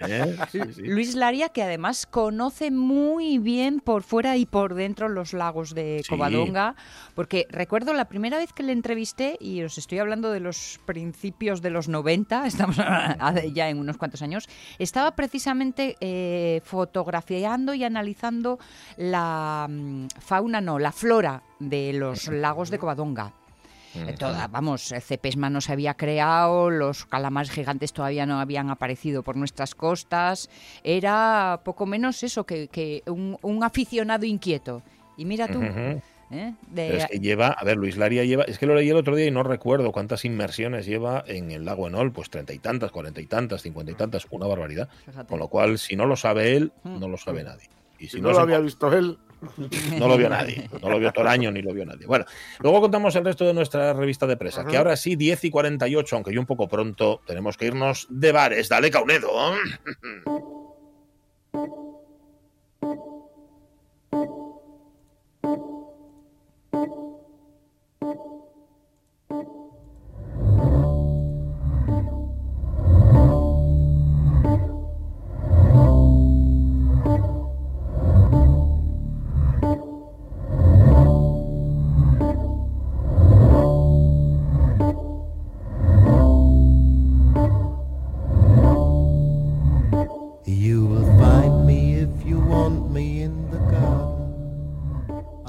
¿Eh? 0.00 0.36
Sí, 0.50 0.60
sí. 0.74 0.82
Luis 0.82 1.14
Laria, 1.14 1.48
que 1.50 1.62
además 1.62 2.06
conoce 2.06 2.70
muy 2.72 3.38
bien 3.38 3.78
por 3.80 4.02
fuera 4.02 4.36
y 4.36 4.44
por 4.46 4.74
dentro 4.74 5.08
los 5.08 5.32
lagos 5.32 5.74
de 5.74 6.00
Sí. 6.02 6.08
Covadonga, 6.10 6.74
porque 7.14 7.46
recuerdo 7.50 7.92
la 7.92 8.06
primera 8.06 8.38
vez 8.38 8.52
que 8.52 8.62
le 8.64 8.72
entrevisté, 8.72 9.36
y 9.40 9.62
os 9.62 9.78
estoy 9.78 9.98
hablando 10.00 10.30
de 10.32 10.40
los 10.40 10.80
principios 10.84 11.62
de 11.62 11.70
los 11.70 11.88
90, 11.88 12.46
estamos 12.46 12.76
ya 12.76 13.68
en 13.68 13.78
unos 13.78 13.96
cuantos 13.96 14.22
años, 14.22 14.48
estaba 14.78 15.14
precisamente 15.14 15.96
eh, 16.00 16.60
fotografiando 16.64 17.72
y 17.74 17.84
analizando 17.84 18.58
la 18.96 19.66
mm, 19.70 20.06
fauna, 20.18 20.60
no, 20.60 20.78
la 20.78 20.90
flora 20.92 21.42
de 21.60 21.92
los 21.92 22.26
lagos 22.28 22.70
de 22.70 22.78
Covadonga. 22.78 23.32
Eh, 23.94 24.14
toda- 24.18 24.46
vamos, 24.46 24.92
eh, 24.92 25.00
Cepesma 25.00 25.50
no 25.50 25.60
se 25.60 25.72
había 25.72 25.94
creado, 25.94 26.70
los 26.70 27.06
calamares 27.06 27.50
gigantes 27.50 27.92
todavía 27.92 28.24
no 28.26 28.38
habían 28.40 28.70
aparecido 28.70 29.22
por 29.22 29.36
nuestras 29.36 29.74
costas. 29.74 30.48
Era 30.84 31.60
poco 31.64 31.86
menos 31.86 32.22
eso 32.22 32.44
que, 32.44 32.68
que 32.68 33.02
un, 33.06 33.36
un 33.42 33.64
aficionado 33.64 34.24
inquieto. 34.26 34.82
Y 35.16 35.24
mira 35.24 35.48
tú, 35.48 35.58
Ujú. 35.58 36.00
¿eh? 36.30 36.54
Pero 36.74 36.94
de, 36.94 36.96
es 36.98 37.06
que 37.06 37.18
lleva, 37.18 37.48
a 37.48 37.64
ver, 37.64 37.76
Luis 37.76 37.96
Laria 37.96 38.24
lleva, 38.24 38.44
es 38.44 38.58
que 38.58 38.66
lo 38.66 38.74
leí 38.74 38.88
el 38.88 38.96
otro 38.96 39.16
día 39.16 39.26
y 39.26 39.30
no 39.30 39.42
recuerdo 39.42 39.90
cuántas 39.92 40.24
inmersiones 40.24 40.86
lleva 40.86 41.24
en 41.26 41.50
el 41.50 41.64
lago 41.64 41.88
Enol, 41.88 42.12
pues 42.12 42.30
treinta 42.30 42.52
y 42.52 42.58
tantas, 42.60 42.90
cuarenta 42.92 43.20
y 43.20 43.26
tantas, 43.26 43.60
cincuenta 43.62 43.92
y 43.92 43.96
tantas, 43.96 44.26
una 44.30 44.46
barbaridad. 44.46 44.88
fíjate. 45.04 45.28
Con 45.28 45.40
lo 45.40 45.48
cual, 45.48 45.78
si 45.78 45.96
no 45.96 46.06
lo 46.06 46.16
sabe 46.16 46.56
él, 46.56 46.72
no 46.84 47.08
lo 47.08 47.16
sabe 47.16 47.42
nadie. 47.44 47.68
Y 47.98 48.04
Si 48.04 48.10
si 48.12 48.16
no, 48.22 48.28
no, 48.28 48.28
lo 48.30 48.34
se- 48.36 48.42
había 48.42 48.58
visto 48.60 48.90
él, 48.96 49.18
no 49.98 50.08
lo 50.08 50.16
vio 50.16 50.28
nadie, 50.28 50.68
no 50.82 50.90
lo 50.90 50.98
vio 50.98 51.12
Toraño 51.12 51.50
ni 51.50 51.62
lo 51.62 51.72
vio 51.72 51.84
nadie. 51.84 52.06
Bueno, 52.06 52.24
luego 52.60 52.80
contamos 52.80 53.14
el 53.16 53.24
resto 53.24 53.46
de 53.46 53.54
nuestra 53.54 53.92
revista 53.92 54.26
de 54.26 54.36
presa, 54.36 54.64
que 54.64 54.76
ahora 54.76 54.96
sí, 54.96 55.16
10 55.16 55.44
y 55.44 55.50
48, 55.50 56.16
aunque 56.16 56.32
yo 56.32 56.40
un 56.40 56.46
poco 56.46 56.68
pronto, 56.68 57.20
tenemos 57.26 57.56
que 57.56 57.66
irnos 57.66 58.06
de 58.10 58.32
bares. 58.32 58.68
Dale, 58.68 58.90
Caunedo. 58.90 59.30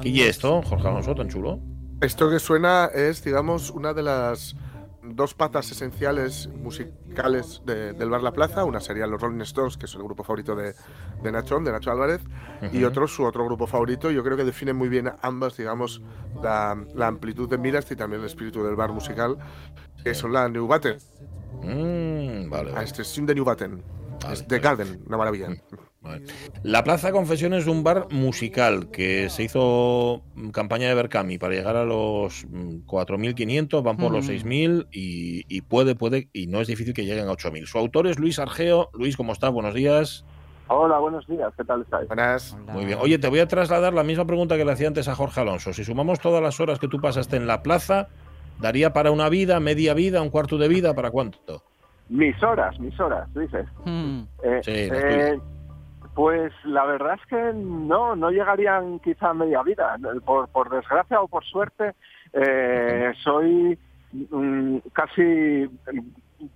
¿Y 0.03 0.21
esto, 0.21 0.61
Jorge 0.63 0.87
Alonso, 0.87 1.15
tan 1.15 1.29
chulo? 1.29 1.59
Esto 2.01 2.29
que 2.29 2.39
suena 2.39 2.85
es, 2.93 3.23
digamos, 3.23 3.69
una 3.69 3.93
de 3.93 4.03
las 4.03 4.55
dos 5.03 5.33
patas 5.33 5.71
esenciales 5.71 6.47
musicales 6.47 7.61
de- 7.65 7.93
del 7.93 8.09
Bar 8.09 8.23
La 8.23 8.31
Plaza. 8.31 8.63
Una 8.65 8.79
sería 8.79 9.05
los 9.07 9.21
Rolling 9.21 9.41
Stones, 9.41 9.77
que 9.77 9.85
es 9.85 9.93
el 9.95 10.03
grupo 10.03 10.23
favorito 10.23 10.55
de, 10.55 10.73
de 11.23 11.31
Nacho, 11.31 11.59
de 11.59 11.71
Nacho 11.71 11.91
Álvarez, 11.91 12.21
y 12.71 12.83
otro, 12.83 13.07
su 13.07 13.23
otro 13.23 13.45
grupo 13.45 13.67
favorito. 13.67 14.09
Yo 14.11 14.23
creo 14.23 14.37
que 14.37 14.43
define 14.45 14.73
muy 14.73 14.89
bien 14.89 15.11
ambas, 15.21 15.57
digamos, 15.57 16.01
la, 16.41 16.77
la 16.95 17.07
amplitud 17.07 17.49
de 17.49 17.57
miras 17.57 17.91
y 17.91 17.95
también 17.95 18.21
el 18.21 18.27
espíritu 18.27 18.63
del 18.63 18.75
bar 18.75 18.91
musical, 18.91 19.37
que 20.03 20.13
son 20.15 20.33
la 20.33 20.47
New 20.49 20.67
Batten. 20.67 20.97
Mm, 21.61 22.49
vale, 22.49 22.71
Ah, 22.75 22.83
este 22.83 23.01
es 23.03 23.15
de 23.25 23.35
New 23.35 23.43
Batten. 23.45 23.83
Vale, 24.21 24.33
es 24.33 24.47
The 24.47 24.59
vale. 24.59 24.61
Garden, 24.77 25.03
una 25.07 25.17
maravilla. 25.17 25.49
La 26.63 26.83
Plaza 26.83 27.11
Confesiones 27.11 27.63
es 27.63 27.67
un 27.67 27.83
bar 27.83 28.07
musical 28.11 28.89
que 28.91 29.29
se 29.29 29.43
hizo 29.43 30.23
mm, 30.35 30.49
campaña 30.49 30.87
de 30.87 30.95
Berkami 30.95 31.37
para 31.37 31.53
llegar 31.53 31.75
a 31.75 31.85
los 31.85 32.45
mm, 32.49 32.85
4.500, 32.87 33.83
van 33.83 33.97
por 33.97 34.11
los 34.11 34.25
Mm. 34.25 34.29
6.000 34.31 34.87
y, 34.91 35.43
y 35.47 35.61
puede, 35.61 35.95
puede, 35.95 36.27
y 36.33 36.47
no 36.47 36.59
es 36.59 36.67
difícil 36.67 36.93
que 36.93 37.05
lleguen 37.05 37.27
a 37.27 37.31
8.000. 37.33 37.65
Su 37.67 37.77
autor 37.77 38.07
es 38.07 38.17
Luis 38.19 38.39
Argeo. 38.39 38.89
Luis, 38.93 39.15
¿cómo 39.15 39.31
estás? 39.33 39.51
Buenos 39.51 39.73
días. 39.75 40.25
Hola, 40.67 40.99
buenos 40.99 41.27
días, 41.27 41.51
¿qué 41.57 41.65
tal 41.65 41.81
estáis? 41.81 42.07
Buenas. 42.07 42.57
Muy 42.71 42.85
bien. 42.85 42.97
Oye, 43.01 43.19
te 43.19 43.27
voy 43.27 43.39
a 43.39 43.47
trasladar 43.47 43.93
la 43.93 44.03
misma 44.03 44.25
pregunta 44.25 44.55
que 44.57 44.63
le 44.65 44.71
hacía 44.71 44.87
antes 44.87 45.07
a 45.07 45.15
Jorge 45.15 45.41
Alonso. 45.41 45.73
Si 45.73 45.83
sumamos 45.83 46.19
todas 46.21 46.41
las 46.41 46.59
horas 46.61 46.79
que 46.79 46.87
tú 46.87 46.99
pasaste 47.01 47.35
en 47.35 47.45
la 47.45 47.61
plaza, 47.61 48.07
¿daría 48.59 48.93
para 48.93 49.11
una 49.11 49.27
vida, 49.27 49.59
media 49.59 49.93
vida, 49.93 50.21
un 50.21 50.29
cuarto 50.29 50.57
de 50.57 50.67
vida? 50.69 50.93
¿Para 50.95 51.11
cuánto? 51.11 51.63
Mis 52.07 52.41
horas, 52.41 52.79
mis 52.79 52.97
horas, 52.99 53.27
dices. 53.33 53.65
Mm. 53.85 54.21
Eh, 54.43 54.61
Sí, 54.63 54.87
las 54.89 55.03
eh, 55.03 55.39
pues 56.13 56.53
la 56.65 56.85
verdad 56.85 57.17
es 57.21 57.25
que 57.27 57.53
no, 57.53 58.15
no 58.15 58.31
llegarían 58.31 58.99
quizá 58.99 59.29
a 59.29 59.33
media 59.33 59.63
vida. 59.63 59.97
Por, 60.25 60.49
por 60.49 60.69
desgracia 60.69 61.21
o 61.21 61.27
por 61.27 61.43
suerte, 61.45 61.93
eh, 62.33 63.13
soy 63.23 63.77
mm, 64.11 64.77
casi 64.93 65.69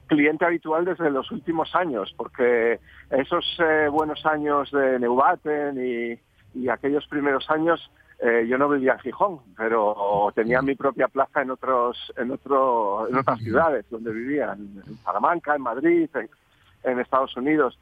cliente 0.08 0.45
habitual 0.45 0.86
desde 0.86 1.10
los 1.10 1.32
últimos 1.32 1.74
años, 1.76 2.14
porque 2.18 2.80
esos 3.10 3.45
eh, 3.60 3.88
buenos 3.89 4.26
años 4.26 4.72
de 4.72 4.99
Neubaten 4.99 5.78
y, 5.78 6.20
y 6.60 6.70
aquellos 6.70 7.08
primeros 7.08 7.49
años 7.49 7.91
eh, 8.20 8.45
yo 8.47 8.58
no 8.58 8.70
vivía 8.70 8.93
en 8.93 8.99
Gijón, 8.99 9.39
pero 9.58 10.32
tenía 10.34 10.62
mi 10.62 10.76
propia 10.76 11.08
plaza 11.08 11.41
en 11.41 11.51
otros, 11.51 12.14
en 12.18 12.32
otro, 12.32 13.08
en 13.10 13.16
otras 13.16 13.39
ciudades 13.39 13.86
donde 13.89 14.12
vivía, 14.12 14.53
en, 14.53 14.97
Salamanca, 15.03 15.56
en 15.56 15.62
Madrid, 15.62 16.10
en, 16.16 16.30
en 16.84 16.99
Estados 16.99 17.36
Unidos. 17.36 17.78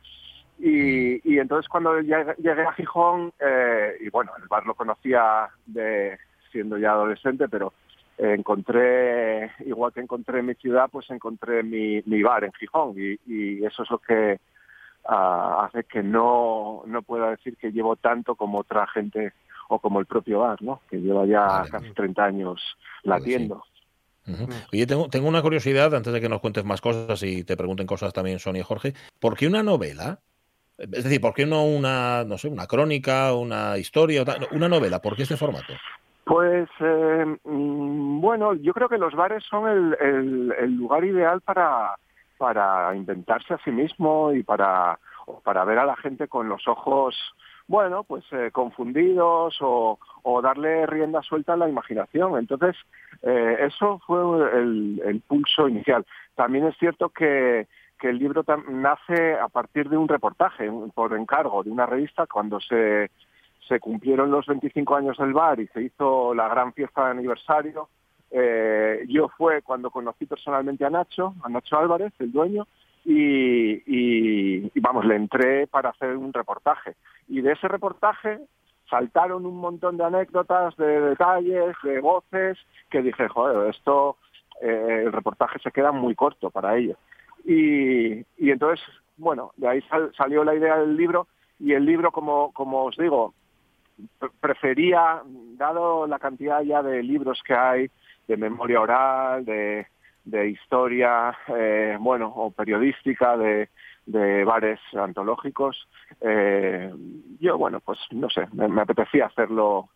Y, 0.59 1.29
y 1.29 1.39
entonces 1.39 1.67
cuando 1.67 1.99
llegué, 1.99 2.61
a 2.61 2.73
Gijón, 2.73 3.33
eh, 3.39 3.97
y 3.99 4.09
bueno, 4.09 4.31
el 4.41 4.47
bar 4.47 4.65
lo 4.65 4.75
conocía 4.75 5.49
de 5.65 6.17
siendo 6.51 6.77
ya 6.77 6.91
adolescente, 6.91 7.49
pero 7.49 7.73
encontré, 8.17 9.51
igual 9.65 9.91
que 9.91 10.01
encontré 10.01 10.43
mi 10.43 10.53
ciudad, 10.55 10.89
pues 10.91 11.09
encontré 11.09 11.63
mi, 11.63 12.01
mi 12.05 12.21
bar 12.21 12.43
en 12.43 12.53
Gijón 12.53 12.93
y, 12.95 13.19
y 13.25 13.65
eso 13.65 13.83
es 13.83 13.89
lo 13.89 13.97
que 13.97 14.39
ah, 15.05 15.65
hace 15.65 15.83
que 15.85 16.03
no, 16.03 16.83
no 16.85 17.01
pueda 17.01 17.31
decir 17.31 17.57
que 17.57 17.71
llevo 17.71 17.95
tanto 17.95 18.35
como 18.35 18.59
otra 18.59 18.87
gente 18.87 19.33
o 19.69 19.79
como 19.79 19.99
el 19.99 20.05
propio 20.05 20.39
bar, 20.39 20.61
¿no? 20.61 20.81
Que 20.89 20.97
lleva 20.97 21.25
ya 21.25 21.39
Vale. 21.39 21.69
casi 21.69 21.93
30 21.93 22.23
años 22.23 22.77
latiendo. 23.03 23.63
Ujú. 24.27 24.47
Oye, 24.71 24.87
tengo, 24.87 25.09
tengo 25.09 25.27
una 25.27 25.41
curiosidad 25.41 25.93
antes 25.93 26.13
de 26.13 26.21
que 26.21 26.29
nos 26.29 26.39
cuentes 26.39 26.63
más 26.63 26.79
cosas 26.79 27.21
y 27.23 27.43
te 27.43 27.57
pregunten 27.57 27.87
cosas 27.87 28.13
también 28.13 28.39
Sonia 28.39 28.61
y 28.61 28.63
Jorge. 28.63 28.93
¿Por 29.19 29.35
qué 29.35 29.47
una 29.47 29.63
novela? 29.63 30.19
Es 30.77 31.03
decir, 31.03 31.21
¿por 31.21 31.33
qué 31.33 31.45
no 31.45 31.65
una, 31.65 32.23
no 32.23 32.37
sé, 32.37 32.47
una 32.47 32.65
crónica, 32.67 33.33
una 33.33 33.77
historia, 33.77 34.23
una 34.51 34.67
novela? 34.67 34.99
¿Por 34.99 35.15
qué 35.15 35.23
este 35.23 35.37
formato? 35.37 35.73
Pues 36.25 36.69
eh, 36.79 37.37
mm, 37.43 38.21
bueno, 38.21 38.53
yo 38.55 38.73
creo 38.73 38.89
que 38.89 38.97
los 38.97 39.13
bares 39.13 39.43
son 39.49 39.67
el, 39.69 39.97
el- 40.59 40.75
lugar 40.75 41.03
ideal 41.03 41.41
para, 41.41 41.95
para 42.37 42.95
inventarse 42.95 43.53
a 43.53 43.59
sí 43.63 43.71
mismo 43.71 44.33
y 44.33 44.41
para, 44.43 44.99
para 45.43 45.65
ver 45.65 45.79
a 45.79 45.85
la 45.85 45.95
gente 45.97 46.27
con 46.27 46.47
los 46.47 46.67
ojos, 46.67 47.15
bueno, 47.67 48.03
pues 48.03 48.23
eh, 48.31 48.49
confundidos 48.51 49.57
o, 49.61 49.99
darle 50.41 50.85
rienda 50.85 51.21
suelta 51.21 51.53
a 51.53 51.57
la 51.57 51.69
imaginación. 51.69 52.37
Entonces, 52.37 52.75
eh, 53.21 53.57
eso 53.67 53.99
fue 54.07 54.19
el 54.59 55.21
pulso 55.27 55.67
inicial. 55.67 56.05
También 56.35 56.65
es 56.65 56.75
cierto 56.77 57.09
que, 57.09 57.67
que 58.03 58.09
el 58.09 58.19
libro 58.19 58.43
nace 58.69 59.35
a 59.35 59.47
partir 59.47 59.87
de 59.87 59.95
un 59.95 60.09
reportaje 60.09 60.69
por 60.93 61.13
encargo 61.13 61.63
de 61.63 61.71
una 61.71 61.85
revista 61.85 62.27
cuando 62.27 62.59
se 62.59 63.09
se 63.69 63.79
cumplieron 63.79 64.29
los 64.29 64.45
25 64.45 64.93
años 64.93 65.17
del 65.17 65.31
bar 65.31 65.57
y 65.61 65.67
se 65.67 65.83
hizo 65.83 66.33
la 66.33 66.49
gran 66.49 66.73
fiesta 66.73 67.05
de 67.05 67.11
aniversario. 67.11 67.87
Eh, 68.29 69.05
yo 69.07 69.29
fue 69.29 69.61
cuando 69.61 69.89
conocí 69.89 70.25
personalmente 70.25 70.83
a 70.83 70.89
Nacho, 70.89 71.33
a 71.43 71.47
Nacho 71.47 71.77
Álvarez, 71.79 72.11
el 72.19 72.33
dueño, 72.33 72.67
y, 73.05 73.71
y- 73.87 74.69
y, 74.75 74.79
vamos, 74.81 75.05
le 75.05 75.15
entré 75.15 75.65
para 75.67 75.91
hacer 75.91 76.17
un 76.17 76.33
reportaje. 76.33 76.95
Y 77.29 77.39
de 77.39 77.53
ese 77.53 77.69
reportaje 77.69 78.37
saltaron 78.89 79.45
un 79.45 79.55
montón 79.61 79.95
de 79.95 80.03
anécdotas, 80.03 80.75
de 80.75 80.99
detalles, 80.99 81.73
de 81.83 82.01
voces, 82.01 82.57
que 82.89 83.01
dije, 83.01 83.29
joder, 83.29 83.69
esto, 83.69 84.17
eh, 84.61 85.03
el 85.05 85.13
reportaje 85.13 85.57
se 85.59 85.71
queda 85.71 85.93
muy 85.93 86.15
corto 86.15 86.49
para 86.49 86.75
ello. 86.75 86.97
Y, 87.45 88.19
y 88.37 88.51
entonces, 88.51 88.83
bueno, 89.17 89.51
de 89.57 89.67
ahí 89.67 89.81
sal- 89.83 90.11
salió 90.15 90.43
la 90.43 90.55
idea 90.55 90.77
del 90.77 90.95
libro 90.95 91.27
y 91.59 91.73
el 91.73 91.85
libro, 91.85 92.11
como, 92.11 92.51
como 92.53 92.85
os 92.85 92.97
digo, 92.97 93.33
pre- 94.19 94.29
prefería, 94.39 95.21
dado 95.57 96.07
la 96.07 96.19
cantidad 96.19 96.61
ya 96.61 96.81
de 96.81 97.03
libros 97.03 97.41
que 97.45 97.53
hay, 97.53 97.89
de 98.27 98.37
memoria 98.37 98.81
oral, 98.81 99.45
de, 99.45 99.87
de 100.23 100.49
historia, 100.49 101.37
eh, 101.47 101.97
bueno, 101.99 102.27
o 102.35 102.51
periodística, 102.51 103.35
de, 103.37 103.69
de 104.05 104.43
bares 104.45 104.79
antológicos, 104.93 105.87
eh, 106.21 106.91
yo, 107.39 107.57
bueno, 107.57 107.79
pues 107.81 107.99
no 108.11 108.29
sé, 108.29 108.47
me 108.53 108.81
apetecía 108.81 109.25
hacerlo, 109.27 109.89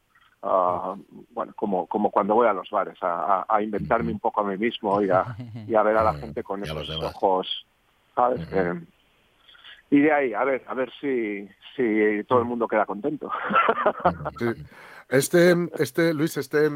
ah, 0.44 0.96
bueno, 1.32 1.54
como, 1.56 1.88
como 1.88 2.12
cuando 2.12 2.36
voy 2.36 2.48
a 2.48 2.54
los 2.54 2.70
bares, 2.70 3.02
a, 3.02 3.40
a- 3.42 3.46
a 3.50 3.62
inventarme 3.62 4.12
un 4.12 4.20
poco 4.20 4.42
a 4.42 4.44
mí 4.44 4.58
mismo 4.58 5.02
y 5.02 5.10
a, 5.10 5.26
y 5.68 5.76
a 5.76 5.84
ver 5.84 5.98
a 5.98 6.04
la 6.04 6.14
gente 6.20 6.44
con 6.44 6.64
esos 6.64 6.88
ojos, 7.06 7.66
¿sabes? 8.16 8.42
Eh, 8.52 8.82
y 9.90 10.00
de 10.02 10.12
ahí, 10.12 10.34
a 10.34 10.44
ver, 10.44 10.64
a 10.68 10.74
ver 10.74 10.92
si, 11.00 11.48
si 11.76 12.24
todo 12.28 12.40
el 12.40 12.46
mundo 12.46 12.68
queda 12.68 12.86
contento. 12.86 13.32
Sí. 14.38 14.46
Este, 15.10 15.56
este, 15.80 16.14
Luis, 16.14 16.36
este, 16.36 16.70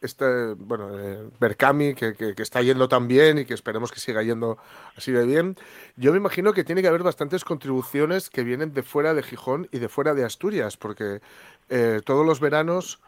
este, 0.00 0.54
bueno, 0.54 0.96
eh, 0.98 1.28
Berkami, 1.40 1.94
que, 1.94 2.14
que- 2.14 2.34
que 2.36 2.42
está 2.42 2.62
yendo 2.62 2.88
tan 2.88 3.08
bien 3.08 3.38
y 3.38 3.44
que 3.44 3.54
esperemos 3.54 3.90
que 3.90 3.98
siga 3.98 4.22
yendo 4.22 4.58
así 4.96 5.10
de 5.10 5.26
bien, 5.26 5.56
yo 5.96 6.12
me 6.12 6.18
imagino 6.18 6.52
que 6.52 6.62
tiene 6.62 6.82
que 6.82 6.88
haber 6.88 7.02
bastantes 7.02 7.44
contribuciones 7.44 8.30
que 8.30 8.44
vienen 8.44 8.72
de 8.74 8.84
fuera 8.84 9.12
de 9.12 9.24
Gijón 9.24 9.68
y 9.72 9.80
de 9.80 9.88
fuera 9.88 10.14
de 10.14 10.24
Asturias, 10.24 10.76
porque 10.76 11.20
eh, 11.68 12.00
todos 12.04 12.24
los 12.24 12.38
veranos 12.38 13.00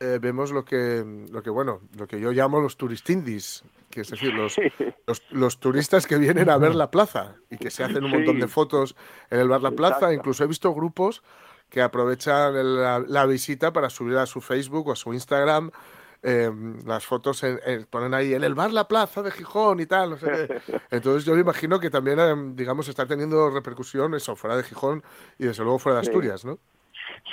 eh, 0.00 0.18
vemos 0.20 0.50
lo 0.52 0.66
que, 0.66 1.02
lo 1.30 1.42
que, 1.42 1.48
bueno, 1.50 1.80
lo 1.96 2.06
que 2.06 2.20
yo 2.20 2.30
llamo 2.32 2.60
los 2.60 2.76
turistindis, 2.76 3.64
que 3.90 4.02
es 4.02 4.10
decir, 4.10 4.34
los, 4.34 4.54
los, 5.06 5.22
los 5.30 5.60
turistas 5.60 6.06
que 6.06 6.18
vienen 6.18 6.50
a 6.50 6.58
ver 6.58 6.74
la 6.74 6.90
plaza 6.90 7.36
y 7.50 7.56
que 7.56 7.70
se 7.70 7.84
hacen 7.84 8.04
un 8.04 8.10
montón 8.10 8.38
de 8.38 8.48
fotos 8.48 8.96
en 9.30 9.40
el 9.40 9.48
bar 9.48 9.62
La 9.62 9.70
Plaza. 9.72 10.12
Incluso 10.14 10.44
he 10.44 10.46
visto 10.46 10.72
grupos 10.74 11.22
que 11.70 11.80
aprovechan 11.82 12.52
la, 12.76 12.98
la 13.06 13.26
visita 13.26 13.72
para 13.72 13.88
subir 13.90 14.16
a 14.18 14.26
su 14.26 14.40
Facebook 14.40 14.88
o 14.88 14.92
a 14.92 14.96
su 14.96 15.12
Instagram 15.14 15.70
eh, 16.22 16.50
las 16.84 17.06
fotos, 17.06 17.42
en- 17.44 17.58
en- 17.64 17.86
ponen 17.86 18.12
ahí 18.12 18.34
en 18.34 18.44
el 18.44 18.54
bar 18.54 18.72
La 18.72 18.86
Plaza 18.86 19.22
de 19.22 19.30
Gijón 19.30 19.80
y 19.80 19.86
tal, 19.86 20.10
no 20.10 20.16
sé 20.18 20.26
qué. 20.26 20.60
Entonces 20.90 21.24
yo 21.24 21.34
me 21.34 21.40
imagino 21.40 21.80
que 21.80 21.88
también, 21.88 22.18
eh, 22.20 22.34
digamos, 22.54 22.88
está 22.88 23.06
teniendo 23.06 23.48
repercusión 23.48 24.12
eso 24.14 24.36
fuera 24.36 24.54
de 24.56 24.62
Gijón 24.64 25.02
y 25.38 25.46
desde 25.46 25.62
luego 25.62 25.78
fuera 25.78 26.00
de. 26.00 26.06
Asturias, 26.06 26.44
¿no? 26.44 26.58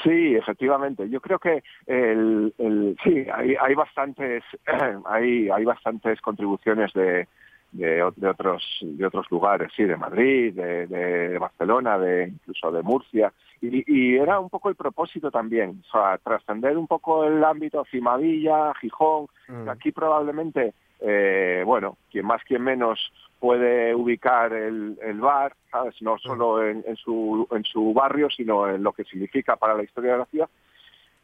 Sí, 0.04 0.36
efectivamente. 0.36 1.10
Yo 1.10 1.20
creo 1.20 1.40
que 1.40 1.64
el, 1.86 2.54
el- 2.58 2.98
sí, 3.04 3.26
hay, 3.34 3.56
hay 3.60 3.76
bastantes, 3.76 4.44
hay, 5.06 5.50
hay 5.50 5.66
bastantes 5.66 6.22
contribuciones 6.22 6.94
de, 6.94 7.28
de 7.74 8.02
otros 8.04 8.64
de 8.82 9.06
otros 9.06 9.26
lugares, 9.30 9.70
sí, 9.76 9.84
de 9.84 9.98
Madrid, 9.98 10.54
de, 10.54 10.88
de 10.88 11.38
Barcelona, 11.38 11.98
de 12.00 12.30
incluso 12.30 12.72
de 12.72 12.82
Murcia. 12.84 13.34
Y, 13.62 13.84
y 13.88 14.18
era 14.18 14.40
un 14.40 14.50
poco 14.50 14.70
el 14.70 14.76
propósito 14.76 15.32
también, 15.32 15.82
o 15.88 15.92
sea, 15.92 16.18
trascender 16.20 16.78
un 16.78 16.86
poco 16.86 17.24
el 17.24 17.44
ámbito 17.44 17.84
Cimavilla, 17.90 18.74
Gijón, 18.76 19.28
que 19.48 19.70
aquí 19.70 19.92
probablemente, 19.92 20.74
eh, 21.00 21.64
bueno, 21.66 21.98
quien 22.12 22.26
más, 22.26 22.44
quien 22.44 22.62
menos 22.62 23.12
puede 23.40 23.96
ubicar 23.96 24.54
el, 24.54 24.98
el 25.02 25.20
bar, 25.20 25.56
¿sabes? 25.72 26.00
No 26.02 26.18
solo 26.18 26.64
en, 26.64 26.84
en 26.88 26.96
su, 26.96 27.48
en 27.52 27.64
su 27.64 27.94
barrio, 27.94 28.30
sino 28.30 28.68
en 28.70 28.84
lo 28.84 28.94
que 28.94 29.04
significa 29.04 29.56
para 29.56 29.76
la 29.76 29.84
historia 29.84 30.14
de 30.14 30.18
la 30.20 30.26
ciudad. 30.26 30.50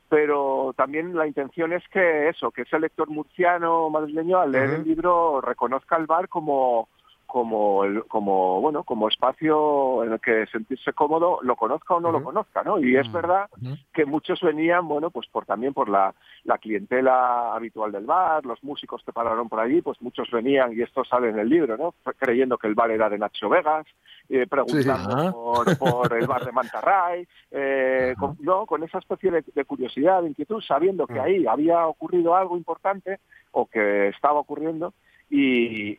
Pero 0.10 0.74
también 0.78 1.16
la 1.16 1.26
intención 1.26 1.74
es 1.74 1.88
que 1.90 2.30
eso, 2.30 2.52
que 2.52 2.64
ese 2.64 2.80
lector 2.80 3.10
murciano 3.10 3.90
madrileño 3.90 4.40
al 4.40 4.52
leer 4.52 4.70
el 4.72 4.84
libro 4.84 5.42
reconozca 5.42 5.98
el 5.98 6.06
bar 6.06 6.30
como, 6.30 6.88
como 7.34 7.84
el- 7.84 8.04
como 8.04 8.62
bueno 8.62 8.84
como 8.84 9.08
espacio 9.08 10.04
en 10.04 10.14
el 10.14 10.20
que 10.20 10.46
sentirse 10.52 10.94
cómodo 10.94 11.40
lo 11.42 11.56
conozca 11.56 11.96
o 11.96 12.00
no 12.00 12.12
lo 12.12 12.24
conozca 12.24 12.62
no 12.62 12.78
y 12.78 12.96
es 12.96 13.10
Mm. 13.10 13.12
verdad 13.12 13.50
que 13.92 14.06
muchos 14.06 14.40
venían 14.42 14.88
bueno 14.88 15.10
pues 15.10 15.28
por 15.30 15.44
también 15.48 15.74
por 15.74 15.90
la, 15.90 16.14
la 16.44 16.60
clientela 16.60 17.56
habitual 17.56 17.92
del 17.92 18.06
bar 18.06 18.46
los 18.46 18.64
músicos 18.64 19.02
que 19.04 19.12
pararon 19.12 19.50
por 19.50 19.60
allí 19.60 19.82
pues 19.82 20.00
muchos 20.00 20.30
venían 20.30 20.74
y 20.78 20.84
esto 20.84 21.04
sale 21.06 21.30
en 21.30 21.40
el 21.40 21.50
libro 21.50 21.76
no 21.76 21.96
creyendo 22.20 22.60
que 22.60 22.68
el 22.68 22.76
bar 22.76 22.92
era 22.92 23.10
de 23.10 23.18
Nacho 23.18 23.50
Vegas 23.50 23.88
eh, 24.30 24.46
preguntando 24.48 25.32
por, 25.32 25.76
por 25.78 26.14
el 26.14 26.28
bar 26.28 26.46
de 26.46 26.52
Mantarray 26.60 27.28
eh, 27.50 28.14
con, 28.20 28.38
no 28.42 28.68
con 28.68 28.84
esa 28.84 29.00
especie 29.00 29.32
de, 29.32 29.44
de 29.56 29.66
curiosidad 29.66 30.22
de 30.22 30.30
inquietud 30.30 30.62
sabiendo 30.62 31.08
que 31.08 31.14
Mm. 31.20 31.22
ahí 31.24 31.48
había 31.48 31.88
ocurrido 31.88 32.36
algo 32.36 32.58
importante 32.58 33.18
o 33.54 33.66
que 33.66 34.10
estaba 34.10 34.40
ocurriendo 34.40 34.94
y, 35.30 35.98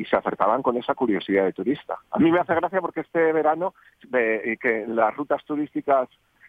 y 0.00 0.04
se 0.06 0.16
acercaban 0.16 0.62
con 0.62 0.76
esa 0.76 0.94
curiosidad 0.94 1.44
de 1.44 1.52
turista. 1.52 1.96
A 2.10 2.18
mí 2.18 2.30
me 2.30 2.40
hace 2.40 2.54
gracia 2.54 2.80
porque 2.80 3.00
este 3.00 3.32
verano 3.32 3.74
de, 4.08 4.58
que 4.60 4.84
las 4.88 5.14
rutas 5.16 5.44
turísticas 5.44 6.08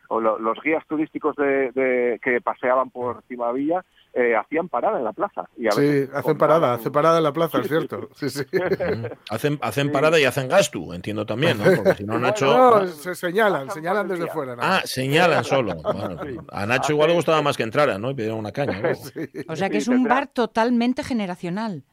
o 0.09 0.19
lo- 0.19 0.37
los 0.37 0.61
guías 0.61 0.85
turísticos 0.87 1.35
de, 1.37 1.71
de- 1.71 2.19
que 2.21 2.41
paseaban 2.41 2.89
por 2.89 3.23
Cimavilla 3.27 3.83
eh, 4.13 4.35
hacían 4.35 4.67
parada 4.69 4.99
en 4.99 5.05
la 5.05 5.13
plaza. 5.13 5.49
Y 5.57 5.65
a 5.67 5.71
Sí, 5.71 5.81
veces 5.81 6.09
hacen 6.09 6.21
contaban- 6.21 6.37
parada, 6.37 6.73
hacen 6.75 6.91
parada 6.91 7.17
en 7.17 7.23
la 7.23 7.33
plaza, 7.33 7.59
es 7.59 7.67
cierto. 7.67 8.09
Sí, 8.13 8.29
sí. 8.29 8.43
Hacen, 9.29 9.57
hacen 9.61 9.87
Sí. 9.87 9.91
parada 9.93 10.19
y 10.19 10.25
hacen 10.25 10.49
gasto, 10.49 10.93
entiendo 10.93 11.25
también, 11.25 11.57
¿no? 11.57 11.63
Porque 11.75 11.95
si 11.95 12.03
no, 12.03 12.19
Nacho. 12.19 12.45
No, 12.45 12.85
se 12.87 13.15
señalan, 13.15 13.71
señalan 13.71 14.07
desde 14.07 14.27
fuera. 14.27 14.55
¿no? 14.55 14.61
Ah, 14.63 14.81
señalan 14.83 15.43
solo. 15.43 15.73
Bueno, 15.83 16.45
a 16.51 16.65
Nacho 16.67 16.93
igual 16.93 17.09
le 17.09 17.15
gustaba 17.15 17.41
más 17.41 17.57
que 17.57 17.63
entrara, 17.63 17.97
¿no? 17.97 18.11
Y 18.11 18.13
pidieron 18.13 18.37
una 18.39 18.51
caña. 18.51 18.79
luego. 18.81 18.95
Sí. 18.95 19.21
O 19.47 19.55
sea 19.55 19.69
que 19.71 19.77
es 19.77 19.87
un 19.87 20.03
bar 20.03 20.27
totalmente 20.27 21.03
generacional. 21.03 21.83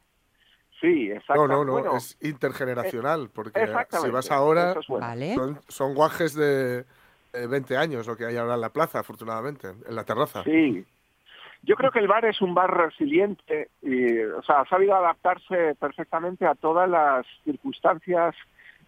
Sí, 0.81 1.11
exacto. 1.11 1.47
No, 1.47 1.49
no, 1.49 1.65
no, 1.65 1.73
Bueno, 1.73 1.97
es 1.97 2.17
intergeneracional, 2.23 3.29
porque 3.35 3.59
si 3.59 3.65
exactamente. 3.65 4.13
vas 4.13 4.31
ahora, 4.31 4.71
Eso 4.71 4.81
es 4.81 4.87
bueno. 4.89 5.07
Vale. 5.07 5.35
son, 5.35 5.61
son 5.69 5.95
guajes 5.95 6.35
de 6.35 6.85
eh, 7.33 7.47
20 7.47 7.77
años 7.77 8.07
lo 8.07 8.17
que 8.17 8.25
hay 8.27 8.37
ahora 8.37 8.55
en 8.55 8.61
la 8.61 8.71
plaza, 8.71 9.01
afortunadamente, 9.01 9.69
en 9.87 9.95
la 9.95 10.05
terraza. 10.05 10.43
Sí. 10.45 10.85
Yo 11.63 11.77
creo 11.77 11.91
que 11.91 11.99
el 11.99 12.09
bar 12.09 12.25
es 12.25 12.41
un 12.41 12.55
bar 12.55 12.75
resiliente 12.75 13.69
y, 13.83 14.19
o 14.21 14.43
sea, 14.43 14.61
ha 14.63 14.67
sabido 14.69 14.95
adaptarse 14.95 15.75
perfectamente 15.79 16.47
a 16.47 16.55
todas 16.55 16.89
las 16.89 17.27
circunstancias, 17.45 18.35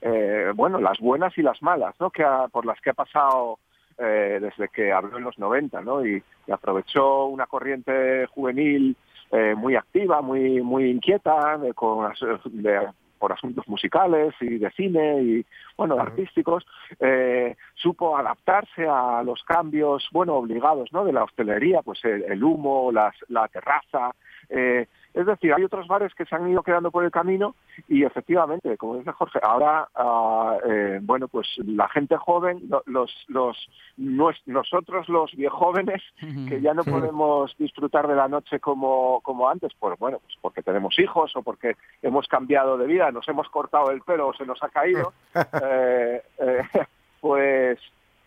eh, 0.01 0.51
bueno, 0.55 0.81
las 0.81 0.99
buenas 0.99 1.37
y 1.37 1.43
las 1.43 1.61
malas, 1.63 1.95
¿no? 2.01 2.11
Que 2.11 2.25
ha- 2.25 2.49
por 2.49 2.65
las 2.65 2.81
que 2.81 2.89
ha 2.91 2.95
pasado 2.95 3.59
eh, 3.99 4.39
desde 4.41 4.69
que 4.69 4.91
abrió 4.91 5.19
en 5.19 5.25
los 5.25 5.39
90, 5.39 5.83
¿no? 5.83 6.05
Y, 6.05 6.23
y 6.47 6.51
aprovechó 6.51 7.27
una 7.27 7.47
corriente 7.47 8.27
juvenil 8.29 8.97
eh, 9.33 9.55
muy 9.57 9.75
activa, 9.77 10.21
muy 10.23 10.61
muy 10.63 10.91
inquieta, 10.91 11.59
de- 11.59 11.75
con 11.75 12.05
as- 12.11 12.21
de- 12.45 12.89
por 13.19 13.33
asuntos 13.33 13.69
musicales 13.69 14.35
y 14.41 14.59
de 14.59 14.69
cine 14.73 15.23
y 15.23 15.47
bueno 15.77 15.95
artísticos 16.01 16.67
eh, 16.99 17.55
supo 17.75 18.17
adaptarse 18.19 18.85
a 18.89 19.23
los 19.23 19.45
cambios 19.45 20.09
bueno 20.11 20.35
obligados 20.35 20.93
no 20.93 21.05
de 21.05 21.13
la 21.13 21.23
hostelería 21.23 21.83
pues 21.83 22.05
el, 22.05 22.25
el 22.25 22.43
humo 22.43 22.91
las, 22.91 23.15
la 23.29 23.47
terraza 23.47 24.11
eh, 24.49 24.89
es 25.15 25.27
decir 25.27 25.53
hay 25.55 25.65
otros 25.65 25.87
bares 25.89 26.15
que 26.15 26.25
se 26.25 26.35
han 26.35 26.49
ido 26.51 26.63
quedando 26.63 26.91
por 26.91 27.05
el 27.05 27.11
camino 27.11 27.55
y 27.89 28.05
efectivamente 28.05 28.77
como 28.77 28.97
dice 28.97 29.13
Jorge 29.13 29.39
ahora 29.43 29.89
ah, 29.95 30.57
eh, 30.69 30.99
bueno 31.03 31.29
pues 31.29 31.47
la 31.65 31.89
gente 31.89 32.17
joven 32.17 32.61
lo- 32.69 32.83
los 32.87 33.11
los 33.29 33.57
nues- 33.99 34.43
nosotros 34.47 35.09
los 35.09 35.33
viejóvenes 35.37 36.03
que 36.49 36.61
ya 36.61 36.75
no 36.75 36.83
podemos 36.85 37.55
disfrutar 37.59 38.07
de 38.09 38.15
la 38.15 38.29
noche 38.29 38.61
como, 38.61 39.21
como 39.23 39.49
antes, 39.49 39.73
pues 39.79 39.99
bueno, 39.99 40.19
pues 40.21 40.35
porque 40.41 40.63
tenemos 40.63 40.99
hijos 40.99 41.35
o 41.37 41.43
porque 41.43 41.77
hemos 42.03 42.27
cambiado 42.29 42.77
de 42.79 42.87
vida, 42.87 43.11
nos 43.11 43.29
hemos 43.29 43.49
cortado 43.49 43.91
el 43.91 44.01
pelo 44.03 44.29
o 44.29 44.35
se 44.35 44.47
nos 44.47 44.63
ha 44.63 44.69
caído, 44.69 45.13
eh, 45.63 46.23
eh, 46.39 46.63
pues 47.21 47.79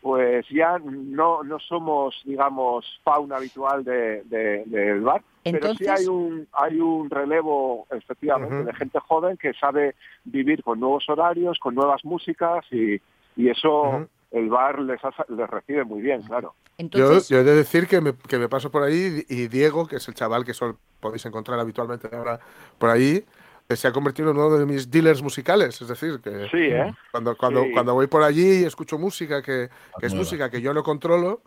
pues 0.05 0.45
ya 0.51 0.77
no, 0.83 1.43
no 1.43 1.57
somos, 1.57 2.21
digamos, 2.25 2.85
fauna 3.03 3.37
habitual 3.37 3.83
de, 3.83 4.21
de- 4.25 4.63
del 4.67 5.01
bar, 5.01 5.23
pero 5.43 5.57
sí 5.73 5.83
Entonces- 5.83 5.89
hay 5.89 6.05
un, 6.05 6.47
hay 6.53 6.79
un 6.79 7.09
relevo, 7.09 7.87
efectivamente, 7.89 8.65
de 8.65 8.73
gente 8.75 8.99
joven 8.99 9.35
que 9.35 9.51
sabe 9.55 9.95
vivir 10.23 10.61
con 10.63 10.79
nuevos 10.79 11.09
horarios, 11.09 11.57
con 11.57 11.73
nuevas 11.73 12.05
músicas 12.05 12.63
y, 12.71 13.01
y 13.35 13.49
eso 13.49 14.07
el 14.29 14.47
bar 14.47 14.77
les, 14.77 15.03
ha- 15.03 15.25
les 15.27 15.49
recibe 15.49 15.83
muy 15.83 16.03
bien, 16.03 16.21
claro. 16.21 16.53
Yo, 16.77 16.83
Entonces, 16.85 17.29
yo 17.29 17.39
he 17.39 17.43
de 17.43 17.55
decir 17.55 17.87
que 17.87 17.99
me, 17.99 18.13
que 18.15 18.37
me 18.37 18.47
paso 18.47 18.69
por 18.69 18.83
ahí 18.83 19.23
y 19.27 19.47
Diego, 19.47 19.87
que 19.87 19.95
es 19.95 20.07
el 20.07 20.13
chaval 20.13 20.45
que 20.45 20.53
sol- 20.53 20.77
podéis 20.99 21.25
encontrar 21.25 21.59
habitualmente 21.59 22.15
ahora 22.15 22.39
por 22.77 22.91
ahí, 22.91 23.25
eh, 23.67 23.75
se 23.75 23.87
ha 23.87 23.91
convertido 23.91 24.31
en 24.31 24.37
uno 24.37 24.57
de 24.57 24.65
mis 24.65 24.89
dealers 24.91 25.21
musicales. 25.21 25.81
Es 25.81 25.87
decir, 25.87 26.19
que 26.21 26.47
Sí, 26.51 26.57
¿eh? 26.71 26.93
cuando, 27.11 27.35
cuando, 27.35 27.63
Sí. 27.63 27.71
cuando 27.73 27.93
voy 27.93 28.07
por 28.07 28.23
allí 28.23 28.61
y 28.61 28.63
escucho 28.63 28.97
música 28.97 29.41
que, 29.41 29.69
que 29.99 30.05
es 30.05 30.13
música 30.13 30.49
que 30.49 30.61
yo 30.61 30.73
no 30.73 30.83
controlo, 30.83 31.41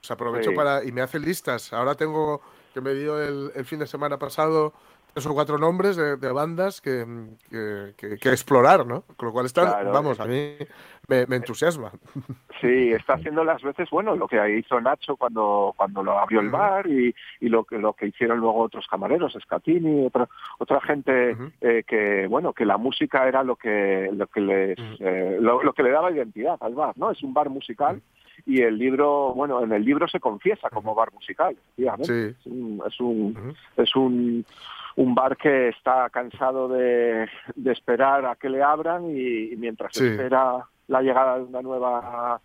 pues 0.00 0.10
aprovecho 0.10 0.50
Sí. 0.50 0.56
para 0.56 0.84
y 0.84 0.92
me 0.92 1.00
hacen 1.02 1.22
listas. 1.22 1.72
Ahora 1.72 1.94
tengo 1.94 2.40
que 2.74 2.80
me 2.80 2.94
dio 2.94 3.20
el, 3.22 3.52
el 3.54 3.64
fin 3.64 3.78
de 3.80 3.86
semana 3.86 4.18
pasado 4.18 4.72
tres 5.12 5.26
o 5.26 5.34
cuatro 5.34 5.58
nombres 5.58 5.96
de, 5.96 6.16
de 6.16 6.32
bandas 6.32 6.80
que, 6.80 7.04
que, 7.50 7.94
que- 7.96 8.16
que 8.18 8.28
explorar, 8.30 8.86
¿no? 8.86 9.02
Con 9.16 9.28
lo 9.28 9.32
cual 9.32 9.46
está, 9.46 9.62
Claro, 9.62 9.92
vamos, 9.92 10.20
a 10.20 10.24
mí 10.26 10.56
me, 11.08 11.26
me 11.26 11.36
entusiasma. 11.36 11.90
Sí, 12.60 12.92
está 12.92 13.14
haciendo 13.14 13.42
las 13.44 13.62
veces, 13.62 13.88
bueno, 13.90 14.14
lo 14.16 14.28
que 14.28 14.58
hizo 14.58 14.80
Nacho 14.80 15.16
cuando 15.16 15.72
cuando 15.76 16.02
lo 16.02 16.18
abrió 16.18 16.40
el 16.40 16.50
bar 16.50 16.86
y, 16.86 17.14
y 17.40 17.48
lo 17.48 17.64
que 17.64 17.78
lo 17.78 17.94
que 17.94 18.06
hicieron 18.06 18.38
luego 18.38 18.60
otros 18.60 18.86
camareros, 18.88 19.36
Scatini, 19.42 20.06
otra 20.06 20.28
otra 20.58 20.80
gente 20.80 21.36
eh, 21.60 21.84
que 21.86 22.26
bueno 22.28 22.52
que 22.52 22.64
la 22.64 22.76
música 22.76 23.26
era 23.26 23.42
lo 23.42 23.56
que 23.56 24.10
lo 24.12 24.26
que 24.26 24.40
les 24.40 24.78
eh, 25.00 25.38
lo, 25.40 25.62
lo 25.62 25.72
que 25.72 25.82
le 25.82 25.90
daba 25.90 26.10
identidad 26.12 26.58
al 26.60 26.74
bar, 26.74 26.92
¿no? 26.96 27.10
Es 27.10 27.22
un 27.22 27.32
bar 27.34 27.48
musical 27.50 28.00
y 28.46 28.62
el 28.62 28.78
libro, 28.78 29.32
bueno, 29.34 29.62
en 29.62 29.72
el 29.72 29.84
libro 29.84 30.08
se 30.08 30.20
confiesa 30.20 30.68
como 30.70 30.94
bar 30.94 31.12
musical, 31.12 31.56
efectivamente. 31.76 32.34
Sí. 32.34 32.36
Es 32.40 32.46
un, 32.46 32.82
es 32.86 33.00
un 33.00 33.54
es 33.76 33.96
un, 33.96 34.46
un 34.96 35.14
bar 35.14 35.36
que 35.36 35.68
está 35.68 36.08
cansado 36.10 36.68
de, 36.68 37.28
de 37.54 37.72
esperar 37.72 38.24
a 38.26 38.36
que 38.36 38.48
le 38.48 38.62
abran 38.62 39.10
y, 39.10 39.52
y 39.52 39.56
mientras 39.56 39.92
Sí. 39.94 40.06
espera 40.06 40.66
la 40.88 41.02
llegada 41.02 41.36
de 41.38 41.44
una 41.44 41.62
nueva 41.62 42.40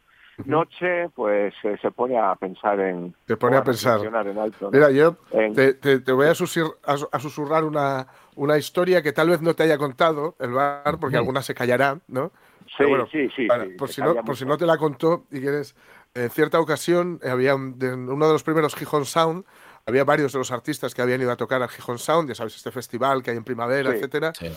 noche, 0.46 1.10
pues 1.16 1.54
eh, 1.64 1.78
se 1.82 1.92
pone 1.92 2.18
a 2.20 2.36
pensar 2.36 2.78
en... 2.80 3.16
Se 3.26 3.38
pone 3.38 3.56
a 3.56 3.64
pensar. 3.64 4.02
en 4.06 4.38
alto, 4.38 4.66
¿no? 4.66 4.72
Mira, 4.72 4.92
yo 4.92 5.16
En- 5.32 5.54
te, 5.54 5.74
te- 5.76 6.00
te 6.02 6.12
voy 6.12 6.28
a, 6.28 6.32
susir- 6.34 6.76
a 6.84 6.98
su- 6.98 7.08
a 7.12 7.20
susurrar 7.20 7.64
una, 7.64 8.06
una 8.36 8.58
historia 8.58 9.02
que 9.02 9.14
tal 9.14 9.30
vez 9.30 9.42
no 9.42 9.54
te 9.54 9.64
haya 9.64 9.78
contado 9.78 10.36
el 10.40 10.52
bar, 10.52 10.98
porque 11.00 11.16
Ujú. 11.16 11.24
alguna 11.24 11.42
se 11.42 11.56
callará, 11.56 12.00
¿no? 12.10 12.32
Sí, 12.78 12.84
pero 12.84 12.90
bueno, 12.90 13.08
sí, 13.12 13.30
sí, 13.36 13.48
Para- 13.48 13.66
sí, 13.66 13.72
por, 13.72 13.90
si 13.90 14.02
no, 14.02 14.08
calla 14.14 14.24
por 14.24 14.36
si 14.38 14.44
mucho. 14.46 14.54
no 14.54 14.58
te 14.58 14.66
la 14.66 14.78
contó 14.78 15.26
y 15.32 15.40
quieres, 15.42 15.76
en 16.14 16.30
cierta 16.30 16.60
ocasión 16.60 17.20
eh, 17.24 17.30
había 17.30 17.56
un- 17.56 17.78
de- 17.80 17.90
en 17.94 18.10
uno 18.10 18.28
de 18.28 18.34
los 18.34 18.44
primeros 18.44 18.76
Gijón 18.76 19.06
Sound, 19.06 19.46
había 19.88 20.04
varios 20.04 20.32
de 20.34 20.40
los 20.40 20.52
artistas 20.52 20.96
que 20.96 21.02
habían 21.04 21.22
ido 21.22 21.32
a 21.32 21.36
tocar 21.36 21.62
al 21.62 21.70
Gijón 21.70 22.00
Sound, 22.00 22.28
ya 22.30 22.36
sabes, 22.36 22.56
este 22.56 22.72
festival 22.72 23.22
que 23.22 23.32
hay 23.32 23.38
en 23.38 23.44
primavera, 23.44 23.92
Sí. 23.92 23.98
etcétera, 23.98 24.34
Sí. 24.34 24.52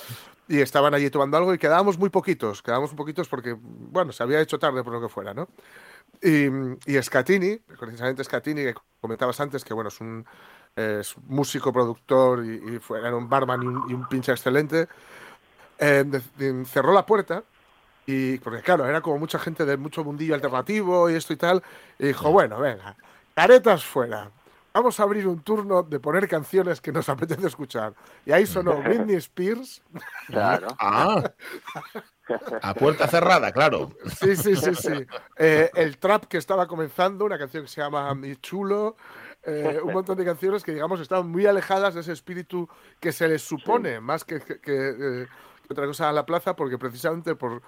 y 0.49 0.61
estaban 0.61 0.95
allí 0.95 1.11
tomando 1.11 1.37
algo 1.37 1.53
y 1.53 1.59
quedábamos 1.59 1.99
muy 1.99 2.09
poquitos, 2.09 2.63
quedábamos 2.63 2.93
muy 2.93 2.97
poquitos 2.97 3.29
porque, 3.29 3.55
bueno, 3.61 4.11
se 4.13 4.23
había 4.23 4.41
hecho 4.41 4.59
tarde 4.59 4.83
por 4.83 4.93
lo 4.95 5.01
que 5.03 5.09
fuera, 5.09 5.35
¿no? 5.35 5.49
Y, 6.23 6.47
y 6.87 7.03
Scatini, 7.03 7.57
precisamente 7.79 8.25
Scatini, 8.25 8.63
que 8.63 8.75
comentabas 9.01 9.39
antes, 9.41 9.65
que 9.65 9.75
bueno, 9.75 9.89
es 9.89 10.01
un 10.01 10.25
es 10.77 11.17
músico, 11.27 11.73
productor 11.73 12.45
y, 12.47 12.77
y 12.77 12.79
fue, 12.79 13.01
era 13.01 13.15
un 13.17 13.29
barman 13.29 13.63
y 13.63 13.67
un, 13.67 13.91
y 13.91 13.95
un 13.95 14.09
pinche 14.09 14.31
excelente, 14.33 14.87
eh, 15.79 16.05
cerró 16.67 16.93
la 16.93 17.05
puerta 17.05 17.43
y, 18.11 18.39
porque 18.39 18.63
claro, 18.63 18.87
era 18.87 19.03
como 19.03 19.19
mucha 19.19 19.39
gente 19.39 19.67
de 19.67 19.77
mucho 19.77 20.03
mundillo 20.03 20.35
alternativo 20.35 21.11
y 21.11 21.15
esto 21.15 21.35
y 21.35 21.37
tal, 21.37 21.63
y 21.99 22.07
dijo, 22.07 22.31
bueno, 22.33 22.59
venga, 22.59 22.97
caretas 23.35 23.85
fuera. 23.85 24.31
Vamos 24.73 24.99
a 25.01 25.03
abrir 25.03 25.27
un 25.27 25.41
turno 25.43 25.83
de 25.83 25.99
poner 26.01 26.27
canciones 26.29 26.81
que 26.81 26.91
nos 26.93 27.09
apetece 27.09 27.47
escuchar. 27.47 27.93
Y 28.25 28.33
ahí 28.33 28.47
sonó 28.47 28.77
Britney 28.83 29.17
Spears. 29.17 29.83
Claro. 30.27 30.69
Ah, 30.79 31.23
a 32.63 32.75
puerta 32.75 33.07
cerrada, 33.09 33.53
claro. 33.53 33.91
Sí, 34.21 34.37
sí, 34.37 34.55
sí, 34.55 34.75
sí. 34.75 35.07
Eh, 35.37 35.71
el 35.75 35.97
trap 35.99 36.25
que 36.27 36.37
estaba 36.37 36.67
comenzando, 36.67 37.25
una 37.25 37.39
canción 37.39 37.65
que 37.65 37.71
se 37.71 37.81
llama 37.81 38.15
Mi 38.15 38.37
Chulo. 38.37 38.97
eh, 39.45 39.81
un 39.83 39.93
montón 39.95 40.19
de 40.19 40.25
canciones 40.27 40.63
que, 40.63 40.73
digamos, 40.75 41.01
estaban 41.01 41.29
muy 41.31 41.47
alejadas 41.47 41.95
de 41.95 42.01
ese 42.03 42.13
espíritu 42.13 42.69
que 43.01 43.13
se 43.13 43.29
les 43.29 43.41
supone, 43.43 44.01
más 44.01 44.25
que, 44.25 44.41
que- 44.41 44.61
que, 44.61 44.89
eh, 45.23 45.27
que 45.67 45.73
otra 45.73 45.87
cosa 45.87 46.11
a 46.11 46.13
la 46.13 46.27
plaza, 46.27 46.55
porque 46.55 46.77
precisamente 46.77 47.35
por, 47.35 47.63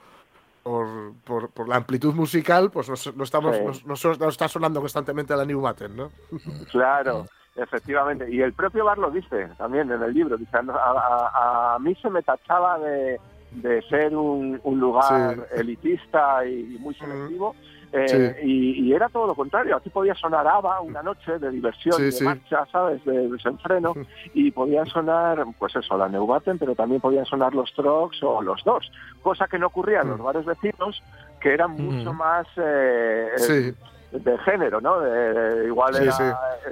por, 0.62 0.86
por- 1.24 1.50
por 1.50 1.68
la 1.68 1.76
amplitud 1.76 2.14
musical, 2.14 2.70
pues 2.70 2.88
nos, 2.88 3.14
no 3.16 3.24
estamos, 3.24 3.56
Sí. 3.56 3.82
nos, 3.86 4.04
está 4.04 4.48
sonando 4.48 4.80
constantemente 4.80 5.34
la 5.36 5.44
New 5.44 5.60
Maten, 5.60 5.96
¿no? 5.96 6.10
Claro, 6.70 7.26
efectivamente. 7.56 8.30
Y 8.30 8.40
el 8.42 8.52
propio 8.52 8.84
bar 8.84 8.98
lo 8.98 9.10
dice 9.10 9.48
también 9.58 9.90
en 9.90 10.02
el 10.02 10.12
libro. 10.14 10.36
Dice, 10.36 10.56
a, 10.56 10.60
a- 10.60 11.74
a 11.74 11.78
mí 11.78 11.94
se 11.96 12.10
me 12.10 12.22
tachaba 12.22 12.78
de, 12.78 13.20
de 13.52 13.82
ser 13.88 14.16
un, 14.16 14.60
un 14.62 14.80
lugar 14.80 15.34
Sí. 15.36 15.60
elitista 15.60 16.44
y, 16.46 16.74
y 16.76 16.78
muy 16.78 16.94
selectivo, 16.94 17.54
Eh, 17.92 18.40
y, 18.44 18.86
y 18.86 18.92
era 18.92 19.08
todo 19.08 19.26
lo 19.26 19.34
contrario. 19.34 19.76
Aquí 19.76 19.90
podía 19.90 20.14
sonar 20.14 20.46
ABBA 20.46 20.80
una 20.80 21.02
noche 21.02 21.38
de 21.38 21.50
diversión, 21.50 21.94
Sí, 21.96 22.02
de 22.04 22.12
sí. 22.12 22.24
marcha, 22.24 22.64
¿sabes? 22.70 23.04
De 23.04 23.28
desenfreno. 23.28 23.94
y 24.34 24.50
podía 24.52 24.84
sonar, 24.86 25.44
pues 25.58 25.74
eso, 25.74 25.98
la 25.98 26.08
Neubaten, 26.08 26.58
pero 26.58 26.74
también 26.74 27.00
podían 27.00 27.24
sonar 27.26 27.54
los 27.54 27.72
Trucks 27.74 28.22
o 28.22 28.40
los 28.42 28.62
dos. 28.64 28.90
Cosa 29.22 29.48
que 29.48 29.58
no 29.58 29.66
ocurría 29.66 30.02
en 30.02 30.08
los 30.10 30.20
bares 30.22 30.44
vecinos, 30.44 31.02
que 31.40 31.52
eran 31.52 31.72
mucho 31.72 32.12
Mm. 32.12 32.16
más 32.16 32.46
eh, 32.56 33.28
Sí. 33.38 33.74
De 34.12 34.38
género, 34.38 34.80
¿no? 34.80 35.00
De- 35.00 35.66
igual 35.66 35.94
Sí, 35.94 36.02
era 36.02 36.12
sí. 36.12 36.24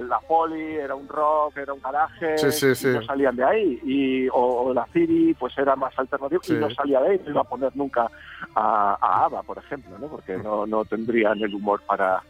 la 0.09 0.19
poli, 0.21 0.75
era 0.77 0.95
un 0.95 1.07
rock, 1.09 1.57
era 1.59 1.73
un 1.73 1.81
garaje, 1.81 2.37
Sí, 2.39 2.67
y 2.89 2.93
no 2.93 3.03
salían 3.03 3.37
de 3.37 3.45
ahí. 3.45 3.81
Y, 3.85 4.29
o, 4.29 4.65
o 4.65 4.75
la 4.75 4.87
Ciri, 4.93 5.35
pues 5.35 5.57
era 5.59 5.77
más 5.77 5.97
alternativo 5.99 6.41
y 6.49 6.53
no 6.55 6.71
salía 6.71 7.01
de 7.01 7.11
ahí, 7.11 7.21
no 7.25 7.31
iba 7.31 7.41
a 7.43 7.45
poner 7.45 7.77
nunca 7.77 8.11
a, 8.55 8.99
a 9.01 9.25
ABBA, 9.27 9.43
por 9.45 9.59
ejemplo, 9.59 9.97
¿no? 9.99 10.09
Porque 10.09 10.37
no, 10.39 10.67
no 10.67 10.85
tendrían 10.85 11.39
el 11.41 11.55
humor 11.55 11.81
para 11.87 12.23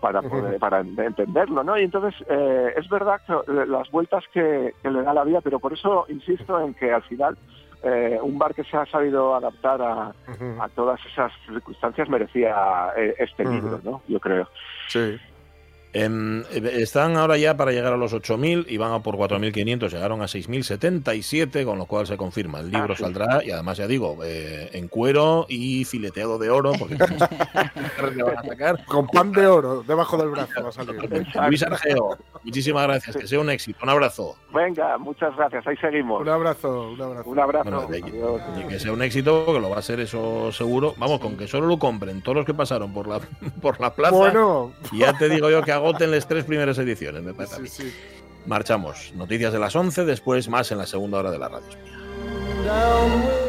para 0.00 0.22
poder, 0.22 0.60
para 0.60 0.78
entenderlo, 0.78 1.64
¿no? 1.64 1.76
Y 1.76 1.82
entonces 1.82 2.14
eh, 2.28 2.72
es 2.76 2.88
verdad 2.88 3.20
que 3.26 3.52
las 3.66 3.90
vueltas 3.90 4.22
que, 4.32 4.72
que 4.80 4.90
le 4.92 5.02
da 5.02 5.12
la 5.12 5.24
vida, 5.24 5.40
pero 5.40 5.58
por 5.58 5.72
eso 5.72 6.04
insisto 6.08 6.60
en 6.60 6.72
que 6.74 6.92
al 6.92 7.02
final 7.02 7.36
eh, 7.82 8.18
un 8.22 8.38
bar 8.38 8.54
que 8.54 8.64
se 8.64 8.76
ha 8.76 8.86
sabido 8.86 9.34
adaptar 9.34 9.80
a, 9.80 10.12
a 10.60 10.68
todas 10.70 11.00
esas 11.06 11.32
circunstancias 11.46 12.08
merecía 12.08 12.92
eh, 12.96 13.14
este 13.18 13.44
libro, 13.44 13.80
¿no? 13.84 14.02
Yo 14.08 14.18
creo. 14.20 14.48
Sí. 14.88 15.18
Em, 15.94 16.42
eh, 16.52 16.70
están 16.76 17.16
ahora 17.16 17.36
ya 17.38 17.56
para 17.56 17.72
llegar 17.72 17.92
a 17.92 17.96
los 17.96 18.12
8.000 18.12 18.66
y 18.68 18.76
van 18.76 18.92
a 18.92 19.00
por 19.02 19.16
4.500, 19.16 19.90
llegaron 19.90 20.20
a 20.20 20.26
6.077, 20.28 21.64
con 21.64 21.78
lo 21.78 21.86
cual 21.86 22.06
se 22.06 22.16
confirma. 22.16 22.60
El 22.60 22.70
libro 22.70 22.92
Ah, 22.92 22.96
sí. 22.96 23.02
saldrá 23.02 23.44
y 23.44 23.50
además 23.50 23.78
ya 23.78 23.86
digo, 23.86 24.18
eh, 24.22 24.68
en 24.72 24.88
cuero 24.88 25.46
y 25.48 25.84
fileteado 25.84 26.38
de 26.38 26.50
oro, 26.50 26.72
porque 26.78 26.94
le 26.96 26.98
van 28.22 28.38
a 28.38 28.42
sacar. 28.42 28.84
Con 28.84 29.06
pan 29.06 29.32
de 29.32 29.46
oro 29.46 29.82
debajo 29.82 30.16
del 30.18 30.28
brazo 30.30 30.62
va 30.62 30.68
a 30.68 30.72
salir. 30.72 31.26
Luis 31.48 31.62
Argeo, 31.62 32.18
muchísimas 32.44 32.82
gracias, 32.86 33.16
que 33.16 33.26
sea 33.26 33.40
un 33.40 33.50
éxito, 33.50 33.78
un 33.82 33.88
abrazo. 33.88 34.36
Venga, 34.52 34.98
muchas 34.98 35.34
gracias, 35.36 35.66
ahí 35.66 35.76
seguimos. 35.78 36.20
Un 36.20 36.28
abrazo, 36.28 36.90
un 36.90 37.00
abrazo. 37.00 37.30
Un 37.30 37.38
abrazo. 37.38 37.64
Bueno, 37.70 37.86
de- 37.86 38.02
Adiós. 38.02 38.40
y 38.62 38.68
que 38.68 38.78
sea 38.78 38.92
un 38.92 39.02
éxito, 39.02 39.46
que 39.46 39.60
lo 39.60 39.70
va 39.70 39.78
a 39.78 39.82
ser 39.82 40.00
eso 40.00 40.52
seguro. 40.52 40.94
Vamos, 40.98 41.18
con 41.20 41.36
que 41.36 41.46
solo 41.48 41.66
lo 41.66 41.78
compren 41.78 42.22
todos 42.22 42.36
los 42.36 42.46
que 42.46 42.54
pasaron 42.54 42.92
por 42.92 43.08
la, 43.08 43.20
por 43.62 43.80
la 43.80 43.94
plaza. 43.94 44.14
Bueno, 44.16 44.72
Ya 44.92 45.16
te 45.16 45.28
digo 45.28 45.50
yo 45.50 45.62
que 45.62 45.72
agoten 45.78 46.10
las 46.10 46.28
tres 46.28 46.44
primeras 46.44 46.78
ediciones, 46.78 47.22
me 47.22 47.34
parece. 47.34 47.92
Marchamos. 48.46 49.12
Noticias 49.14 49.52
de 49.52 49.58
las 49.58 49.74
11, 49.74 50.04
después 50.04 50.48
más 50.48 50.70
en 50.70 50.78
la 50.78 50.86
segunda 50.86 51.18
hora 51.18 51.30
de 51.30 51.38
la 51.38 51.48
radio. 51.48 53.47